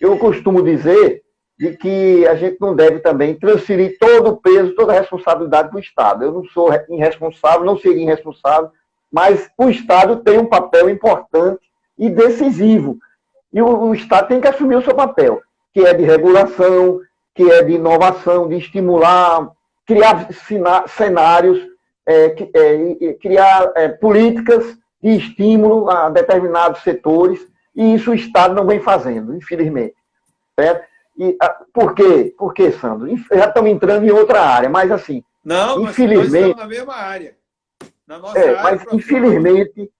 eu 0.00 0.16
costumo 0.18 0.62
dizer 0.62 1.22
de 1.58 1.76
que 1.76 2.26
a 2.26 2.36
gente 2.36 2.56
não 2.60 2.74
deve 2.74 3.00
também 3.00 3.34
transferir 3.34 3.98
todo 3.98 4.30
o 4.30 4.36
peso, 4.36 4.74
toda 4.74 4.92
a 4.92 5.00
responsabilidade 5.00 5.68
para 5.68 5.76
o 5.76 5.80
Estado. 5.80 6.24
Eu 6.24 6.32
não 6.32 6.44
sou 6.44 6.70
irresponsável, 6.88 7.64
não 7.64 7.78
seria 7.78 8.02
irresponsável, 8.02 8.70
mas 9.10 9.50
o 9.58 9.68
Estado 9.68 10.16
tem 10.16 10.38
um 10.38 10.46
papel 10.46 10.88
importante 10.88 11.60
e 11.98 12.08
decisivo. 12.08 12.98
E 13.52 13.60
o, 13.60 13.66
o 13.66 13.94
Estado 13.94 14.28
tem 14.28 14.40
que 14.40 14.46
assumir 14.46 14.76
o 14.76 14.82
seu 14.82 14.94
papel, 14.94 15.40
que 15.74 15.80
é 15.80 15.92
de 15.92 16.04
regulação, 16.04 17.00
que 17.34 17.50
é 17.50 17.62
de 17.62 17.72
inovação, 17.72 18.48
de 18.48 18.56
estimular, 18.56 19.50
criar 19.86 20.28
cenários, 20.86 21.58
é, 22.06 22.34
é, 22.54 23.14
criar 23.14 23.72
é, 23.74 23.88
políticas 23.88 24.78
de 25.02 25.16
estímulo 25.16 25.90
a 25.90 26.08
determinados 26.10 26.82
setores 26.82 27.46
e 27.74 27.94
isso 27.94 28.10
o 28.10 28.14
Estado 28.14 28.54
não 28.54 28.66
vem 28.66 28.80
fazendo, 28.80 29.36
infelizmente. 29.36 29.94
Certo? 30.58 30.84
E, 31.18 31.36
ah, 31.42 31.64
por 31.72 31.94
quê? 31.94 32.32
Por 32.38 32.54
quê, 32.54 32.70
Sandro? 32.72 33.08
Já 33.32 33.48
estamos 33.48 33.70
entrando 33.70 34.04
em 34.04 34.10
outra 34.10 34.40
área, 34.40 34.68
mas 34.68 34.90
assim. 34.90 35.22
Não, 35.44 35.82
infelizmente, 35.82 36.48
nós 36.48 36.56
na 36.56 36.66
mesma 36.66 36.94
área. 36.94 37.36
Na 38.06 38.18
nossa 38.18 38.38
é, 38.38 38.54
área 38.56 38.62
mas 38.62 38.92
infelizmente, 38.92 39.90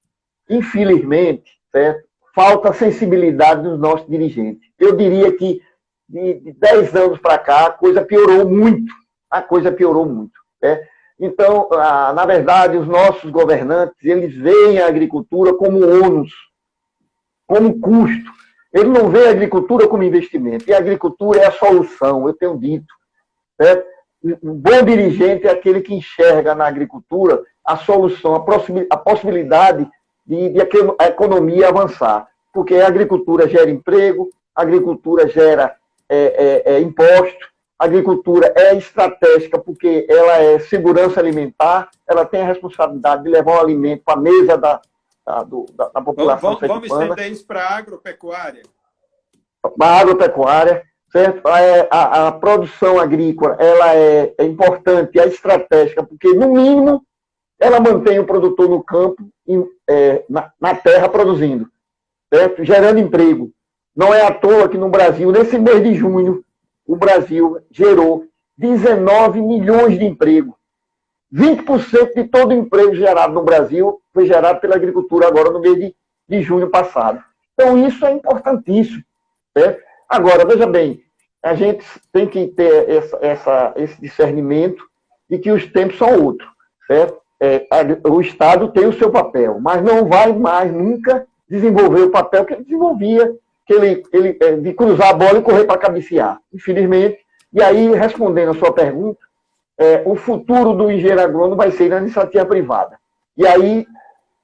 infelizmente, 0.48 1.58
certo? 1.72 2.08
falta 2.34 2.72
sensibilidade 2.72 3.62
dos 3.62 3.80
nossos 3.80 4.06
dirigentes. 4.08 4.70
Eu 4.78 4.96
diria 4.96 5.36
que 5.36 5.60
de, 6.08 6.34
de 6.34 6.52
10 6.52 6.94
anos 6.94 7.18
para 7.18 7.36
cá 7.36 7.66
a 7.66 7.72
coisa 7.72 8.04
piorou 8.04 8.48
muito. 8.48 8.92
A 9.28 9.42
coisa 9.42 9.72
piorou 9.72 10.06
muito. 10.06 10.38
Né? 10.62 10.80
Então, 11.18 11.68
ah, 11.72 12.12
na 12.12 12.24
verdade, 12.24 12.76
os 12.76 12.86
nossos 12.86 13.28
governantes, 13.30 13.96
eles 14.04 14.34
veem 14.36 14.78
a 14.78 14.86
agricultura 14.86 15.52
como 15.52 15.84
ônus 15.84 16.32
como 17.44 17.80
custo. 17.80 18.30
Ele 18.72 18.88
não 18.88 19.08
vê 19.08 19.28
a 19.28 19.30
agricultura 19.30 19.88
como 19.88 20.02
investimento. 20.02 20.68
E 20.68 20.74
a 20.74 20.78
agricultura 20.78 21.40
é 21.40 21.46
a 21.46 21.52
solução, 21.52 22.26
eu 22.26 22.34
tenho 22.34 22.58
dito. 22.58 22.92
Né? 23.58 23.82
Um 24.42 24.54
bom 24.54 24.82
dirigente 24.82 25.46
é 25.46 25.50
aquele 25.50 25.80
que 25.80 25.94
enxerga 25.94 26.54
na 26.54 26.66
agricultura 26.66 27.42
a 27.64 27.76
solução, 27.76 28.34
a 28.34 28.96
possibilidade 28.96 29.88
de, 30.26 30.50
de 30.50 30.60
a 30.98 31.06
economia 31.06 31.68
avançar. 31.68 32.26
Porque 32.52 32.76
a 32.76 32.88
agricultura 32.88 33.48
gera 33.48 33.70
emprego, 33.70 34.28
a 34.54 34.62
agricultura 34.62 35.28
gera 35.28 35.76
é, 36.08 36.62
é, 36.66 36.74
é, 36.74 36.80
imposto, 36.80 37.46
A 37.78 37.84
agricultura 37.84 38.52
é 38.56 38.74
estratégica 38.74 39.58
porque 39.58 40.06
ela 40.08 40.38
é 40.38 40.58
segurança 40.58 41.20
alimentar, 41.20 41.88
ela 42.08 42.24
tem 42.24 42.40
a 42.40 42.46
responsabilidade 42.46 43.22
de 43.22 43.30
levar 43.30 43.58
o 43.58 43.60
alimento 43.60 44.02
para 44.04 44.14
a 44.14 44.20
mesa 44.20 44.58
da, 44.58 44.80
da, 45.28 45.42
do, 45.42 45.66
da, 45.74 45.88
da 45.88 46.00
população 46.00 46.54
vamos, 46.54 46.60
vamos, 46.60 46.88
vamos 46.88 47.04
estender 47.04 47.30
isso 47.30 47.46
para 47.46 47.62
a 47.62 47.76
agropecuária. 47.76 48.62
Para 49.76 49.86
a 49.86 50.00
agropecuária, 50.00 50.82
certo? 51.12 51.46
É, 51.48 51.86
a, 51.90 52.28
a, 52.28 52.32
produção 52.32 52.98
agrícola 52.98 53.54
ela 53.58 53.94
é, 53.94 54.34
é 54.38 54.44
importante, 54.44 55.20
é 55.20 55.26
estratégica, 55.26 56.02
porque, 56.02 56.32
no 56.32 56.54
mínimo, 56.54 57.04
ela 57.60 57.78
mantém 57.78 58.18
o 58.18 58.24
produtor 58.24 58.70
no 58.70 58.82
campo, 58.82 59.28
é, 59.88 60.24
na, 60.30 60.50
na, 60.58 60.74
terra, 60.74 61.08
produzindo, 61.10 61.68
certo? 62.32 62.64
gerando 62.64 62.98
emprego. 62.98 63.50
Não 63.94 64.14
é 64.14 64.24
à 64.24 64.32
toa 64.32 64.68
que 64.68 64.78
no 64.78 64.88
Brasil, 64.88 65.30
nesse 65.30 65.58
mês 65.58 65.82
de 65.82 65.92
junho, 65.94 66.42
o 66.86 66.96
Brasil 66.96 67.58
gerou 67.70 68.24
19 68.56 69.42
milhões 69.42 69.98
de 69.98 70.06
empregos. 70.06 70.54
20% 71.32 72.14
de 72.14 72.24
todo 72.24 72.50
o 72.50 72.54
emprego 72.54 72.94
gerado 72.94 73.34
no 73.34 73.42
Brasil 73.42 74.00
foi 74.12 74.26
gerado 74.26 74.60
pela 74.60 74.76
agricultura 74.76 75.28
agora 75.28 75.50
no 75.50 75.60
mês 75.60 75.76
de, 75.76 75.94
de 76.28 76.42
junho 76.42 76.68
passado. 76.68 77.22
Então, 77.54 77.86
isso 77.86 78.04
é 78.06 78.12
importantíssimo. 78.12 79.02
Certo? 79.56 79.82
Agora, 80.08 80.46
veja 80.46 80.66
bem, 80.66 81.02
a 81.42 81.54
gente 81.54 81.84
tem 82.12 82.26
que 82.26 82.46
ter 82.48 82.88
essa, 82.88 83.18
essa, 83.20 83.72
esse 83.76 84.00
discernimento 84.00 84.82
de 85.28 85.38
que 85.38 85.50
os 85.50 85.66
tempos 85.66 85.98
são 85.98 86.24
outros. 86.24 86.48
Certo? 86.86 87.18
É, 87.40 87.66
o 88.08 88.20
Estado 88.20 88.68
tem 88.68 88.86
o 88.86 88.92
seu 88.92 89.10
papel, 89.10 89.60
mas 89.60 89.82
não 89.82 90.08
vai 90.08 90.32
mais 90.32 90.72
nunca 90.72 91.26
desenvolver 91.48 92.02
o 92.02 92.10
papel 92.10 92.44
que 92.44 92.54
ele 92.54 92.64
desenvolvia, 92.64 93.32
que 93.66 93.74
ele, 93.74 94.02
ele 94.12 94.36
é, 94.40 94.56
de 94.56 94.72
cruzar 94.72 95.10
a 95.10 95.14
bola 95.14 95.38
e 95.38 95.42
correr 95.42 95.64
para 95.64 95.78
cabecear. 95.78 96.38
Infelizmente. 96.52 97.18
E 97.52 97.62
aí, 97.62 97.92
respondendo 97.94 98.50
a 98.50 98.54
sua 98.54 98.72
pergunta, 98.72 99.20
é, 99.78 100.02
o 100.04 100.16
futuro 100.16 100.72
do 100.72 100.90
engenheiro 100.90 101.20
agrônomo 101.20 101.56
vai 101.56 101.70
ser 101.70 101.88
na 101.88 101.98
iniciativa 101.98 102.44
privada. 102.44 102.98
E 103.36 103.46
aí, 103.46 103.86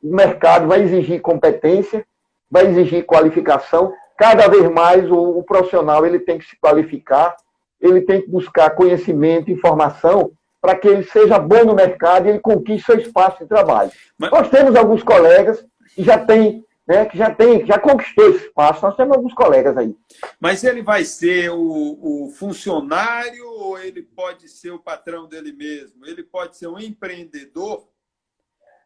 o 0.02 0.14
mercado 0.14 0.68
vai 0.68 0.82
exigir 0.82 1.20
competência, 1.20 2.06
vai 2.50 2.66
exigir 2.66 3.04
qualificação. 3.04 3.92
Cada 4.16 4.46
vez 4.46 4.70
mais 4.70 5.10
o, 5.10 5.38
o 5.38 5.42
profissional 5.42 6.06
ele 6.06 6.20
tem 6.20 6.38
que 6.38 6.44
se 6.44 6.56
qualificar, 6.60 7.34
ele 7.80 8.02
tem 8.02 8.20
que 8.22 8.30
buscar 8.30 8.70
conhecimento, 8.70 9.50
informação, 9.50 10.30
para 10.62 10.76
que 10.76 10.86
ele 10.88 11.02
seja 11.02 11.38
bom 11.38 11.64
no 11.64 11.74
mercado 11.74 12.26
e 12.26 12.30
ele 12.30 12.38
conquiste 12.38 12.86
seu 12.86 12.98
espaço 12.98 13.40
de 13.40 13.46
trabalho. 13.46 13.90
Mas... 14.16 14.30
Nós 14.30 14.48
temos 14.48 14.76
alguns 14.76 15.02
colegas 15.02 15.64
que 15.94 16.02
já 16.02 16.16
têm 16.16 16.64
né, 16.86 17.06
que 17.06 17.16
já 17.16 17.34
tem, 17.34 17.64
já 17.66 17.78
conquistou 17.78 18.28
esse 18.30 18.46
espaço. 18.46 18.84
Nós 18.84 18.96
temos 18.96 19.16
alguns 19.16 19.34
colegas 19.34 19.76
aí. 19.76 19.96
Mas 20.38 20.62
ele 20.62 20.82
vai 20.82 21.04
ser 21.04 21.50
o, 21.50 21.56
o, 21.56 22.30
funcionário 22.30 23.46
ou 23.46 23.78
ele 23.78 24.02
pode 24.02 24.48
ser 24.48 24.70
o 24.70 24.78
patrão 24.78 25.26
dele 25.26 25.52
mesmo? 25.52 26.04
Ele 26.04 26.22
pode 26.22 26.56
ser 26.56 26.66
um 26.66 26.78
empreendedor? 26.78 27.88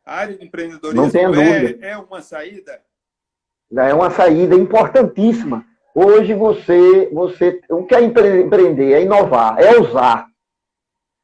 A 0.04 0.16
área 0.16 0.38
de 0.38 0.44
empreendedorismo 0.44 1.12
Não 1.12 1.40
é, 1.40 1.90
é 1.90 1.98
uma 1.98 2.22
saída? 2.22 2.80
É 3.76 3.92
uma 3.92 4.10
saída 4.10 4.54
importantíssima. 4.54 5.66
Hoje 5.94 6.32
você, 6.32 7.10
você 7.12 7.60
o 7.68 7.84
que 7.84 7.94
é 7.94 8.00
empreender? 8.00 8.92
É 8.92 9.02
inovar, 9.02 9.60
é 9.60 9.78
usar. 9.78 10.28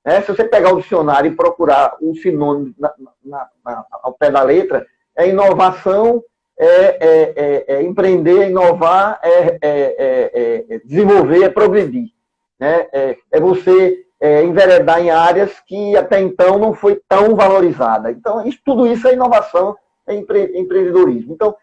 É, 0.04 0.20
se 0.20 0.28
você 0.28 0.44
pegar 0.44 0.74
o 0.74 0.80
dicionário 0.82 1.32
e 1.32 1.36
procurar 1.36 1.96
um 2.02 2.14
sinônimo 2.14 2.74
na, 2.78 2.92
na, 3.24 3.48
na, 3.64 3.86
ao 4.02 4.12
pé 4.12 4.30
da 4.30 4.42
letra, 4.42 4.86
é 5.16 5.28
inovação 5.28 6.22
é, 6.58 6.66
é, 6.66 7.32
é, 7.36 7.64
é 7.74 7.82
empreender, 7.82 8.48
inovar, 8.48 9.18
é, 9.22 9.58
é, 9.60 10.64
é, 10.70 10.80
desenvolver, 10.84 11.42
é 11.42 11.48
progredir. 11.48 12.10
Né? 12.58 12.86
É, 12.92 13.16
você 13.40 14.00
enveredar 14.42 15.00
em 15.02 15.10
áreas 15.10 15.60
que 15.66 15.94
até 15.96 16.18
então 16.18 16.58
não 16.58 16.72
foi 16.72 16.98
tão 17.06 17.34
valorizada. 17.34 18.10
Então, 18.10 18.46
isso, 18.46 18.58
tudo 18.64 18.86
isso 18.86 19.06
é 19.06 19.12
inovação, 19.12 19.76
é 20.06 20.14
empre, 20.14 20.58
empreendedorismo. 20.58 21.34
Então, 21.34 21.54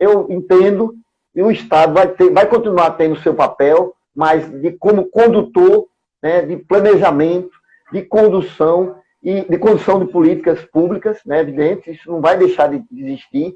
eu 0.00 0.26
entendo 0.30 0.94
que 1.34 1.42
o 1.42 1.50
Estado 1.50 1.92
vai, 1.92 2.08
ter, 2.08 2.30
vai 2.30 2.46
continuar 2.46 2.92
tendo 2.92 3.20
seu 3.20 3.34
papel, 3.34 3.94
mas 4.14 4.48
de 4.62 4.72
como 4.72 5.10
condutor, 5.10 5.86
né, 6.22 6.40
de 6.42 6.56
planejamento, 6.56 7.50
de 7.92 8.02
condução 8.02 8.96
e 9.22 9.42
de 9.42 9.58
condução 9.58 9.98
de 9.98 10.10
políticas 10.10 10.64
públicas, 10.64 11.20
né, 11.26 11.40
evidente, 11.40 11.90
isso 11.90 12.10
não 12.10 12.20
vai 12.20 12.38
deixar 12.38 12.68
de 12.68 12.82
existir, 12.96 13.54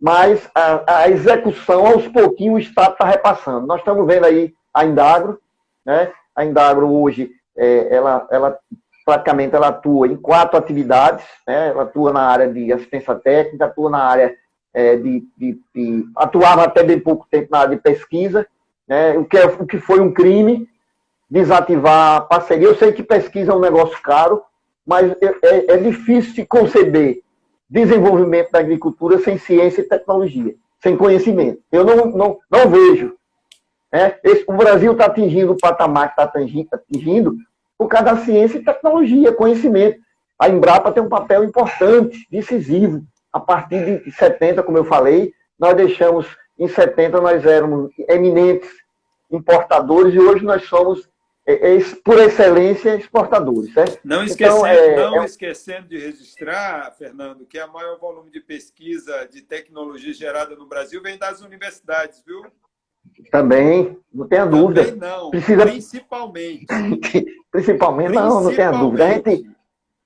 mas 0.00 0.48
a, 0.54 1.02
a 1.02 1.08
execução, 1.10 1.86
aos 1.86 2.08
pouquinhos, 2.08 2.54
o 2.54 2.58
Estado 2.58 2.92
está 2.92 3.04
repassando. 3.04 3.66
Nós 3.66 3.80
estamos 3.80 4.06
vendo 4.06 4.24
aí 4.24 4.54
a 4.72 4.84
Indagro, 4.84 5.38
né? 5.84 6.10
A 6.34 6.44
Indagro 6.44 6.88
hoje, 6.88 7.30
é, 7.56 7.94
ela, 7.94 8.26
ela 8.30 8.58
praticamente 9.04 9.54
ela 9.54 9.68
atua 9.68 10.06
em 10.06 10.16
quatro 10.16 10.56
atividades, 10.56 11.24
né? 11.46 11.68
Ela 11.68 11.82
atua 11.82 12.12
na 12.12 12.22
área 12.22 12.48
de 12.50 12.72
assistência 12.72 13.14
técnica, 13.14 13.66
atua 13.66 13.90
na 13.90 14.02
área 14.02 14.34
é, 14.72 14.96
de, 14.96 15.24
de, 15.36 15.60
de, 15.74 16.04
atuava 16.16 16.64
até 16.64 16.82
bem 16.82 16.98
pouco 16.98 17.26
tempo 17.30 17.48
na 17.50 17.58
área 17.58 17.76
de 17.76 17.82
pesquisa, 17.82 18.46
né? 18.88 19.18
O 19.18 19.24
que, 19.24 19.36
é, 19.36 19.44
o 19.44 19.66
que 19.66 19.78
foi 19.78 20.00
um 20.00 20.12
crime 20.12 20.66
desativar 21.28 22.16
a 22.16 22.20
parceria. 22.22 22.66
Eu 22.66 22.74
sei 22.74 22.92
que 22.92 23.02
pesquisa 23.02 23.52
é 23.52 23.54
um 23.54 23.60
negócio 23.60 24.00
caro, 24.02 24.42
mas 24.86 25.12
é, 25.20 25.26
é, 25.42 25.74
é 25.74 25.76
difícil 25.76 26.34
de 26.34 26.46
conceber 26.46 27.22
desenvolvimento 27.70 28.50
da 28.50 28.58
agricultura 28.58 29.20
sem 29.20 29.38
ciência 29.38 29.82
e 29.82 29.88
tecnologia, 29.88 30.54
sem 30.82 30.96
conhecimento. 30.96 31.62
Eu 31.70 31.84
não, 31.84 32.06
não, 32.06 32.38
não 32.50 32.68
vejo. 32.68 33.14
Né? 33.92 34.16
Esse, 34.24 34.44
o 34.48 34.52
Brasil 34.54 34.92
está 34.92 35.06
atingindo 35.06 35.52
o 35.52 35.58
patamar 35.58 36.14
que 36.14 36.20
está 36.20 36.76
atingindo 36.76 37.36
por 37.78 37.88
causa 37.88 38.06
da 38.06 38.16
ciência 38.18 38.58
e 38.58 38.64
tecnologia, 38.64 39.32
conhecimento. 39.32 39.98
A 40.38 40.48
Embrapa 40.48 40.92
tem 40.92 41.02
um 41.02 41.08
papel 41.08 41.44
importante, 41.44 42.26
decisivo. 42.30 43.02
A 43.32 43.38
partir 43.38 44.02
de 44.02 44.10
70, 44.10 44.62
como 44.62 44.78
eu 44.78 44.84
falei, 44.84 45.32
nós 45.58 45.74
deixamos, 45.76 46.26
em 46.58 46.66
70, 46.66 47.20
nós 47.20 47.44
éramos 47.46 47.92
eminentes 48.08 48.68
importadores 49.30 50.14
e 50.14 50.18
hoje 50.18 50.44
nós 50.44 50.64
somos 50.64 51.08
é, 51.46 51.76
é, 51.76 51.80
por 52.04 52.18
excelência, 52.18 52.96
exportadores. 52.96 53.72
Certo? 53.72 54.00
Não, 54.04 54.22
esquecendo, 54.24 54.58
então, 54.58 54.66
é, 54.66 54.96
não 54.96 55.22
é... 55.22 55.24
esquecendo 55.24 55.88
de 55.88 55.98
registrar, 55.98 56.92
Fernando, 56.96 57.46
que 57.46 57.60
o 57.60 57.72
maior 57.72 57.98
volume 57.98 58.30
de 58.30 58.40
pesquisa 58.40 59.26
de 59.30 59.42
tecnologia 59.42 60.12
gerada 60.12 60.54
no 60.54 60.66
Brasil 60.66 61.02
vem 61.02 61.18
das 61.18 61.40
universidades, 61.40 62.22
viu? 62.24 62.42
Também, 63.30 63.98
não 64.12 64.28
tenha 64.28 64.46
dúvida. 64.46 64.84
Também 64.84 65.00
não, 65.00 65.30
Precisa... 65.30 65.66
principalmente. 65.66 66.66
principalmente, 67.50 68.12
não, 68.12 68.42
não 68.42 68.54
tenha 68.54 68.70
dúvida. 68.70 69.06
A 69.06 69.08
gente, 69.12 69.50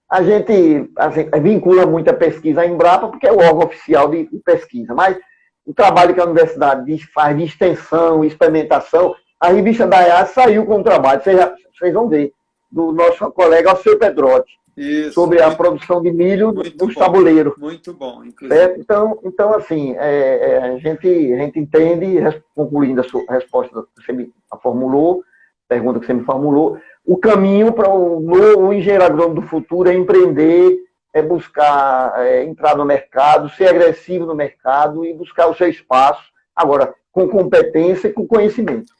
a 0.08 0.22
gente, 0.22 0.92
a 0.96 1.10
gente 1.10 1.40
vincula 1.40 1.86
muito 1.86 2.08
a 2.08 2.14
pesquisa 2.14 2.62
à 2.62 2.66
Embrapa, 2.66 3.08
porque 3.08 3.26
é 3.26 3.32
o 3.32 3.38
órgão 3.38 3.66
oficial 3.66 4.08
de, 4.08 4.26
de 4.28 4.38
pesquisa, 4.38 4.94
mas 4.94 5.18
o 5.66 5.74
trabalho 5.74 6.14
que 6.14 6.20
a 6.20 6.24
universidade 6.24 6.98
faz 7.12 7.36
de 7.36 7.44
extensão, 7.44 8.24
experimentação, 8.24 9.14
a 9.44 9.48
revista 9.48 9.86
da 9.86 10.00
IAS 10.00 10.30
saiu 10.30 10.64
com 10.64 10.78
um 10.78 10.82
trabalho, 10.82 11.22
vocês, 11.22 11.92
vão 11.92 12.08
ver, 12.08 12.32
do 12.72 12.92
nosso 12.92 13.30
colega 13.32 13.70
Alceu 13.70 13.98
Pedrotti, 13.98 14.58
Isso, 14.74 15.12
sobre 15.12 15.38
muito, 15.38 15.52
a 15.52 15.54
produção 15.54 16.00
de 16.00 16.10
milho 16.10 16.52
dos 16.52 16.94
tabuleiros. 16.94 17.54
Muito 17.58 17.92
bom, 17.92 18.22
é, 18.24 18.76
então, 18.78 19.18
então, 19.22 19.54
assim, 19.54 19.94
é, 19.98 20.38
é, 20.50 20.58
a, 20.62 20.78
gente, 20.78 21.06
a 21.06 21.36
gente 21.36 21.58
entende, 21.58 22.42
concluindo 22.54 23.02
a, 23.02 23.04
sua, 23.04 23.22
resposta 23.28 23.82
que 23.94 24.02
você 24.02 24.12
me 24.12 24.32
formulou, 24.62 25.22
pergunta 25.68 26.00
que 26.00 26.06
você 26.06 26.14
me 26.14 26.24
formulou, 26.24 26.78
o 27.04 27.18
caminho 27.18 27.70
para 27.70 27.90
o, 27.90 28.24
o 28.24 28.72
engenheiro 28.72 29.04
agrônomo 29.04 29.42
do 29.42 29.46
futuro 29.46 29.90
é 29.90 29.94
empreender, 29.94 30.78
é 31.12 31.20
buscar 31.20 32.14
é, 32.16 32.44
entrar 32.44 32.78
no 32.78 32.84
mercado, 32.86 33.50
ser 33.50 33.68
agressivo 33.68 34.24
no 34.24 34.34
mercado 34.34 35.04
e 35.04 35.12
buscar 35.12 35.48
o 35.48 35.54
seu 35.54 35.68
espaço, 35.68 36.32
agora, 36.56 36.94
com 37.12 37.28
competência 37.28 38.08
e 38.08 38.12
com 38.12 38.26
conhecimento. 38.26 38.94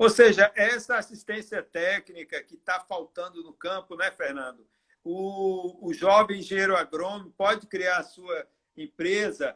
Ou 0.00 0.08
seja, 0.08 0.50
essa 0.56 0.96
assistência 0.96 1.62
técnica 1.62 2.42
que 2.42 2.54
está 2.54 2.80
faltando 2.88 3.42
no 3.42 3.52
campo, 3.52 3.94
né, 3.96 4.10
Fernando? 4.10 4.66
O, 5.04 5.86
o 5.86 5.92
jovem 5.92 6.38
engenheiro 6.38 6.74
agrônomo 6.74 7.30
pode 7.36 7.66
criar 7.66 7.98
a 7.98 8.02
sua 8.02 8.46
empresa 8.74 9.54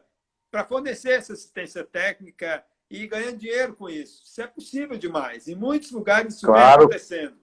para 0.51 0.63
fornecer 0.63 1.13
essa 1.13 1.33
assistência 1.33 1.83
técnica 1.83 2.63
e 2.91 3.07
ganhar 3.07 3.31
dinheiro 3.31 3.73
com 3.73 3.89
isso. 3.89 4.21
Isso 4.23 4.39
é 4.39 4.45
possível 4.45 4.95
demais. 4.99 5.47
Em 5.47 5.55
muitos 5.55 5.91
lugares 5.91 6.35
isso 6.35 6.45
claro. 6.45 6.61
vem 6.61 6.85
acontecendo. 6.85 7.37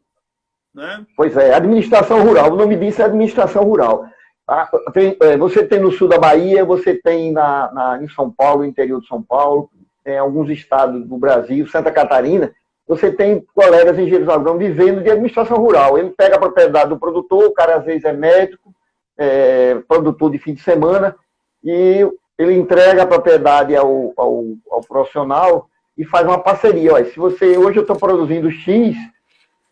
Né? 0.73 1.05
Pois 1.17 1.37
é, 1.37 1.53
administração 1.53 2.23
rural. 2.23 2.53
O 2.53 2.57
nome 2.57 2.77
disso 2.77 3.03
é 3.03 3.07
administração 3.07 3.65
rural. 3.65 4.07
Ah, 4.47 4.71
é, 5.23 5.37
você 5.37 5.67
tem 5.67 5.81
no 5.81 5.91
sul 5.91 6.07
da 6.07 6.19
Bahia, 6.19 6.65
você 6.65 6.95
tem 6.95 7.33
na, 7.33 7.73
na, 7.73 8.01
em 8.01 8.09
São 8.11 8.31
Paulo, 8.31 8.65
interior 8.65 9.01
de 9.01 9.09
São 9.09 9.21
Paulo, 9.21 9.73
em 10.07 10.17
alguns 10.17 10.49
estados 10.51 11.05
do 11.05 11.19
Brasil, 11.19 11.67
Santa 11.67 11.91
Catarina, 11.91 12.55
você 12.87 13.13
tem 13.13 13.45
colegas 13.55 13.99
engenheiros 13.99 14.29
agrônomos 14.29 14.67
vivendo 14.67 15.03
de 15.03 15.11
administração 15.11 15.57
rural. 15.57 15.99
Ele 15.99 16.11
pega 16.11 16.37
a 16.37 16.41
propriedade 16.41 16.91
do 16.91 16.99
produtor, 16.99 17.45
o 17.45 17.53
cara 17.53 17.77
às 17.77 17.85
vezes 17.85 18.05
é 18.05 18.13
médico, 18.13 18.75
é, 19.17 19.77
produtor 19.87 20.31
de 20.31 20.39
fim 20.39 20.55
de 20.55 20.63
semana, 20.63 21.15
e 21.63 22.07
ele 22.39 22.55
entrega 22.55 23.03
a 23.03 23.07
propriedade 23.07 23.77
ao, 23.77 24.13
ao, 24.17 24.45
ao 24.71 24.81
profissional 24.83 25.69
e 25.97 26.05
faz 26.05 26.27
uma 26.27 26.39
parceria. 26.39 26.95
Olha, 26.95 27.05
se 27.05 27.19
você 27.19 27.57
hoje 27.57 27.79
eu 27.79 27.83
estou 27.83 27.97
produzindo 27.97 28.51
X, 28.51 28.97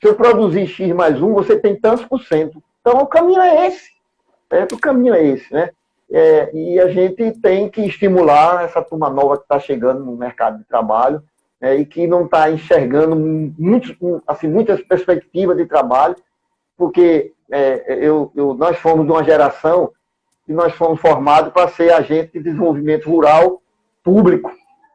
Se 0.00 0.08
eu 0.08 0.14
produzir 0.14 0.66
X 0.66 0.94
mais 0.94 1.20
um, 1.20 1.34
você 1.34 1.58
tem 1.58 1.76
tantos 1.76 2.06
por 2.06 2.22
cento. 2.22 2.62
Então, 2.80 3.02
o 3.02 3.06
caminho 3.06 3.42
é 3.42 3.66
esse. 3.66 3.90
É, 4.50 4.64
o 4.64 4.78
caminho 4.78 5.12
é 5.12 5.22
esse, 5.22 5.52
né? 5.52 5.70
É, 6.10 6.50
e 6.54 6.80
a 6.80 6.88
gente 6.88 7.32
tem 7.32 7.68
que 7.68 7.82
estimular 7.82 8.64
essa 8.64 8.82
turma 8.82 9.10
nova 9.10 9.36
que 9.36 9.42
está 9.42 9.60
chegando 9.60 10.02
no 10.02 10.16
mercado 10.16 10.58
de 10.58 10.64
trabalho 10.64 11.22
é, 11.60 11.76
e 11.76 11.84
que 11.84 12.06
não 12.06 12.24
está 12.24 12.50
enxergando 12.50 13.14
muito, 13.14 14.22
assim, 14.26 14.48
muitas 14.48 14.80
perspectivas 14.82 15.56
de 15.56 15.66
trabalho, 15.66 16.16
porque 16.76 17.32
é, 17.50 17.98
eu, 18.00 18.32
eu, 18.34 18.54
nós 18.54 18.78
fomos 18.78 19.04
de 19.04 19.12
uma 19.12 19.22
geração 19.22 19.92
que 20.46 20.52
nós 20.52 20.72
fomos 20.74 21.00
formados 21.00 21.52
para 21.52 21.68
ser 21.68 21.92
agente 21.92 22.32
de 22.32 22.44
desenvolvimento 22.44 23.08
rural 23.10 23.60
público. 24.02 24.50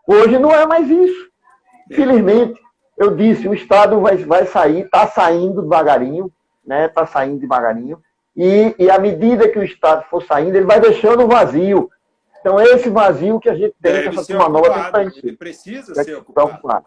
Hoje 0.07 0.37
não 0.39 0.51
é 0.51 0.65
mais 0.65 0.89
isso. 0.89 1.29
Infelizmente, 1.91 2.59
eu 2.97 3.15
disse, 3.15 3.47
o 3.47 3.53
Estado 3.53 3.99
vai, 3.99 4.17
vai 4.17 4.45
sair, 4.45 4.85
está 4.85 5.07
saindo 5.07 5.61
devagarinho, 5.61 6.31
né? 6.65 6.85
Está 6.85 7.05
saindo 7.05 7.39
devagarinho. 7.39 7.99
E, 8.35 8.75
e 8.77 8.89
à 8.89 8.97
medida 8.99 9.47
que 9.47 9.59
o 9.59 9.63
Estado 9.63 10.03
for 10.09 10.23
saindo, 10.23 10.55
ele 10.55 10.65
vai 10.65 10.79
deixando 10.79 11.27
vazio. 11.27 11.89
Então, 12.45 12.61
esse 12.61 12.91
vazio 12.91 13.39
que 13.39 13.49
a 13.49 13.55
gente 13.55 13.73
tem, 13.81 13.91
Deve 13.91 14.19
essa 14.19 14.49
nova 14.49 14.91
tem 14.91 15.09
que 15.09 15.19
preencher. 15.19 15.37
Precisa 15.37 16.03
ser 16.03 16.17
ocupado. 16.17 16.49
ocupado. 16.49 16.85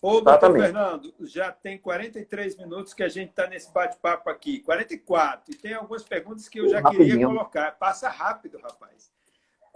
Ô, 0.00 0.22
doutor 0.22 0.52
Fernando, 0.52 1.14
já 1.20 1.52
tem 1.52 1.76
43 1.76 2.56
minutos 2.56 2.94
que 2.94 3.02
a 3.02 3.08
gente 3.08 3.28
está 3.28 3.46
nesse 3.46 3.70
bate-papo 3.70 4.30
aqui. 4.30 4.60
44. 4.60 5.52
E 5.52 5.58
tem 5.58 5.74
algumas 5.74 6.02
perguntas 6.02 6.48
que 6.48 6.58
eu 6.58 6.70
já 6.70 6.80
Rapidinho. 6.80 7.10
queria 7.10 7.26
colocar. 7.26 7.72
Passa 7.72 8.08
rápido, 8.08 8.58
rapaz. 8.62 9.12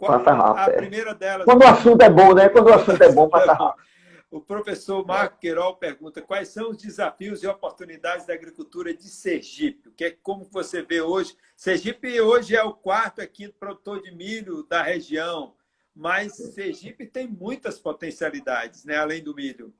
Passa 0.00 0.32
rápido. 0.32 0.70
A 0.70 0.72
é. 0.72 0.76
primeira 0.76 1.14
delas. 1.14 1.44
Quando 1.44 1.60
o 1.62 1.66
assunto 1.66 2.00
é 2.00 2.08
bom, 2.08 2.32
né? 2.32 2.48
Quando 2.48 2.68
o 2.68 2.74
assunto 2.74 3.02
é 3.02 3.12
bom, 3.12 3.28
passa 3.28 3.52
rápido. 3.52 3.87
O 4.30 4.42
professor 4.42 5.06
Marco 5.06 5.38
Queiroz 5.38 5.76
pergunta 5.80 6.20
quais 6.20 6.48
são 6.48 6.70
os 6.70 6.76
desafios 6.76 7.42
e 7.42 7.46
oportunidades 7.46 8.26
da 8.26 8.34
agricultura 8.34 8.92
de 8.92 9.08
Sergipe. 9.08 9.88
O 9.88 9.92
que 9.92 10.04
é 10.04 10.10
como 10.10 10.44
você 10.44 10.82
vê 10.82 11.00
hoje? 11.00 11.34
Sergipe 11.56 12.20
hoje 12.20 12.54
é 12.54 12.62
o 12.62 12.74
quarto 12.74 13.22
aqui 13.22 13.48
produtor 13.48 14.02
de 14.02 14.14
milho 14.14 14.64
da 14.64 14.82
região, 14.82 15.54
mas 15.96 16.34
Sergipe 16.34 17.06
tem 17.06 17.26
muitas 17.26 17.78
potencialidades, 17.78 18.84
né, 18.84 18.98
além 18.98 19.22
do 19.22 19.34
milho. 19.34 19.72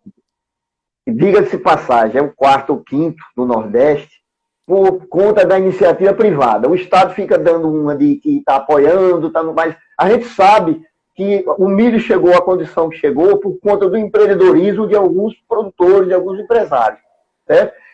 Diga-se 1.06 1.58
passagem, 1.58 2.18
é 2.18 2.22
o 2.22 2.32
quarto 2.32 2.70
ou 2.70 2.82
quinto 2.82 3.22
no 3.36 3.44
Nordeste, 3.44 4.22
por 4.66 5.06
conta 5.08 5.44
da 5.44 5.58
iniciativa 5.58 6.14
privada. 6.14 6.68
O 6.68 6.74
Estado 6.74 7.14
fica 7.14 7.38
dando 7.38 7.70
uma 7.70 7.94
de 7.94 8.16
que 8.16 8.38
está 8.38 8.56
apoiando, 8.56 9.30
tá, 9.30 9.42
mas 9.42 9.76
a 9.98 10.08
gente 10.08 10.26
sabe 10.26 10.82
que 11.18 11.44
o 11.58 11.66
milho 11.66 11.98
chegou 11.98 12.32
à 12.32 12.40
condição 12.40 12.88
que 12.88 12.96
chegou 12.96 13.38
por 13.38 13.58
conta 13.58 13.88
do 13.88 13.96
empreendedorismo 13.96 14.86
de 14.86 14.94
alguns 14.94 15.34
produtores, 15.48 16.06
de 16.06 16.14
alguns 16.14 16.38
empresários, 16.38 17.00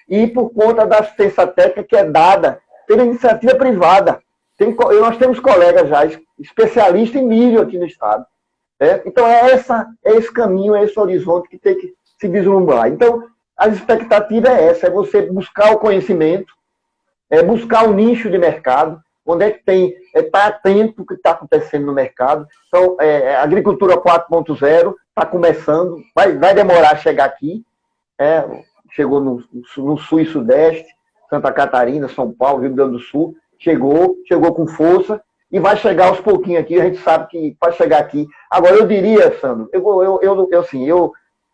e 0.07 0.27
por 0.27 0.51
conta 0.51 0.87
da 0.87 0.99
assistência 0.99 1.47
técnica 1.47 1.85
que 1.85 1.97
é 1.97 2.05
dada 2.05 2.61
pela 2.87 3.03
iniciativa 3.03 3.55
privada. 3.55 4.20
Tem, 4.59 4.77
nós 5.01 5.16
temos 5.16 5.41
colegas 5.41 5.89
já 5.89 6.05
especialistas 6.39 7.18
em 7.18 7.27
milho 7.27 7.62
aqui 7.62 7.79
no 7.79 7.87
estado. 7.87 8.27
Então, 9.07 9.27
é, 9.27 9.53
essa, 9.53 9.89
é 10.05 10.16
esse 10.16 10.31
caminho, 10.31 10.75
é 10.75 10.85
esse 10.85 11.01
horizonte 11.01 11.49
que 11.49 11.57
tem 11.57 11.79
que 11.79 11.95
se 12.20 12.29
vislumbrar. 12.29 12.89
Então, 12.89 13.27
a 13.57 13.68
expectativa 13.68 14.49
é 14.49 14.66
essa, 14.66 14.89
é 14.89 14.91
você 14.91 15.22
buscar 15.22 15.72
o 15.72 15.79
conhecimento, 15.79 16.53
é 17.31 17.43
buscar 17.43 17.89
o 17.89 17.95
nicho 17.95 18.29
de 18.29 18.37
mercado, 18.37 19.03
onde 19.27 19.45
é 19.45 19.51
que 19.51 19.64
tem, 19.64 19.95
é 20.14 20.22
tá 20.22 20.47
atento 20.47 21.01
ao 21.01 21.07
que 21.07 21.14
está 21.14 21.31
acontecendo 21.31 21.87
no 21.87 21.93
mercado. 21.93 22.47
Então, 22.68 22.97
é, 23.01 23.22
é 23.22 23.37
a 23.37 23.43
agricultura 23.43 23.97
4.0 23.97 24.95
está 25.09 25.25
começando, 25.25 26.03
vai, 26.14 26.37
vai 26.37 26.55
demorar 26.55 26.93
a 26.93 26.97
chegar 26.97 27.25
aqui, 27.25 27.64
é, 28.18 28.45
chegou 28.91 29.20
no, 29.20 29.43
no 29.77 29.97
sul 29.97 30.20
e 30.20 30.27
sudeste, 30.27 30.87
Santa 31.31 31.53
Catarina, 31.53 32.09
São 32.09 32.33
Paulo, 32.33 32.62
Rio 32.62 32.75
Grande 32.75 32.93
do 32.93 32.99
Sul, 32.99 33.35
chegou, 33.59 34.16
chegou 34.27 34.55
com 34.55 34.66
força 34.66 35.20
e 35.51 35.59
vai 35.59 35.77
chegar 35.77 36.09
aos 36.09 36.20
pouquinhos 36.20 36.62
aqui, 36.62 36.81
a 36.81 36.85
gente 36.85 36.99
sabe 36.99 37.29
que 37.29 37.57
vai 37.61 37.72
chegar 37.72 37.99
aqui. 37.99 38.27
Agora, 38.51 38.77
eu 38.77 38.87
diria, 38.87 39.39
Sandro, 39.39 39.68
eu, 39.72 40.03
eu, 40.03 40.18
eu, 40.20 40.49
eu 40.51 40.61
assim, 40.61 40.85
eu, 40.85 41.12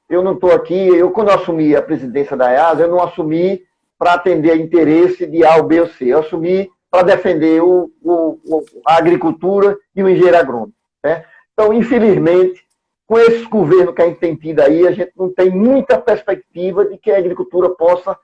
eu 0.09 0.23
não 0.23 0.35
estou 0.35 0.53
aqui, 0.53 0.75
eu 0.75 1.11
quando 1.11 1.29
eu 1.29 1.35
assumi 1.35 1.77
a 1.77 1.83
presidência 1.83 2.37
da 2.37 2.51
EASA, 2.51 2.83
eu 2.83 2.91
não 2.91 3.03
assumi 3.03 3.63
para 3.99 4.15
atender 4.15 4.57
interesse 4.57 5.27
de 5.27 5.45
A 5.45 5.57
ou 5.57 5.65
B 5.65 5.81
ou 5.81 5.87
C, 5.87 6.07
eu 6.07 6.21
assumi 6.21 6.71
para 6.91 7.03
defender 7.03 7.63
o, 7.63 7.91
o, 8.03 8.65
a 8.87 8.97
agricultura 8.97 9.79
e 9.95 10.03
o 10.03 10.09
engenheiro 10.09 10.37
agrônomo. 10.37 10.73
Né? 11.05 11.25
Então, 11.53 11.73
infelizmente, 11.73 12.65
com 13.07 13.19
esse 13.19 13.45
governo 13.45 13.93
que 13.93 14.03
a 14.03 14.07
gente 14.07 14.19
tem 14.19 14.35
tido 14.35 14.61
aí, 14.61 14.87
a 14.87 14.93
gente 14.93 15.13
não 15.17 15.33
tem 15.33 15.51
muita 15.51 15.99
perspectiva 15.99 16.85
de 16.85 16.99
que 16.99 17.11
a 17.11 17.19
agricultura 17.19 17.71
possa 17.71 18.17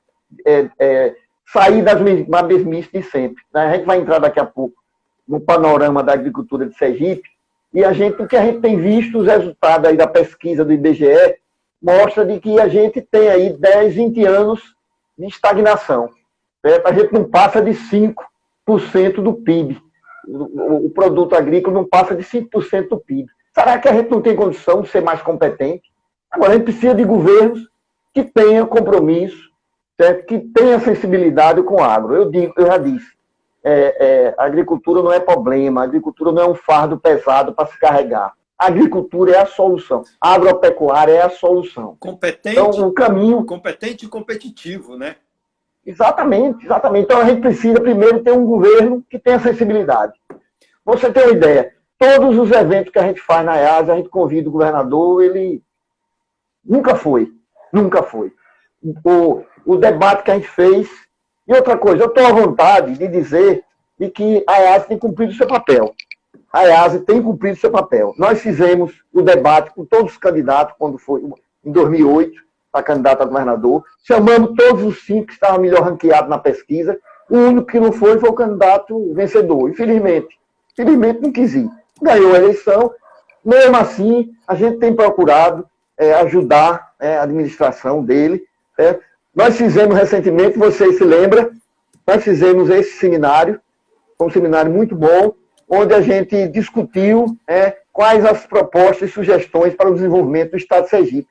é, 0.44 0.68
é, 0.78 1.14
sair 1.46 1.82
das 1.82 2.00
mesmices 2.00 2.90
de 2.90 3.02
sempre. 3.02 3.42
Né? 3.52 3.66
A 3.66 3.72
gente 3.74 3.86
vai 3.86 3.98
entrar 3.98 4.18
daqui 4.18 4.40
a 4.40 4.46
pouco 4.46 4.74
no 5.26 5.40
panorama 5.40 6.02
da 6.02 6.12
agricultura 6.12 6.66
de 6.66 6.76
Sergipe, 6.76 7.28
e 7.74 7.84
a 7.84 7.92
gente, 7.92 8.22
o 8.22 8.26
que 8.26 8.36
a 8.36 8.44
gente 8.44 8.60
tem 8.60 8.80
visto, 8.80 9.18
os 9.18 9.26
resultados 9.26 9.88
aí 9.88 9.96
da 9.96 10.06
pesquisa 10.06 10.64
do 10.64 10.72
IBGE, 10.72 11.36
mostra 11.82 12.24
de 12.24 12.40
que 12.40 12.58
a 12.60 12.68
gente 12.68 13.00
tem 13.02 13.28
aí 13.28 13.52
10, 13.52 13.94
20 13.94 14.24
anos 14.24 14.62
de 15.18 15.26
estagnação. 15.26 16.10
Certo? 16.64 16.86
A 16.86 16.92
gente 16.92 17.12
não 17.12 17.24
passa 17.24 17.60
de 17.60 17.72
5% 17.72 18.14
do 19.22 19.34
PIB. 19.34 19.80
O, 20.26 20.86
o 20.86 20.90
produto 20.90 21.34
agrícola 21.34 21.74
não 21.74 21.88
passa 21.88 22.14
de 22.14 22.24
5% 22.24 22.88
do 22.88 22.98
PIB. 22.98 23.28
Será 23.54 23.78
que 23.78 23.88
a 23.88 23.92
gente 23.92 24.10
não 24.10 24.20
tem 24.20 24.36
condição 24.36 24.82
de 24.82 24.88
ser 24.88 25.02
mais 25.02 25.22
competente? 25.22 25.90
Agora, 26.30 26.52
a 26.52 26.54
gente 26.54 26.64
precisa 26.64 26.94
de 26.94 27.04
governos 27.04 27.68
que 28.12 28.24
tenham 28.24 28.66
compromisso, 28.66 29.50
certo? 29.98 30.26
que 30.26 30.38
tenham 30.38 30.80
sensibilidade 30.80 31.62
com 31.62 31.76
o 31.76 31.82
agro. 31.82 32.14
Eu, 32.14 32.30
digo, 32.30 32.52
eu 32.56 32.66
já 32.66 32.76
disse, 32.76 33.16
é, 33.64 33.96
é, 33.98 34.34
a 34.36 34.44
agricultura 34.44 35.02
não 35.02 35.12
é 35.12 35.20
problema, 35.20 35.80
a 35.80 35.84
agricultura 35.84 36.32
não 36.32 36.42
é 36.42 36.46
um 36.46 36.54
fardo 36.54 36.98
pesado 36.98 37.54
para 37.54 37.66
se 37.66 37.78
carregar. 37.78 38.32
A 38.58 38.66
agricultura 38.66 39.32
é 39.32 39.38
a 39.38 39.46
solução. 39.46 40.02
A 40.20 40.34
agropecuária 40.34 41.12
é 41.12 41.22
a 41.22 41.28
solução. 41.28 41.96
Competente, 42.00 42.58
então, 42.58 42.70
o 42.88 42.92
caminho... 42.92 43.44
competente 43.44 44.06
e 44.06 44.08
competitivo, 44.08 44.96
né? 44.96 45.16
Exatamente, 45.87 46.64
exatamente. 46.64 47.05
Então 47.05 47.20
a 47.20 47.24
gente 47.24 47.41
precisa 47.41 47.80
primeiro 47.80 48.22
ter 48.22 48.32
um 48.32 48.45
governo 48.45 49.05
que 49.09 49.18
tenha 49.18 49.39
sensibilidade. 49.39 50.12
Você 50.84 51.12
tem 51.12 51.22
uma 51.24 51.32
ideia, 51.32 51.72
todos 51.99 52.37
os 52.39 52.51
eventos 52.51 52.93
que 52.93 52.99
a 52.99 53.07
gente 53.07 53.20
faz 53.20 53.45
na 53.45 53.57
EASA, 53.57 53.93
a 53.93 53.97
gente 53.97 54.09
convida 54.09 54.49
o 54.49 54.53
governador, 54.53 55.22
ele 55.22 55.62
nunca 56.64 56.97
foi, 56.97 57.32
nunca 57.72 58.03
foi. 58.03 58.32
O, 59.05 59.43
o 59.64 59.76
debate 59.76 60.24
que 60.24 60.30
a 60.30 60.34
gente 60.34 60.49
fez. 60.49 60.89
E 61.47 61.55
outra 61.55 61.78
coisa, 61.78 62.03
eu 62.03 62.09
estou 62.09 62.26
à 62.26 62.32
vontade 62.32 62.99
de 62.99 63.07
dizer 63.07 63.64
de 63.99 64.11
que 64.11 64.45
a 64.49 64.61
EASA 64.61 64.87
tem 64.87 64.99
cumprido 64.99 65.32
seu 65.32 65.47
papel 65.47 65.95
a 66.57 66.66
EASA 66.66 67.01
tem 67.01 67.22
cumprido 67.22 67.59
seu 67.59 67.70
papel. 67.70 68.14
Nós 68.16 68.41
fizemos 68.41 68.95
o 69.12 69.20
debate 69.20 69.70
com 69.74 69.84
todos 69.84 70.12
os 70.12 70.18
candidatos, 70.18 70.74
quando 70.78 70.97
foi 70.97 71.22
em 71.62 71.70
2008, 71.70 72.41
para 72.77 72.83
candidato 72.83 73.22
a 73.22 73.24
governador. 73.24 73.83
Chamamos 74.07 74.55
todos 74.55 74.85
os 74.85 75.03
cinco 75.07 75.29
que 75.29 75.33
estavam 75.33 75.61
melhor 75.61 75.83
ranqueados 75.83 76.29
na 76.29 76.37
pesquisa. 76.37 76.99
O 77.31 77.37
único 77.37 77.66
que 77.66 77.81
não 77.81 77.91
foi 77.91 78.18
foi 78.18 78.29
o 78.29 78.35
candidato 78.35 79.14
vencedor. 79.14 79.70
Infelizmente, 79.70 80.39
infelizmente 80.72 81.22
não 81.22 81.33
quis 81.33 81.55
ir. 81.55 81.70
Ganhou 82.03 82.35
a 82.35 82.37
eleição. 82.37 82.93
Mesmo 83.43 83.77
assim, 83.77 84.31
a 84.47 84.55
gente 84.55 84.79
tem 84.79 84.95
procurado 84.95 85.66
é, 85.97 86.12
ajudar 86.14 86.93
é, 87.01 87.16
a 87.16 87.22
administração 87.22 88.05
dele. 88.05 88.45
É. 88.79 88.99
Nós 89.35 89.57
fizemos 89.57 89.97
recentemente, 89.97 90.59
vocês 90.59 90.99
se 90.99 91.05
lembram, 91.05 91.51
nós 92.07 92.22
fizemos 92.22 92.68
esse 92.68 92.99
seminário, 92.99 93.59
um 94.20 94.31
seminário 94.31 94.70
muito 94.70 94.95
bom, 94.95 95.33
onde 95.68 95.95
a 95.95 96.03
gente 96.03 96.47
discutiu 96.49 97.37
é, 97.49 97.77
quais 97.91 98.24
as 98.24 98.47
propostas 98.47 99.09
e 99.09 99.12
sugestões 99.12 99.74
para 99.74 99.89
o 99.89 99.95
desenvolvimento 99.95 100.51
do 100.51 100.57
Estado 100.59 100.85
de 100.85 100.91
Sergipe. 100.91 101.29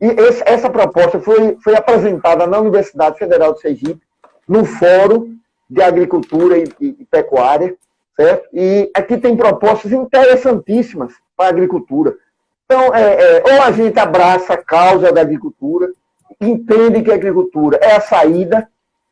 E 0.00 0.06
esse, 0.06 0.42
essa 0.46 0.70
proposta 0.70 1.18
foi, 1.20 1.56
foi 1.62 1.74
apresentada 1.76 2.46
na 2.46 2.58
Universidade 2.58 3.18
Federal 3.18 3.54
de 3.54 3.60
Sergipe, 3.60 4.00
no 4.46 4.64
Fórum 4.64 5.36
de 5.68 5.82
Agricultura 5.82 6.58
e, 6.58 6.64
e, 6.80 6.96
e 7.00 7.04
Pecuária, 7.04 7.76
certo? 8.16 8.48
E 8.52 8.90
aqui 8.94 9.18
tem 9.18 9.36
propostas 9.36 9.92
interessantíssimas 9.92 11.12
para 11.36 11.46
a 11.46 11.50
agricultura. 11.50 12.16
Então, 12.64 12.94
é, 12.94 13.38
é, 13.38 13.42
ou 13.44 13.62
a 13.62 13.72
gente 13.72 13.98
abraça 13.98 14.54
a 14.54 14.62
causa 14.62 15.12
da 15.12 15.20
agricultura, 15.20 15.90
entende 16.40 17.02
que 17.02 17.10
a 17.10 17.14
agricultura 17.14 17.78
é 17.82 17.96
a 17.96 18.00
saída, 18.00 18.68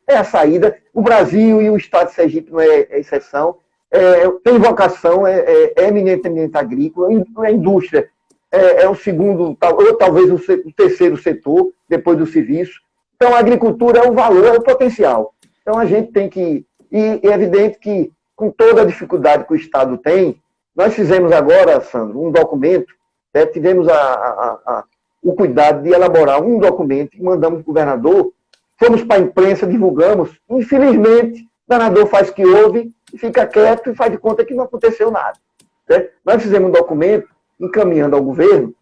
é 0.07 0.17
a 0.17 0.25
saída. 0.25 0.77
O 0.95 1.03
Brasil 1.03 1.61
e 1.61 1.69
o 1.69 1.77
Estado 1.77 2.09
de 2.09 2.15
Sergipe 2.15 2.53
não 2.53 2.61
é, 2.61 2.87
é 2.91 3.01
exceção 3.01 3.57
é, 3.91 4.29
tem 4.45 4.59
vocação, 4.59 5.27
é, 5.27 5.39
é, 5.39 5.73
é 5.77 5.89
eminentemente 5.89 6.57
agrícola, 6.57 7.09
a 7.39 7.51
indústria 7.51 8.09
é, 8.53 8.83
é, 8.83 8.89
o 8.89 8.95
segundo, 8.95 9.57
ou 9.61 9.95
talvez 9.97 10.31
o, 10.31 10.37
o, 10.37 10.73
terceiro 10.73 11.17
setor, 11.17 11.73
depois 11.89 12.19
do 12.19 12.27
serviço. 12.27 12.81
Então, 13.17 13.35
a 13.35 13.39
agricultura 13.39 14.01
é 14.01 14.09
o 14.09 14.15
valor, 14.15 14.45
é 14.45 14.53
o 14.53 14.63
potencial. 14.63 15.35
Então, 15.63 15.79
a 15.79 15.87
gente 15.87 16.13
tem 16.13 16.29
que. 16.29 16.65
E 16.91 17.21
é 17.23 17.33
evidente 17.33 17.79
que, 17.79 18.13
com 18.35 18.51
toda 18.51 18.83
a 18.83 18.85
dificuldade 18.85 19.45
que 19.45 19.53
o 19.53 19.57
Estado 19.57 19.99
tem, 19.99 20.41
nós 20.75 20.95
fizemos 20.95 21.33
agora, 21.33 21.81
Sandro, 21.81 22.23
um 22.23 22.31
documento, 22.31 22.93
né, 23.35 23.47
tivemos 23.47 23.89
a, 23.89 23.95
a, 23.95 24.59
a, 24.67 24.85
o 25.23 25.35
cuidado 25.35 25.83
de 25.83 25.91
elaborar 25.91 26.43
um 26.43 26.59
documento 26.59 27.17
e 27.17 27.23
mandamos 27.23 27.63
para 27.63 27.71
o 27.71 27.75
governador 27.75 28.33
fomos 28.79 29.03
para 29.03 29.17
a 29.17 29.25
imprensa, 29.25 29.67
divulgamos. 29.67 30.31
Infelizmente, 30.49 31.43
o 31.43 31.73
governador 31.73 32.07
faz 32.09 32.31
que 32.31 32.45
houve, 32.45 32.93
fica 33.17 33.47
quieto 33.47 33.91
e 33.91 33.95
faz 33.95 34.13
de 34.13 34.19
conta 34.19 34.45
que 34.45 34.55
não 34.55 34.65
aconteceu 34.65 35.11
nada. 35.11 35.39
Certo? 35.87 36.13
Nós 36.25 36.43
fizemos 36.43 36.69
um 36.69 36.73
documento 36.73 37.29
encaminhando 37.61 38.17
ao 38.17 38.23
governo, 38.23 38.75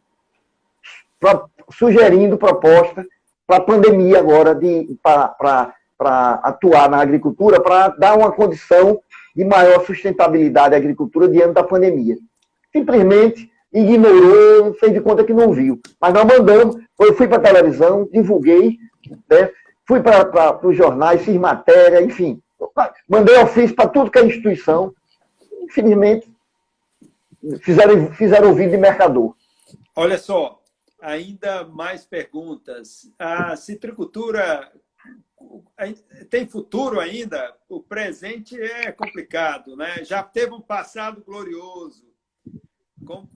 pra, 1.20 1.44
sugerindo 1.70 2.36
proposta 2.36 3.06
para 3.46 3.56
a 3.56 3.60
pandemia 3.60 4.18
agora, 4.18 4.58
para 5.02 6.40
atuar 6.42 6.88
na 6.88 6.98
agricultura, 6.98 7.60
para 7.60 7.88
dar 7.88 8.16
uma 8.16 8.32
condição 8.32 9.00
de 9.34 9.44
maior 9.44 9.84
sustentabilidade 9.84 10.74
à 10.74 10.78
agricultura 10.78 11.28
diante 11.28 11.54
da 11.54 11.62
pandemia. 11.62 12.16
Simplesmente 12.72 13.50
ignorou, 13.72 14.74
fez 14.74 14.92
de 14.92 15.00
conta 15.00 15.24
que 15.24 15.34
não 15.34 15.52
viu. 15.52 15.80
Mas 16.00 16.14
nós 16.14 16.24
mandamos, 16.24 16.76
eu 17.00 17.14
fui 17.14 17.26
para 17.26 17.38
a 17.38 17.40
televisão, 17.40 18.08
divulguei, 18.12 18.78
né? 19.28 19.50
fui 19.86 20.00
para 20.00 20.66
os 20.66 20.76
jornais, 20.76 21.22
fiz 21.22 21.36
matéria, 21.36 22.00
enfim. 22.02 22.40
Mandei 23.08 23.36
ofício 23.38 23.74
para 23.74 23.88
tudo 23.88 24.10
que 24.10 24.18
é 24.18 24.24
instituição. 24.24 24.92
Infelizmente, 25.62 26.32
fizeram, 27.60 28.12
fizeram 28.12 28.48
ouvido 28.48 28.70
de 28.70 28.76
mercador. 28.76 29.34
Olha 29.96 30.18
só, 30.18 30.60
ainda 31.00 31.64
mais 31.64 32.04
perguntas. 32.04 33.10
A 33.18 33.56
citricultura 33.56 34.70
tem 36.30 36.46
futuro 36.46 37.00
ainda? 37.00 37.54
O 37.68 37.80
presente 37.80 38.60
é 38.60 38.90
complicado, 38.90 39.76
né? 39.76 40.02
Já 40.02 40.22
teve 40.22 40.52
um 40.52 40.60
passado 40.60 41.22
glorioso. 41.24 42.04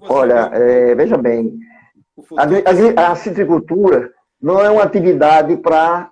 Olha, 0.01 0.51
é, 0.55 0.95
veja 0.95 1.19
bem, 1.19 1.59
a, 2.39 3.03
a, 3.03 3.13
a, 3.13 3.17
citricultura 3.17 4.13
não 4.41 4.61
é 4.61 4.71
uma 4.71 4.83
atividade 4.83 5.57
para 5.59 6.11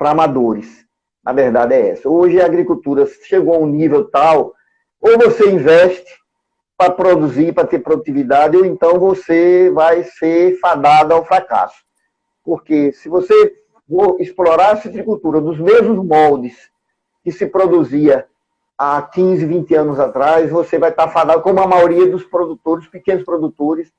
amadores. 0.00 0.84
A 1.24 1.32
verdade 1.32 1.74
é 1.74 1.90
essa. 1.90 2.08
Hoje 2.08 2.40
a 2.40 2.46
agricultura 2.46 3.06
chegou 3.24 3.54
a 3.54 3.58
um 3.58 3.66
nível 3.66 4.10
tal, 4.10 4.54
ou 5.00 5.16
você 5.18 5.48
investe 5.50 6.10
para 6.78 6.92
produzir, 6.92 7.52
para 7.52 7.66
ter 7.66 7.80
produtividade, 7.80 8.56
ou 8.56 8.64
então 8.64 9.00
você 9.00 9.68
vai 9.70 10.04
ser 10.04 10.60
fadado 10.60 11.12
ao 11.12 11.24
fracasso. 11.24 11.82
Porque 12.44 12.92
se 12.92 13.08
você 13.08 13.52
explorar 14.20 14.72
a 14.72 14.76
citricultura 14.76 15.40
nos 15.40 15.58
mesmos 15.58 15.98
moldes 16.06 16.70
que 17.24 17.32
se 17.32 17.46
produzia 17.46 18.26
há 18.78 19.02
15, 19.02 19.44
20 19.44 19.74
anos 19.74 19.98
atrás, 19.98 20.50
você 20.50 20.78
vai 20.78 20.90
estar 20.90 21.08
fadado 21.08 21.42
como 21.42 21.60
a 21.60 21.66
maioria 21.66 22.06
dos 22.06 22.22
produtores, 22.22 22.86
pequenos 22.86 23.24
produtores. 23.24 23.92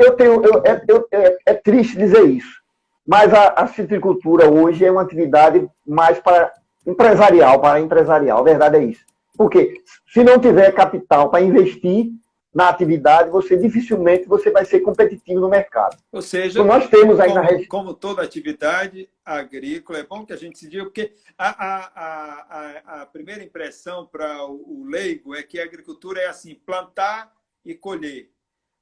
Eu 0.00 0.16
tenho, 0.16 0.42
eu, 0.42 0.62
é, 0.64 0.82
eu, 0.88 1.06
é, 1.12 1.36
é, 1.44 1.54
triste 1.54 1.98
dizer 1.98 2.24
isso, 2.24 2.62
mas 3.06 3.34
a, 3.34 3.48
a 3.48 3.66
citricultura 3.66 4.50
hoje 4.50 4.86
é 4.86 4.90
uma 4.90 5.02
atividade 5.02 5.68
mais 5.86 6.18
para 6.18 6.50
empresarial, 6.86 7.60
para 7.60 7.78
empresarial. 7.78 8.38
A 8.38 8.42
verdade 8.42 8.78
é 8.78 8.84
isso. 8.84 9.04
Porque 9.36 9.82
se 10.06 10.24
não 10.24 10.38
tiver 10.38 10.72
capital 10.72 11.30
para 11.30 11.42
investir 11.42 12.10
na 12.56 12.70
atividade, 12.70 13.28
você 13.28 13.54
dificilmente 13.54 14.26
você 14.26 14.50
vai 14.50 14.64
ser 14.64 14.80
competitivo 14.80 15.40
no 15.40 15.48
mercado. 15.48 15.98
Ou 16.10 16.22
seja, 16.22 16.60
então, 16.60 16.64
nós 16.64 16.88
temos 16.88 17.20
aí 17.20 17.28
como, 17.28 17.42
na 17.42 17.46
região... 17.46 17.68
como 17.68 17.92
toda 17.92 18.22
atividade 18.22 19.10
agrícola, 19.22 19.98
é 19.98 20.02
bom 20.02 20.24
que 20.24 20.32
a 20.32 20.36
gente 20.36 20.58
se 20.58 20.66
diga, 20.66 20.84
porque 20.84 21.12
a, 21.36 21.48
a, 21.48 21.90
a, 21.94 23.02
a 23.02 23.06
primeira 23.06 23.44
impressão 23.44 24.06
para 24.06 24.42
o, 24.46 24.80
o 24.80 24.86
leigo 24.86 25.34
é 25.34 25.42
que 25.42 25.60
a 25.60 25.64
agricultura 25.64 26.22
é 26.22 26.28
assim, 26.28 26.54
plantar 26.54 27.30
e 27.62 27.74
colher. 27.74 28.30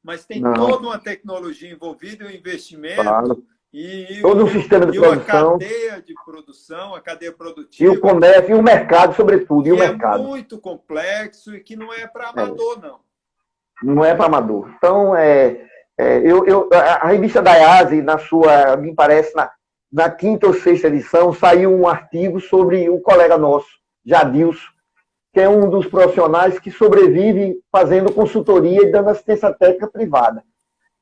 Mas 0.05 0.25
tem 0.25 0.41
não. 0.41 0.55
toda 0.55 0.87
uma 0.87 0.99
tecnologia 0.99 1.73
envolvida, 1.73 2.27
um 2.27 2.31
investimento, 2.31 3.03
claro. 3.03 3.45
E, 3.77 4.21
Todo 4.23 4.45
o 4.45 4.49
sistema 4.49 4.87
de 4.87 4.97
e 4.97 5.01
produção. 5.01 5.57
a 5.57 5.59
cadeia 5.59 6.01
de 6.01 6.15
produção, 6.25 6.95
a 6.95 7.01
cadeia 7.01 7.33
produtiva. 7.33 7.93
E 7.93 7.97
o 7.97 8.01
comércio, 8.01 8.53
e 8.53 8.55
o 8.55 8.63
mercado, 8.63 9.17
sobretudo. 9.17 9.67
E 9.67 9.73
o 9.73 9.75
é 9.75 9.89
mercado. 9.89 10.23
é 10.23 10.27
muito 10.29 10.61
complexo 10.61 11.53
e 11.57 11.61
que 11.61 11.75
não 11.75 11.93
é 11.93 12.07
para 12.07 12.29
amador, 12.29 12.79
é. 12.79 12.87
não. 12.87 13.01
Não 13.83 14.05
é 14.05 14.15
para 14.15 14.27
amador. 14.27 14.71
Então, 14.77 15.17
é, 15.17 15.67
é, 15.99 16.19
eu, 16.19 16.47
eu, 16.47 16.71
a 16.73 17.09
revista 17.09 17.43
da 17.43 17.53
IASE, 17.53 18.01
na 18.01 18.17
sua, 18.17 18.77
me 18.77 18.95
parece, 18.95 19.35
na, 19.35 19.51
na 19.93 20.09
quinta 20.09 20.47
ou 20.47 20.55
sexta 20.55 20.87
edição, 20.87 21.33
saiu 21.33 21.75
um 21.75 21.89
artigo 21.89 22.41
sobre 22.41 22.89
um 22.89 23.01
colega 23.01 23.37
nosso, 23.37 23.67
Jadilson, 24.07 24.69
que 25.33 25.41
é 25.41 25.49
um 25.49 25.69
dos 25.69 25.87
profissionais 25.87 26.61
que 26.61 26.71
sobrevive 26.71 27.61
fazendo 27.73 28.13
consultoria 28.13 28.83
e 28.83 28.93
dando 28.93 29.11
assistência 29.11 29.53
técnica 29.53 29.89
privada. 29.89 30.45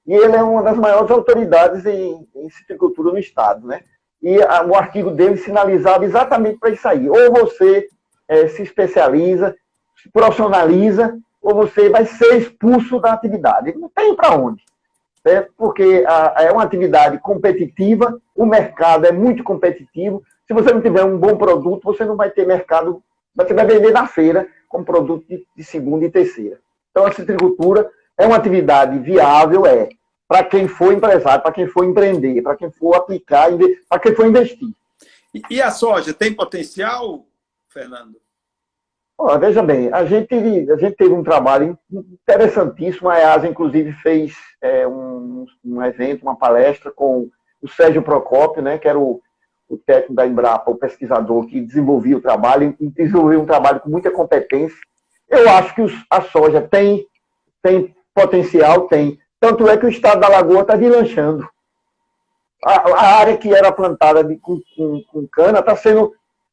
E 0.07 0.15
ele 0.15 0.37
é 0.37 0.43
uma 0.43 0.63
das 0.63 0.77
maiores 0.77 1.11
autoridades 1.11 1.87
em, 1.87 2.27
em 2.35 2.51
citricultura 2.51 3.13
no 3.13 3.19
Estado, 3.19 3.67
né? 3.67 3.83
E 4.21 4.41
a, 4.43 4.65
o 4.65 4.75
artigo 4.75 5.11
dele 5.11 5.37
sinalizava 5.37 6.05
exatamente 6.05 6.59
para 6.59 6.71
isso 6.71 6.87
aí. 6.87 7.09
Ou 7.09 7.33
você 7.33 7.89
é, 8.29 8.49
se 8.49 8.63
especializa, 8.63 9.55
se 9.97 10.11
profissionaliza, 10.11 11.19
ou 11.41 11.55
você 11.55 11.89
vai 11.89 12.07
ser 12.07 12.37
expulso 12.37 13.01
da 13.01 13.13
atividade. 13.13 13.77
Não 13.77 13.89
tem 13.89 14.15
para 14.15 14.35
onde. 14.35 14.63
Né? 15.25 15.47
Porque 15.57 16.05
a, 16.07 16.35
é 16.45 16.53
uma 16.53 16.63
atividade 16.63 17.19
competitiva, 17.19 18.21
o 18.35 18.47
mercado 18.47 19.07
é 19.07 19.13
muito 19.13 19.43
competitivo. 19.43 20.23
Se 20.47 20.55
você 20.55 20.73
não 20.73 20.81
tiver 20.81 21.05
um 21.05 21.19
bom 21.19 21.37
produto, 21.37 21.85
você 21.85 22.05
não 22.05 22.17
vai 22.17 22.31
ter 22.31 22.47
mercado, 22.47 23.03
você 23.35 23.53
vai 23.55 23.67
vender 23.67 23.93
na 23.93 24.07
feira 24.07 24.47
como 24.69 24.85
produto 24.85 25.27
de, 25.29 25.45
de 25.57 25.65
segunda 25.65 26.05
e 26.05 26.11
terceira. 26.11 26.59
Então, 26.91 27.07
a 27.07 27.13
citricultura 27.13 27.91
é 28.23 28.27
uma 28.27 28.37
atividade 28.37 28.99
viável, 29.01 29.67
é, 29.67 29.89
para 30.29 30.45
quem 30.45 30.69
for 30.69 30.93
empresário, 30.93 31.43
para 31.43 31.53
quem 31.53 31.67
for 31.67 31.85
empreender, 31.85 32.41
para 32.41 32.57
quem 32.57 32.71
for 32.71 32.95
aplicar, 32.95 33.49
para 33.89 33.99
quem 33.99 34.15
for 34.15 34.27
investir. 34.27 34.69
E, 35.35 35.43
e 35.51 35.61
a 35.61 35.73
soja 35.73 36.15
tem 36.15 36.33
potencial, 36.33 37.27
Fernando? 37.69 38.17
Oh, 39.19 39.37
veja 39.39 39.61
bem, 39.61 39.93
a 39.93 40.05
gente, 40.05 40.35
a 40.71 40.77
gente 40.77 40.97
teve 40.97 41.13
um 41.13 41.25
trabalho 41.25 41.77
interessantíssimo. 41.91 43.09
A 43.09 43.19
EASA, 43.19 43.49
inclusive, 43.49 43.93
fez 43.95 44.37
é, 44.61 44.87
um, 44.87 45.45
um, 45.65 45.83
evento, 45.83 46.23
uma 46.23 46.37
palestra 46.37 46.93
com 46.93 47.29
o 47.61 47.69
Sérgio 47.69 48.03
Procópio, 48.03 48.63
né, 48.63 48.79
que 48.79 48.89
era 48.89 48.99
o, 48.99 49.21
o 49.69 49.77
técnico 49.77 50.15
da 50.15 50.27
Embrapa, 50.27 50.71
o 50.71 50.79
pesquisador 50.79 51.47
que 51.47 51.61
desenvolvia 51.61 52.17
o 52.17 52.23
trabalho, 52.23 52.77
e 52.81 52.89
desenvolveu 52.89 53.43
um 53.43 53.47
trabalho 53.47 53.81
com 53.81 53.91
muita 53.91 54.13
competência. 54.13 54.79
Eu 55.29 55.49
acho 55.51 55.75
que 55.75 55.83
os, 55.83 55.93
a 56.09 56.23
soja 56.23 56.61
tem, 56.61 57.07
tem 57.61 57.95
potencial, 58.15 58.83
tem. 58.83 59.19
Tanto 59.41 59.69
é 59.69 59.77
que 59.77 59.87
o 59.87 59.89
estado 59.89 60.21
da 60.21 60.29
Lagoa 60.29 60.63
está 60.63 60.77
deslanchando. 60.77 61.49
A, 62.65 62.91
a, 62.91 63.19
área 63.19 63.37
que 63.37 63.53
era 63.53 63.73
plantada 63.73 64.23
de, 64.23 64.37
com, 64.37 64.61
com, 64.77 65.03
com 65.11 65.27
cana 65.27 65.59
está 65.59 65.75
sendo 65.75 66.13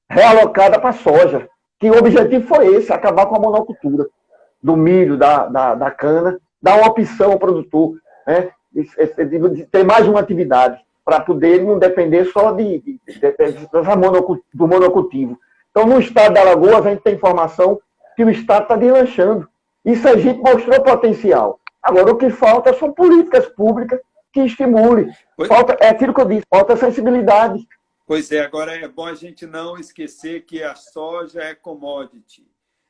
realocada 0.10 0.80
para 0.80 0.94
soja. 0.94 1.48
Que 1.80 1.90
o 1.90 1.98
objetivo 1.98 2.48
foi 2.48 2.76
esse, 2.76 2.92
acabar 2.92 3.28
com 3.28 3.36
a 3.36 3.40
monocultura 3.40 4.08
do 4.62 4.76
milho, 4.76 5.18
da, 5.18 5.46
da, 5.46 5.76
da 5.76 5.92
cana, 5.92 6.40
dar 6.62 6.78
uma 6.78 6.90
opção 6.90 7.32
ao 7.32 7.40
produtor, 7.40 7.96
né? 8.26 8.52
de, 8.72 8.84
de, 8.86 9.66
ter 9.66 9.84
mais 9.84 10.08
uma 10.08 10.20
atividade, 10.20 10.80
para 11.06 11.22
poder 11.22 11.64
não 11.64 11.80
depender 11.80 12.26
só 12.26 12.52
de, 12.52 12.80
de, 12.80 13.00
de, 13.08 13.70
do 14.54 14.68
monocultivo. 14.68 15.40
Então, 15.72 15.86
no 15.86 16.00
estado 16.00 16.34
da 16.34 16.44
Lagoa, 16.44 16.80
a 16.80 16.82
gente 16.82 17.02
tem 17.02 17.16
informação 17.16 17.80
que 18.16 18.24
o 18.24 18.30
estado 18.30 18.64
está 18.64 18.76
deslanchando. 18.76 19.48
Isso 19.86 20.08
a 20.08 20.18
gente 20.18 20.40
mostrou 20.40 20.82
potencial. 20.84 21.60
Agora, 21.82 22.12
o 22.12 22.18
que 22.18 22.30
falta 22.30 22.74
são 22.74 22.92
políticas 22.92 23.48
públicas 23.48 24.00
que 24.32 24.42
estimulem. 24.42 25.12
Falta, 25.48 25.78
é 25.80 25.90
aquilo 25.90 26.14
que 26.14 26.22
eu 26.22 26.26
disse, 26.26 26.46
falta 26.50 26.76
sensibilidade. 26.76 27.66
Pois 28.06 28.32
é, 28.32 28.42
agora 28.42 28.74
é 28.74 28.88
bom 28.88 29.06
a 29.06 29.14
gente 29.14 29.46
não 29.46 29.78
esquecer 29.78 30.44
que 30.46 30.64
a 30.64 30.76
soja 30.76 31.42
é 31.42 31.56
commodity. 31.56 32.48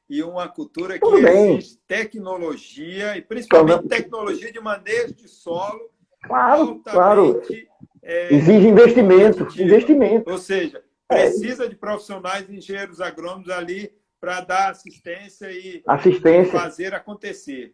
E 0.10 0.24
uma 0.24 0.48
cultura 0.48 0.98
que 0.98 1.06
exige 1.06 1.78
tecnologia, 1.88 3.16
e 3.16 3.22
principalmente 3.22 3.86
então, 3.86 3.90
tecnologia 3.90 4.52
de 4.52 4.60
manejo 4.60 5.14
de 5.14 5.28
solo. 5.28 5.92
Claro, 6.24 6.82
claro. 6.84 7.42
É, 8.02 8.34
exige 8.34 8.68
investimento, 8.68 9.44
investimento. 9.62 10.32
Ou 10.32 10.38
seja, 10.38 10.84
é. 11.10 11.16
precisa 11.16 11.66
é. 11.66 11.68
de 11.68 11.76
profissionais 11.76 12.50
engenheiros 12.50 13.00
agrônomos 13.00 13.50
ali 13.50 13.94
para 14.20 14.42
dar 14.42 14.70
assistência 14.70 15.52
e 15.52 15.82
assistência. 15.88 16.52
fazer 16.52 16.94
acontecer. 16.94 17.74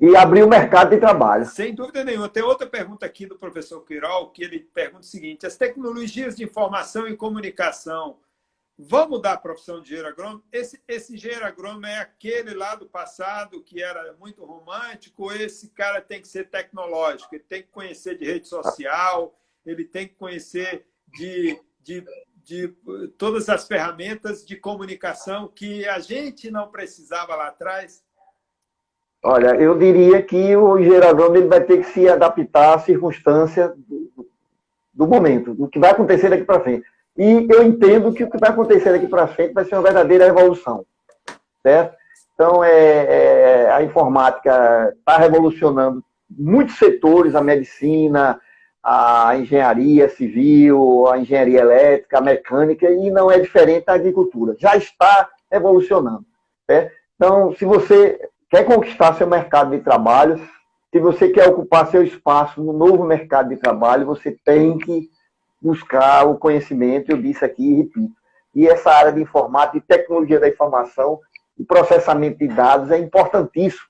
E 0.00 0.14
abrir 0.16 0.44
o 0.44 0.48
mercado 0.48 0.90
de 0.90 0.98
trabalho. 0.98 1.44
Sem 1.44 1.74
dúvida 1.74 2.04
nenhuma. 2.04 2.28
Tem 2.28 2.42
outra 2.42 2.68
pergunta 2.68 3.04
aqui 3.04 3.26
do 3.26 3.36
professor 3.36 3.84
Quirol, 3.84 4.30
que 4.30 4.44
ele 4.44 4.60
pergunta 4.60 5.00
o 5.00 5.06
seguinte: 5.06 5.46
as 5.46 5.56
tecnologias 5.56 6.36
de 6.36 6.44
informação 6.44 7.08
e 7.08 7.16
comunicação 7.16 8.18
vão 8.78 9.08
mudar 9.08 9.32
a 9.32 9.38
profissão 9.38 9.80
de 9.80 9.88
engenheiro 9.88 10.08
agrônomo? 10.08 10.44
Esse, 10.52 10.80
esse 10.86 11.14
engenheiro 11.14 11.44
agrônomo 11.44 11.86
é 11.86 11.98
aquele 11.98 12.54
lá 12.54 12.76
do 12.76 12.86
passado 12.86 13.60
que 13.60 13.82
era 13.82 14.12
muito 14.20 14.44
romântico, 14.44 15.32
esse 15.32 15.70
cara 15.70 16.00
tem 16.00 16.22
que 16.22 16.28
ser 16.28 16.48
tecnológico, 16.48 17.34
ele 17.34 17.42
tem 17.42 17.62
que 17.62 17.68
conhecer 17.68 18.16
de 18.16 18.24
rede 18.24 18.46
social, 18.46 19.36
ele 19.66 19.84
tem 19.84 20.06
que 20.06 20.14
conhecer 20.14 20.86
de, 21.08 21.60
de 21.82 22.04
de 22.48 22.68
todas 23.18 23.50
as 23.50 23.68
ferramentas 23.68 24.44
de 24.44 24.56
comunicação 24.56 25.52
que 25.54 25.86
a 25.86 25.98
gente 25.98 26.50
não 26.50 26.68
precisava 26.68 27.36
lá 27.36 27.48
atrás? 27.48 28.02
Olha, 29.22 29.54
eu 29.56 29.76
diria 29.76 30.22
que 30.22 30.56
o 30.56 30.82
gerador 30.82 31.36
ele 31.36 31.46
vai 31.46 31.60
ter 31.62 31.78
que 31.78 31.92
se 31.92 32.08
adaptar 32.08 32.74
à 32.74 32.78
circunstância 32.78 33.74
do, 33.76 34.26
do 34.94 35.06
momento, 35.06 35.52
do 35.52 35.68
que 35.68 35.78
vai 35.78 35.90
acontecer 35.90 36.30
daqui 36.30 36.44
para 36.44 36.60
frente. 36.60 36.86
E 37.16 37.46
eu 37.50 37.62
entendo 37.62 38.14
que 38.14 38.24
o 38.24 38.30
que 38.30 38.38
vai 38.38 38.48
acontecer 38.48 38.92
daqui 38.92 39.08
para 39.08 39.26
frente 39.26 39.52
vai 39.52 39.66
ser 39.66 39.74
uma 39.74 39.82
verdadeira 39.82 40.26
evolução, 40.26 40.86
certo? 41.62 41.96
Então, 42.32 42.64
é, 42.64 43.66
é 43.66 43.70
a 43.72 43.82
informática 43.82 44.94
está 44.96 45.18
revolucionando 45.18 46.02
muitos 46.30 46.78
setores, 46.78 47.34
a 47.34 47.42
medicina, 47.42 48.40
a 48.82 49.36
engenharia 49.36 50.08
civil, 50.08 51.06
a 51.08 51.18
engenharia 51.18 51.60
elétrica, 51.60 52.18
a 52.18 52.22
mecânica, 52.22 52.90
e 52.90 53.10
não 53.10 53.30
é 53.30 53.38
diferente 53.38 53.86
da 53.86 53.94
agricultura. 53.94 54.56
Já 54.58 54.76
está 54.76 55.28
evolucionando. 55.50 56.24
Né? 56.68 56.90
Então, 57.16 57.54
se 57.54 57.64
você 57.64 58.18
quer 58.50 58.64
conquistar 58.64 59.14
seu 59.14 59.26
mercado 59.26 59.70
de 59.70 59.82
trabalho, 59.82 60.40
se 60.90 60.98
você 60.98 61.28
quer 61.28 61.48
ocupar 61.48 61.86
seu 61.88 62.02
espaço 62.02 62.62
no 62.62 62.72
novo 62.72 63.04
mercado 63.04 63.50
de 63.50 63.56
trabalho, 63.56 64.06
você 64.06 64.36
tem 64.44 64.78
que 64.78 65.10
buscar 65.60 66.26
o 66.26 66.38
conhecimento, 66.38 67.10
eu 67.10 67.20
disse 67.20 67.44
aqui 67.44 67.72
e 67.72 67.76
repito. 67.76 68.12
E 68.54 68.66
essa 68.66 68.90
área 68.90 69.12
de 69.12 69.20
informática, 69.20 69.78
de 69.78 69.86
tecnologia 69.86 70.40
da 70.40 70.48
informação 70.48 71.20
e 71.58 71.64
processamento 71.64 72.38
de 72.38 72.48
dados 72.48 72.90
é 72.90 72.98
importantíssimo. 72.98 73.86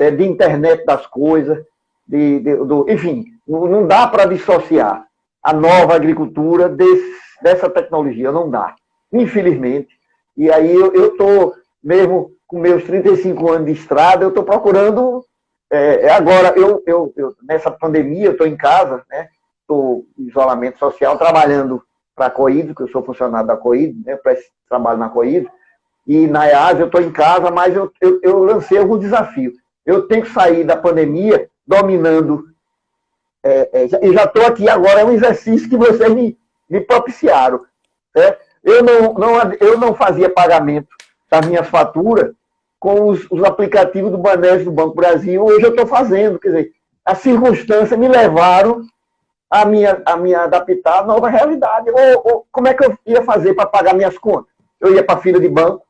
É 0.00 0.10
de 0.10 0.24
internet 0.24 0.84
das 0.84 1.06
coisas, 1.06 1.64
de, 2.08 2.40
de 2.40 2.56
do, 2.56 2.90
enfim, 2.90 3.24
não 3.46 3.86
dá 3.86 4.06
para 4.06 4.24
dissociar 4.24 5.06
a 5.42 5.52
nova 5.52 5.94
agricultura 5.94 6.68
desse, 6.68 7.12
dessa 7.42 7.68
tecnologia, 7.68 8.30
não 8.30 8.48
dá. 8.48 8.74
Infelizmente. 9.12 9.88
E 10.36 10.50
aí 10.50 10.72
eu 10.74 11.12
estou, 11.12 11.54
mesmo 11.82 12.30
com 12.46 12.58
meus 12.58 12.84
35 12.84 13.50
anos 13.50 13.66
de 13.66 13.72
estrada, 13.72 14.24
eu 14.24 14.28
estou 14.28 14.44
procurando. 14.44 15.24
É, 15.70 16.06
é, 16.06 16.12
agora, 16.12 16.52
eu, 16.56 16.82
eu, 16.86 17.12
eu, 17.16 17.34
nessa 17.42 17.70
pandemia, 17.70 18.26
eu 18.26 18.32
estou 18.32 18.46
em 18.46 18.56
casa, 18.56 19.02
né? 19.10 19.28
Estou 19.60 20.04
em 20.18 20.28
isolamento 20.28 20.78
social, 20.78 21.16
trabalhando 21.18 21.82
para 22.14 22.26
a 22.26 22.30
COID, 22.30 22.74
que 22.74 22.82
eu 22.82 22.88
sou 22.88 23.02
funcionário 23.02 23.46
da 23.46 23.56
COID, 23.56 24.02
né? 24.04 24.16
Para 24.16 24.34
esse 24.34 24.48
trabalho 24.68 24.98
na 24.98 25.08
COID. 25.08 25.48
E 26.06 26.26
na 26.26 26.48
EAS 26.48 26.80
eu 26.80 26.86
estou 26.86 27.00
em 27.00 27.12
casa, 27.12 27.50
mas 27.50 27.74
eu, 27.74 27.90
eu, 28.00 28.20
eu 28.22 28.38
lancei 28.44 28.78
algum 28.78 28.98
desafio. 28.98 29.52
Eu 29.84 30.06
tenho 30.06 30.22
que 30.22 30.32
sair 30.32 30.64
da 30.64 30.76
pandemia 30.76 31.48
dominando. 31.66 32.51
É, 33.44 33.68
é, 33.72 34.06
e 34.06 34.12
já 34.12 34.24
estou 34.24 34.46
aqui 34.46 34.68
agora, 34.68 35.00
é 35.00 35.04
um 35.04 35.12
exercício 35.12 35.68
que 35.68 35.76
vocês 35.76 36.12
me, 36.14 36.38
me 36.70 36.80
propiciaram. 36.80 37.60
Né? 38.14 38.36
Eu, 38.62 38.82
não, 38.82 39.14
não, 39.14 39.52
eu 39.60 39.78
não 39.78 39.94
fazia 39.94 40.30
pagamento 40.30 40.88
das 41.30 41.46
minhas 41.46 41.66
faturas 41.68 42.32
com 42.78 43.08
os, 43.08 43.26
os 43.30 43.42
aplicativos 43.44 44.10
do 44.10 44.18
Banesp 44.18 44.64
do 44.64 44.72
Banco 44.72 44.94
Brasil, 44.94 45.44
hoje 45.44 45.64
eu 45.64 45.70
estou 45.70 45.86
fazendo. 45.86 46.38
Quer 46.38 46.48
dizer, 46.48 46.72
as 47.04 47.18
circunstâncias 47.18 47.98
me 47.98 48.08
levaram 48.08 48.82
a 49.50 49.64
me, 49.64 49.84
a 49.86 50.16
me 50.16 50.34
adaptar 50.34 51.00
à 51.00 51.04
nova 51.04 51.28
realidade. 51.28 51.90
Ou, 51.90 52.22
ou 52.24 52.46
como 52.50 52.68
é 52.68 52.74
que 52.74 52.84
eu 52.84 52.98
ia 53.06 53.22
fazer 53.22 53.54
para 53.54 53.66
pagar 53.66 53.94
minhas 53.94 54.16
contas? 54.18 54.52
Eu 54.80 54.94
ia 54.94 55.04
para 55.04 55.16
a 55.16 55.22
fila 55.22 55.38
de 55.38 55.48
banco. 55.48 55.84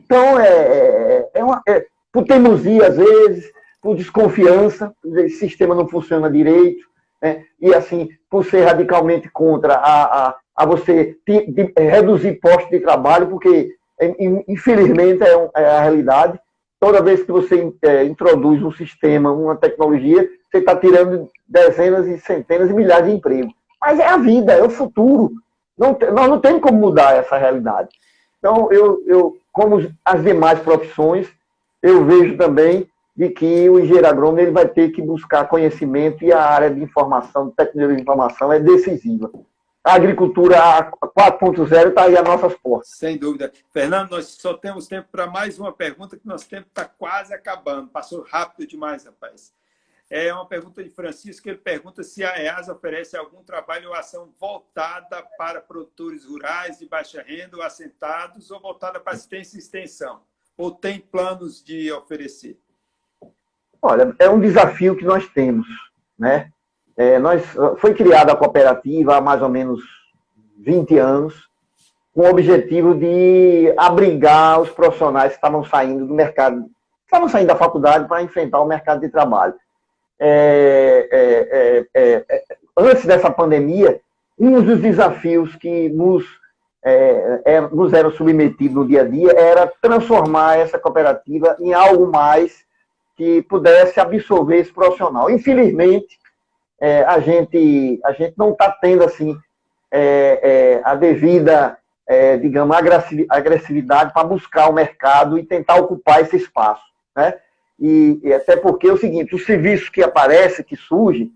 Então, 0.00 0.38
é, 0.38 0.48
é, 0.48 1.30
é, 1.34 1.44
uma, 1.44 1.62
é 1.66 1.86
teimosia, 2.26 2.88
às 2.88 2.96
vezes, 2.96 3.52
por 3.82 3.96
desconfiança, 3.96 4.94
o 5.04 5.28
sistema 5.28 5.74
não 5.74 5.88
funciona 5.88 6.30
direito, 6.30 6.86
né? 7.20 7.44
e 7.60 7.74
assim, 7.74 8.08
por 8.30 8.44
ser 8.44 8.64
radicalmente 8.64 9.28
contra 9.28 9.74
a, 9.74 10.28
a, 10.28 10.36
a 10.54 10.64
você 10.64 11.16
te, 11.26 11.50
de, 11.50 11.72
reduzir 11.76 12.34
postos 12.40 12.70
de 12.70 12.78
trabalho, 12.78 13.26
porque, 13.26 13.74
é, 14.00 14.14
infelizmente, 14.48 15.24
é, 15.24 15.50
é, 15.56 15.66
a 15.66 15.82
realidade. 15.82 16.38
Toda 16.78 17.02
vez 17.02 17.22
que 17.22 17.32
você 17.32 17.72
é, 17.82 18.04
introduz 18.04 18.62
um 18.62 18.72
sistema, 18.72 19.32
uma 19.32 19.56
tecnologia, 19.56 20.28
você 20.50 20.58
está 20.58 20.76
tirando 20.76 21.28
dezenas 21.46 22.06
e 22.06 22.18
centenas 22.18 22.70
e 22.70 22.72
milhares 22.72 23.06
de 23.06 23.12
empregos. 23.12 23.52
Mas 23.80 23.98
é 23.98 24.06
a 24.06 24.16
vida, 24.16 24.52
é 24.52 24.62
o 24.62 24.70
futuro. 24.70 25.32
Não, 25.76 25.96
nós 26.12 26.28
não 26.28 26.40
temos 26.40 26.60
como 26.60 26.78
mudar 26.78 27.16
essa 27.16 27.36
realidade. 27.36 27.88
Então, 28.38 28.68
eu, 28.72 29.02
eu 29.06 29.36
como 29.52 29.88
as 30.04 30.22
demais 30.22 30.58
profissões, 30.60 31.28
eu 31.82 32.04
vejo 32.04 32.36
também 32.36 32.88
de 33.14 33.28
que 33.28 33.68
o 33.68 33.78
engenheiro 33.78 34.06
agrônomo 34.06 34.40
ele 34.40 34.50
vai 34.50 34.66
ter 34.66 34.90
que 34.90 35.02
buscar 35.02 35.48
conhecimento 35.48 36.24
e 36.24 36.32
a 36.32 36.42
área 36.42 36.70
de 36.70 36.82
informação, 36.82 37.48
de 37.48 37.54
tecnologia 37.54 37.96
de 37.96 38.02
informação 38.02 38.52
é 38.52 38.58
decisiva. 38.58 39.30
A 39.84 39.94
agricultura 39.94 40.92
4.0 41.18 41.88
está 41.88 42.04
aí 42.04 42.16
às 42.16 42.24
nossas 42.24 42.54
portas. 42.54 42.90
Sem 42.96 43.18
dúvida. 43.18 43.52
Fernando, 43.72 44.12
nós 44.12 44.26
só 44.26 44.54
temos 44.54 44.86
tempo 44.86 45.08
para 45.10 45.26
mais 45.26 45.58
uma 45.58 45.72
pergunta, 45.72 46.16
que 46.16 46.26
nosso 46.26 46.48
tempo 46.48 46.68
está 46.68 46.84
quase 46.84 47.34
acabando. 47.34 47.88
Passou 47.88 48.22
rápido 48.22 48.66
demais, 48.66 49.04
rapaz. 49.04 49.52
É 50.08 50.32
uma 50.32 50.46
pergunta 50.46 50.84
de 50.84 50.90
Francisco, 50.90 51.48
ele 51.48 51.56
pergunta 51.56 52.02
se 52.02 52.22
a 52.22 52.38
EASA 52.38 52.74
oferece 52.74 53.16
algum 53.16 53.42
trabalho 53.42 53.88
ou 53.88 53.94
ação 53.94 54.30
voltada 54.38 55.22
para 55.38 55.60
produtores 55.60 56.26
rurais 56.26 56.78
de 56.78 56.86
baixa 56.86 57.22
renda 57.22 57.56
ou 57.56 57.62
assentados, 57.62 58.50
ou 58.50 58.60
voltada 58.60 59.00
para 59.00 59.14
assistência 59.14 59.56
e 59.56 59.58
extensão, 59.58 60.20
ou 60.56 60.70
tem 60.70 61.00
planos 61.00 61.64
de 61.64 61.90
oferecer? 61.90 62.60
Olha, 63.82 64.14
é 64.20 64.30
um 64.30 64.38
desafio 64.38 64.94
que 64.94 65.04
nós 65.04 65.26
temos, 65.26 65.66
né? 66.16 66.48
É, 66.96 67.18
nós, 67.18 67.42
foi 67.78 67.94
criada 67.94 68.32
a 68.32 68.36
cooperativa 68.36 69.16
há 69.16 69.20
mais 69.20 69.42
ou 69.42 69.48
menos 69.48 69.82
20 70.58 70.96
anos, 70.98 71.48
com 72.14 72.22
o 72.22 72.30
objetivo 72.30 72.94
de 72.94 73.74
abrigar 73.76 74.60
os 74.60 74.70
profissionais 74.70 75.30
que 75.30 75.38
estavam 75.38 75.64
saindo 75.64 76.06
do 76.06 76.14
mercado, 76.14 76.66
estavam 77.04 77.28
saindo 77.28 77.48
da 77.48 77.56
faculdade 77.56 78.06
para 78.06 78.22
enfrentar 78.22 78.60
o 78.60 78.66
mercado 78.66 79.00
de 79.00 79.08
trabalho. 79.08 79.54
É 80.20 80.82
é, 81.10 81.48
é, 81.50 81.86
é, 81.94 82.24
é, 82.28 82.42
antes 82.76 83.04
dessa 83.04 83.30
pandemia, 83.30 84.00
um 84.38 84.62
dos 84.62 84.80
desafios 84.80 85.56
que 85.56 85.88
nos, 85.88 86.24
nos 87.72 87.92
eram 87.92 88.10
submetidos 88.12 88.76
no 88.76 88.86
dia 88.86 89.02
a 89.02 89.04
dia 89.04 89.32
era 89.32 89.72
transformar 89.80 90.58
essa 90.58 90.78
cooperativa 90.78 91.56
em 91.60 91.74
algo 91.74 92.10
mais 92.10 92.64
que 93.22 93.40
pudesse 93.42 94.00
absorver 94.00 94.56
esse 94.58 94.72
profissional. 94.72 95.30
Infelizmente, 95.30 96.18
é, 96.80 97.04
a, 97.04 97.20
gente, 97.20 98.00
a 98.04 98.10
gente 98.10 98.34
não 98.36 98.50
está 98.50 98.68
tendo 98.68 99.04
assim 99.04 99.38
é, 99.92 100.40
é, 100.42 100.80
a 100.82 100.96
devida, 100.96 101.78
é, 102.04 102.36
digamos, 102.36 102.76
agressividade 103.28 104.12
para 104.12 104.26
buscar 104.26 104.68
o 104.68 104.72
mercado 104.72 105.38
e 105.38 105.44
tentar 105.44 105.76
ocupar 105.76 106.20
esse 106.20 106.36
espaço. 106.36 106.82
Né? 107.14 107.34
E, 107.78 108.18
e 108.24 108.32
até 108.32 108.56
porque 108.56 108.88
é 108.88 108.92
o 108.92 108.98
seguinte, 108.98 109.36
os 109.36 109.46
serviços 109.46 109.88
que 109.88 110.02
aparecem, 110.02 110.64
que 110.64 110.74
surgem, 110.74 111.32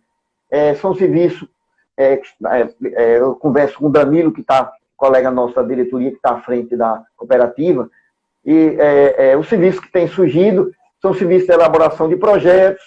é, 0.51 0.75
são 0.75 0.93
serviços. 0.93 1.49
É, 1.97 2.21
eu 3.17 3.37
converso 3.37 3.79
com 3.79 3.87
o 3.87 3.93
Danilo, 3.93 4.33
que 4.33 4.41
está, 4.41 4.73
colega 4.97 5.31
nosso 5.31 5.55
da 5.55 5.63
diretoria, 5.63 6.11
que 6.11 6.17
está 6.17 6.33
à 6.33 6.41
frente 6.41 6.77
da 6.77 7.05
cooperativa, 7.17 7.89
e 8.45 8.77
os 9.39 9.49
serviços 9.49 9.81
que 9.81 9.91
têm 9.91 10.09
surgido 10.09 10.73
são 11.01 11.15
serviços 11.15 11.47
de 11.47 11.53
elaboração 11.53 12.09
de 12.09 12.17
projetos, 12.17 12.85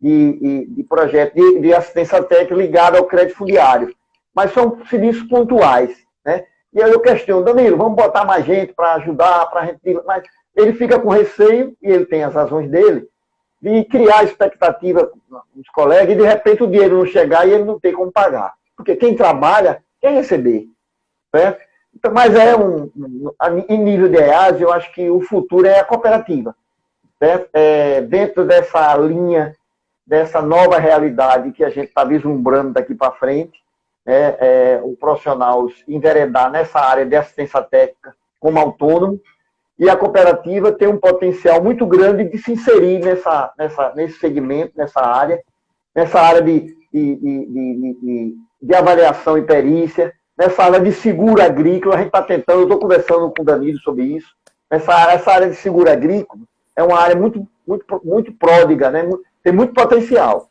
de, 0.00 0.66
de, 0.66 0.84
projetos 0.84 1.34
de, 1.34 1.60
de, 1.60 1.74
assistência 1.74 2.22
técnica 2.22 2.54
ligada 2.54 2.98
ao 2.98 3.06
crédito 3.06 3.36
fundiário. 3.36 3.94
Mas 4.34 4.52
são 4.52 4.84
serviços 4.86 5.22
pontuais. 5.24 5.96
Né? 6.24 6.44
E 6.72 6.82
aí 6.82 6.92
eu 6.92 7.00
questiono, 7.00 7.44
Danilo, 7.44 7.76
vamos 7.76 7.96
botar 7.96 8.24
mais 8.24 8.44
gente 8.44 8.72
para 8.74 8.94
ajudar, 8.94 9.46
para 9.46 9.66
gente. 9.66 9.80
Mas 10.04 10.24
ele 10.54 10.74
fica 10.74 10.98
com 10.98 11.08
receio, 11.08 11.76
e 11.82 11.90
ele 11.90 12.06
tem 12.06 12.22
as 12.22 12.34
razões 12.34 12.70
dele, 12.70 13.08
de 13.60 13.84
criar 13.84 14.24
expectativa 14.24 15.10
nos 15.54 15.68
colegas 15.70 16.14
e 16.14 16.18
de 16.18 16.24
repente 16.24 16.62
o 16.62 16.66
dinheiro 16.66 16.98
não 16.98 17.06
chegar 17.06 17.48
e 17.48 17.52
ele 17.52 17.64
não 17.64 17.80
tem 17.80 17.92
como 17.92 18.12
pagar. 18.12 18.52
Porque 18.76 18.94
quem 18.94 19.16
trabalha 19.16 19.82
quer 20.00 20.12
receber. 20.12 20.66
Certo? 21.34 21.64
Então, 21.94 22.12
mas 22.12 22.34
é 22.34 22.54
um, 22.54 22.90
um, 22.94 23.32
em 23.68 23.78
nível 23.78 24.08
de 24.08 24.18
EAS, 24.18 24.60
eu 24.60 24.70
acho 24.70 24.92
que 24.92 25.08
o 25.08 25.22
futuro 25.22 25.66
é 25.66 25.80
a 25.80 25.84
cooperativa 25.84 26.54
né, 27.20 27.44
é, 27.52 28.00
dentro 28.02 28.44
dessa 28.44 28.94
linha, 28.96 29.54
dessa 30.06 30.40
nova 30.40 30.78
realidade 30.78 31.52
que 31.52 31.64
a 31.64 31.68
gente 31.68 31.88
está 31.88 32.04
vislumbrando 32.04 32.72
daqui 32.72 32.94
para 32.94 33.12
frente, 33.12 33.58
né, 34.04 34.36
é, 34.38 34.80
o 34.82 34.96
profissional 34.96 35.66
enveredar 35.88 36.50
nessa 36.50 36.78
área 36.78 37.04
de 37.04 37.16
assistência 37.16 37.60
técnica 37.62 38.14
como 38.38 38.58
autônomo, 38.58 39.20
e 39.78 39.90
a 39.90 39.96
cooperativa 39.96 40.72
tem 40.72 40.88
um 40.88 40.98
potencial 40.98 41.62
muito 41.62 41.84
grande 41.86 42.24
de 42.24 42.38
se 42.38 42.52
inserir 42.52 42.98
nessa, 43.00 43.52
nessa, 43.58 43.92
nesse 43.94 44.18
segmento, 44.18 44.72
nessa 44.76 45.00
área, 45.00 45.42
nessa 45.94 46.20
área 46.20 46.40
de, 46.40 46.60
de, 46.92 47.16
de, 47.16 47.96
de, 48.00 48.34
de 48.62 48.74
avaliação 48.74 49.36
e 49.36 49.42
perícia, 49.42 50.14
nessa 50.36 50.64
área 50.64 50.80
de 50.80 50.92
seguro 50.92 51.42
agrícola, 51.42 51.94
a 51.94 51.98
gente 51.98 52.06
está 52.06 52.22
tentando, 52.22 52.60
eu 52.60 52.64
estou 52.64 52.78
conversando 52.78 53.30
com 53.30 53.42
o 53.42 53.44
Danilo 53.44 53.78
sobre 53.80 54.04
isso, 54.04 54.28
nessa 54.70 55.12
essa 55.12 55.30
área 55.30 55.50
de 55.50 55.56
seguro 55.56 55.90
agrícola, 55.90 56.40
é 56.76 56.82
uma 56.82 56.98
área 56.98 57.16
muito, 57.16 57.48
muito, 57.66 57.84
muito 58.04 58.32
pródiga, 58.32 58.90
né? 58.90 59.08
tem 59.42 59.52
muito 59.52 59.72
potencial. 59.72 60.48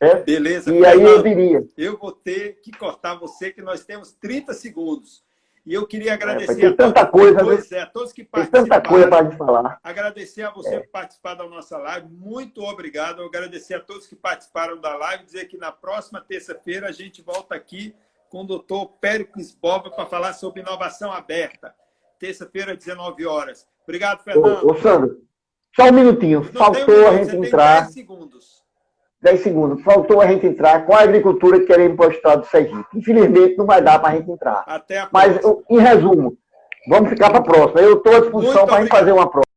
Né? 0.00 0.16
Beleza. 0.16 0.74
E 0.74 0.84
aí 0.84 1.02
eu 1.02 1.22
diria. 1.22 1.66
Eu 1.76 1.96
vou 1.96 2.12
ter 2.12 2.60
que 2.62 2.70
cortar 2.72 3.14
você, 3.14 3.50
que 3.50 3.62
nós 3.62 3.84
temos 3.84 4.12
30 4.12 4.52
segundos. 4.54 5.22
E 5.66 5.74
eu 5.74 5.86
queria 5.86 6.12
é, 6.12 6.14
agradecer 6.14 6.64
é, 6.64 6.68
a, 6.68 6.74
tanta 6.74 7.04
coisa, 7.04 7.40
pois 7.44 7.70
é, 7.72 7.82
a 7.82 7.86
todos 7.86 8.10
que 8.10 8.24
participaram. 8.24 8.64
Tanta 8.64 8.88
coisa 8.88 9.08
para 9.08 9.30
falar. 9.32 9.78
Agradecer 9.84 10.42
a 10.42 10.50
você 10.50 10.76
é. 10.76 10.80
por 10.80 10.88
participar 10.88 11.34
da 11.34 11.46
nossa 11.46 11.76
live. 11.76 12.08
Muito 12.08 12.62
obrigado. 12.62 13.22
Agradecer 13.22 13.74
a 13.74 13.80
todos 13.80 14.06
que 14.06 14.16
participaram 14.16 14.80
da 14.80 14.96
live. 14.96 15.24
Dizer 15.24 15.44
que 15.44 15.58
na 15.58 15.70
próxima 15.70 16.22
terça-feira 16.22 16.88
a 16.88 16.92
gente 16.92 17.20
volta 17.20 17.54
aqui 17.54 17.94
com 18.30 18.42
o 18.42 18.46
doutor 18.46 18.86
Péricles 19.00 19.54
Boba 19.54 19.90
para 19.90 20.06
falar 20.06 20.32
sobre 20.32 20.62
inovação 20.62 21.12
aberta. 21.12 21.74
Terça-feira, 22.18 22.74
19 22.74 23.26
horas. 23.26 23.66
Obrigado, 23.84 24.22
Fernando. 24.22 24.66
Ô, 24.66 24.72
ô 24.72 24.74
Sandro, 24.76 25.27
só 25.74 25.88
um 25.88 25.92
minutinho. 25.92 26.40
Não 26.40 26.52
Faltou 26.52 27.08
a 27.08 27.16
gente 27.16 27.36
entrar. 27.36 27.82
10 27.82 27.92
segundos. 27.94 28.62
10 29.22 29.40
segundos. 29.40 29.82
Faltou 29.82 30.20
a 30.20 30.26
gente 30.26 30.46
entrar 30.46 30.86
com 30.86 30.94
a 30.94 31.00
agricultura 31.00 31.60
que 31.60 31.66
queremos 31.66 31.98
estado 32.08 32.40
do 32.42 32.46
Sergipe. 32.46 32.84
Infelizmente, 32.94 33.56
não 33.56 33.66
vai 33.66 33.82
dar 33.82 33.98
para 33.98 34.10
a 34.10 34.16
gente 34.16 34.30
entrar. 34.30 34.64
Até 34.66 34.98
a 35.00 35.08
Mas, 35.12 35.40
em 35.68 35.78
resumo, 35.78 36.36
vamos 36.88 37.10
ficar 37.10 37.30
para 37.30 37.38
a 37.38 37.42
próxima. 37.42 37.80
Eu 37.80 37.94
estou 37.94 38.14
à 38.14 38.20
disposição 38.20 38.66
para 38.66 38.76
a 38.76 38.80
gente 38.80 38.90
fazer 38.90 39.12
uma 39.12 39.28
próxima. 39.28 39.47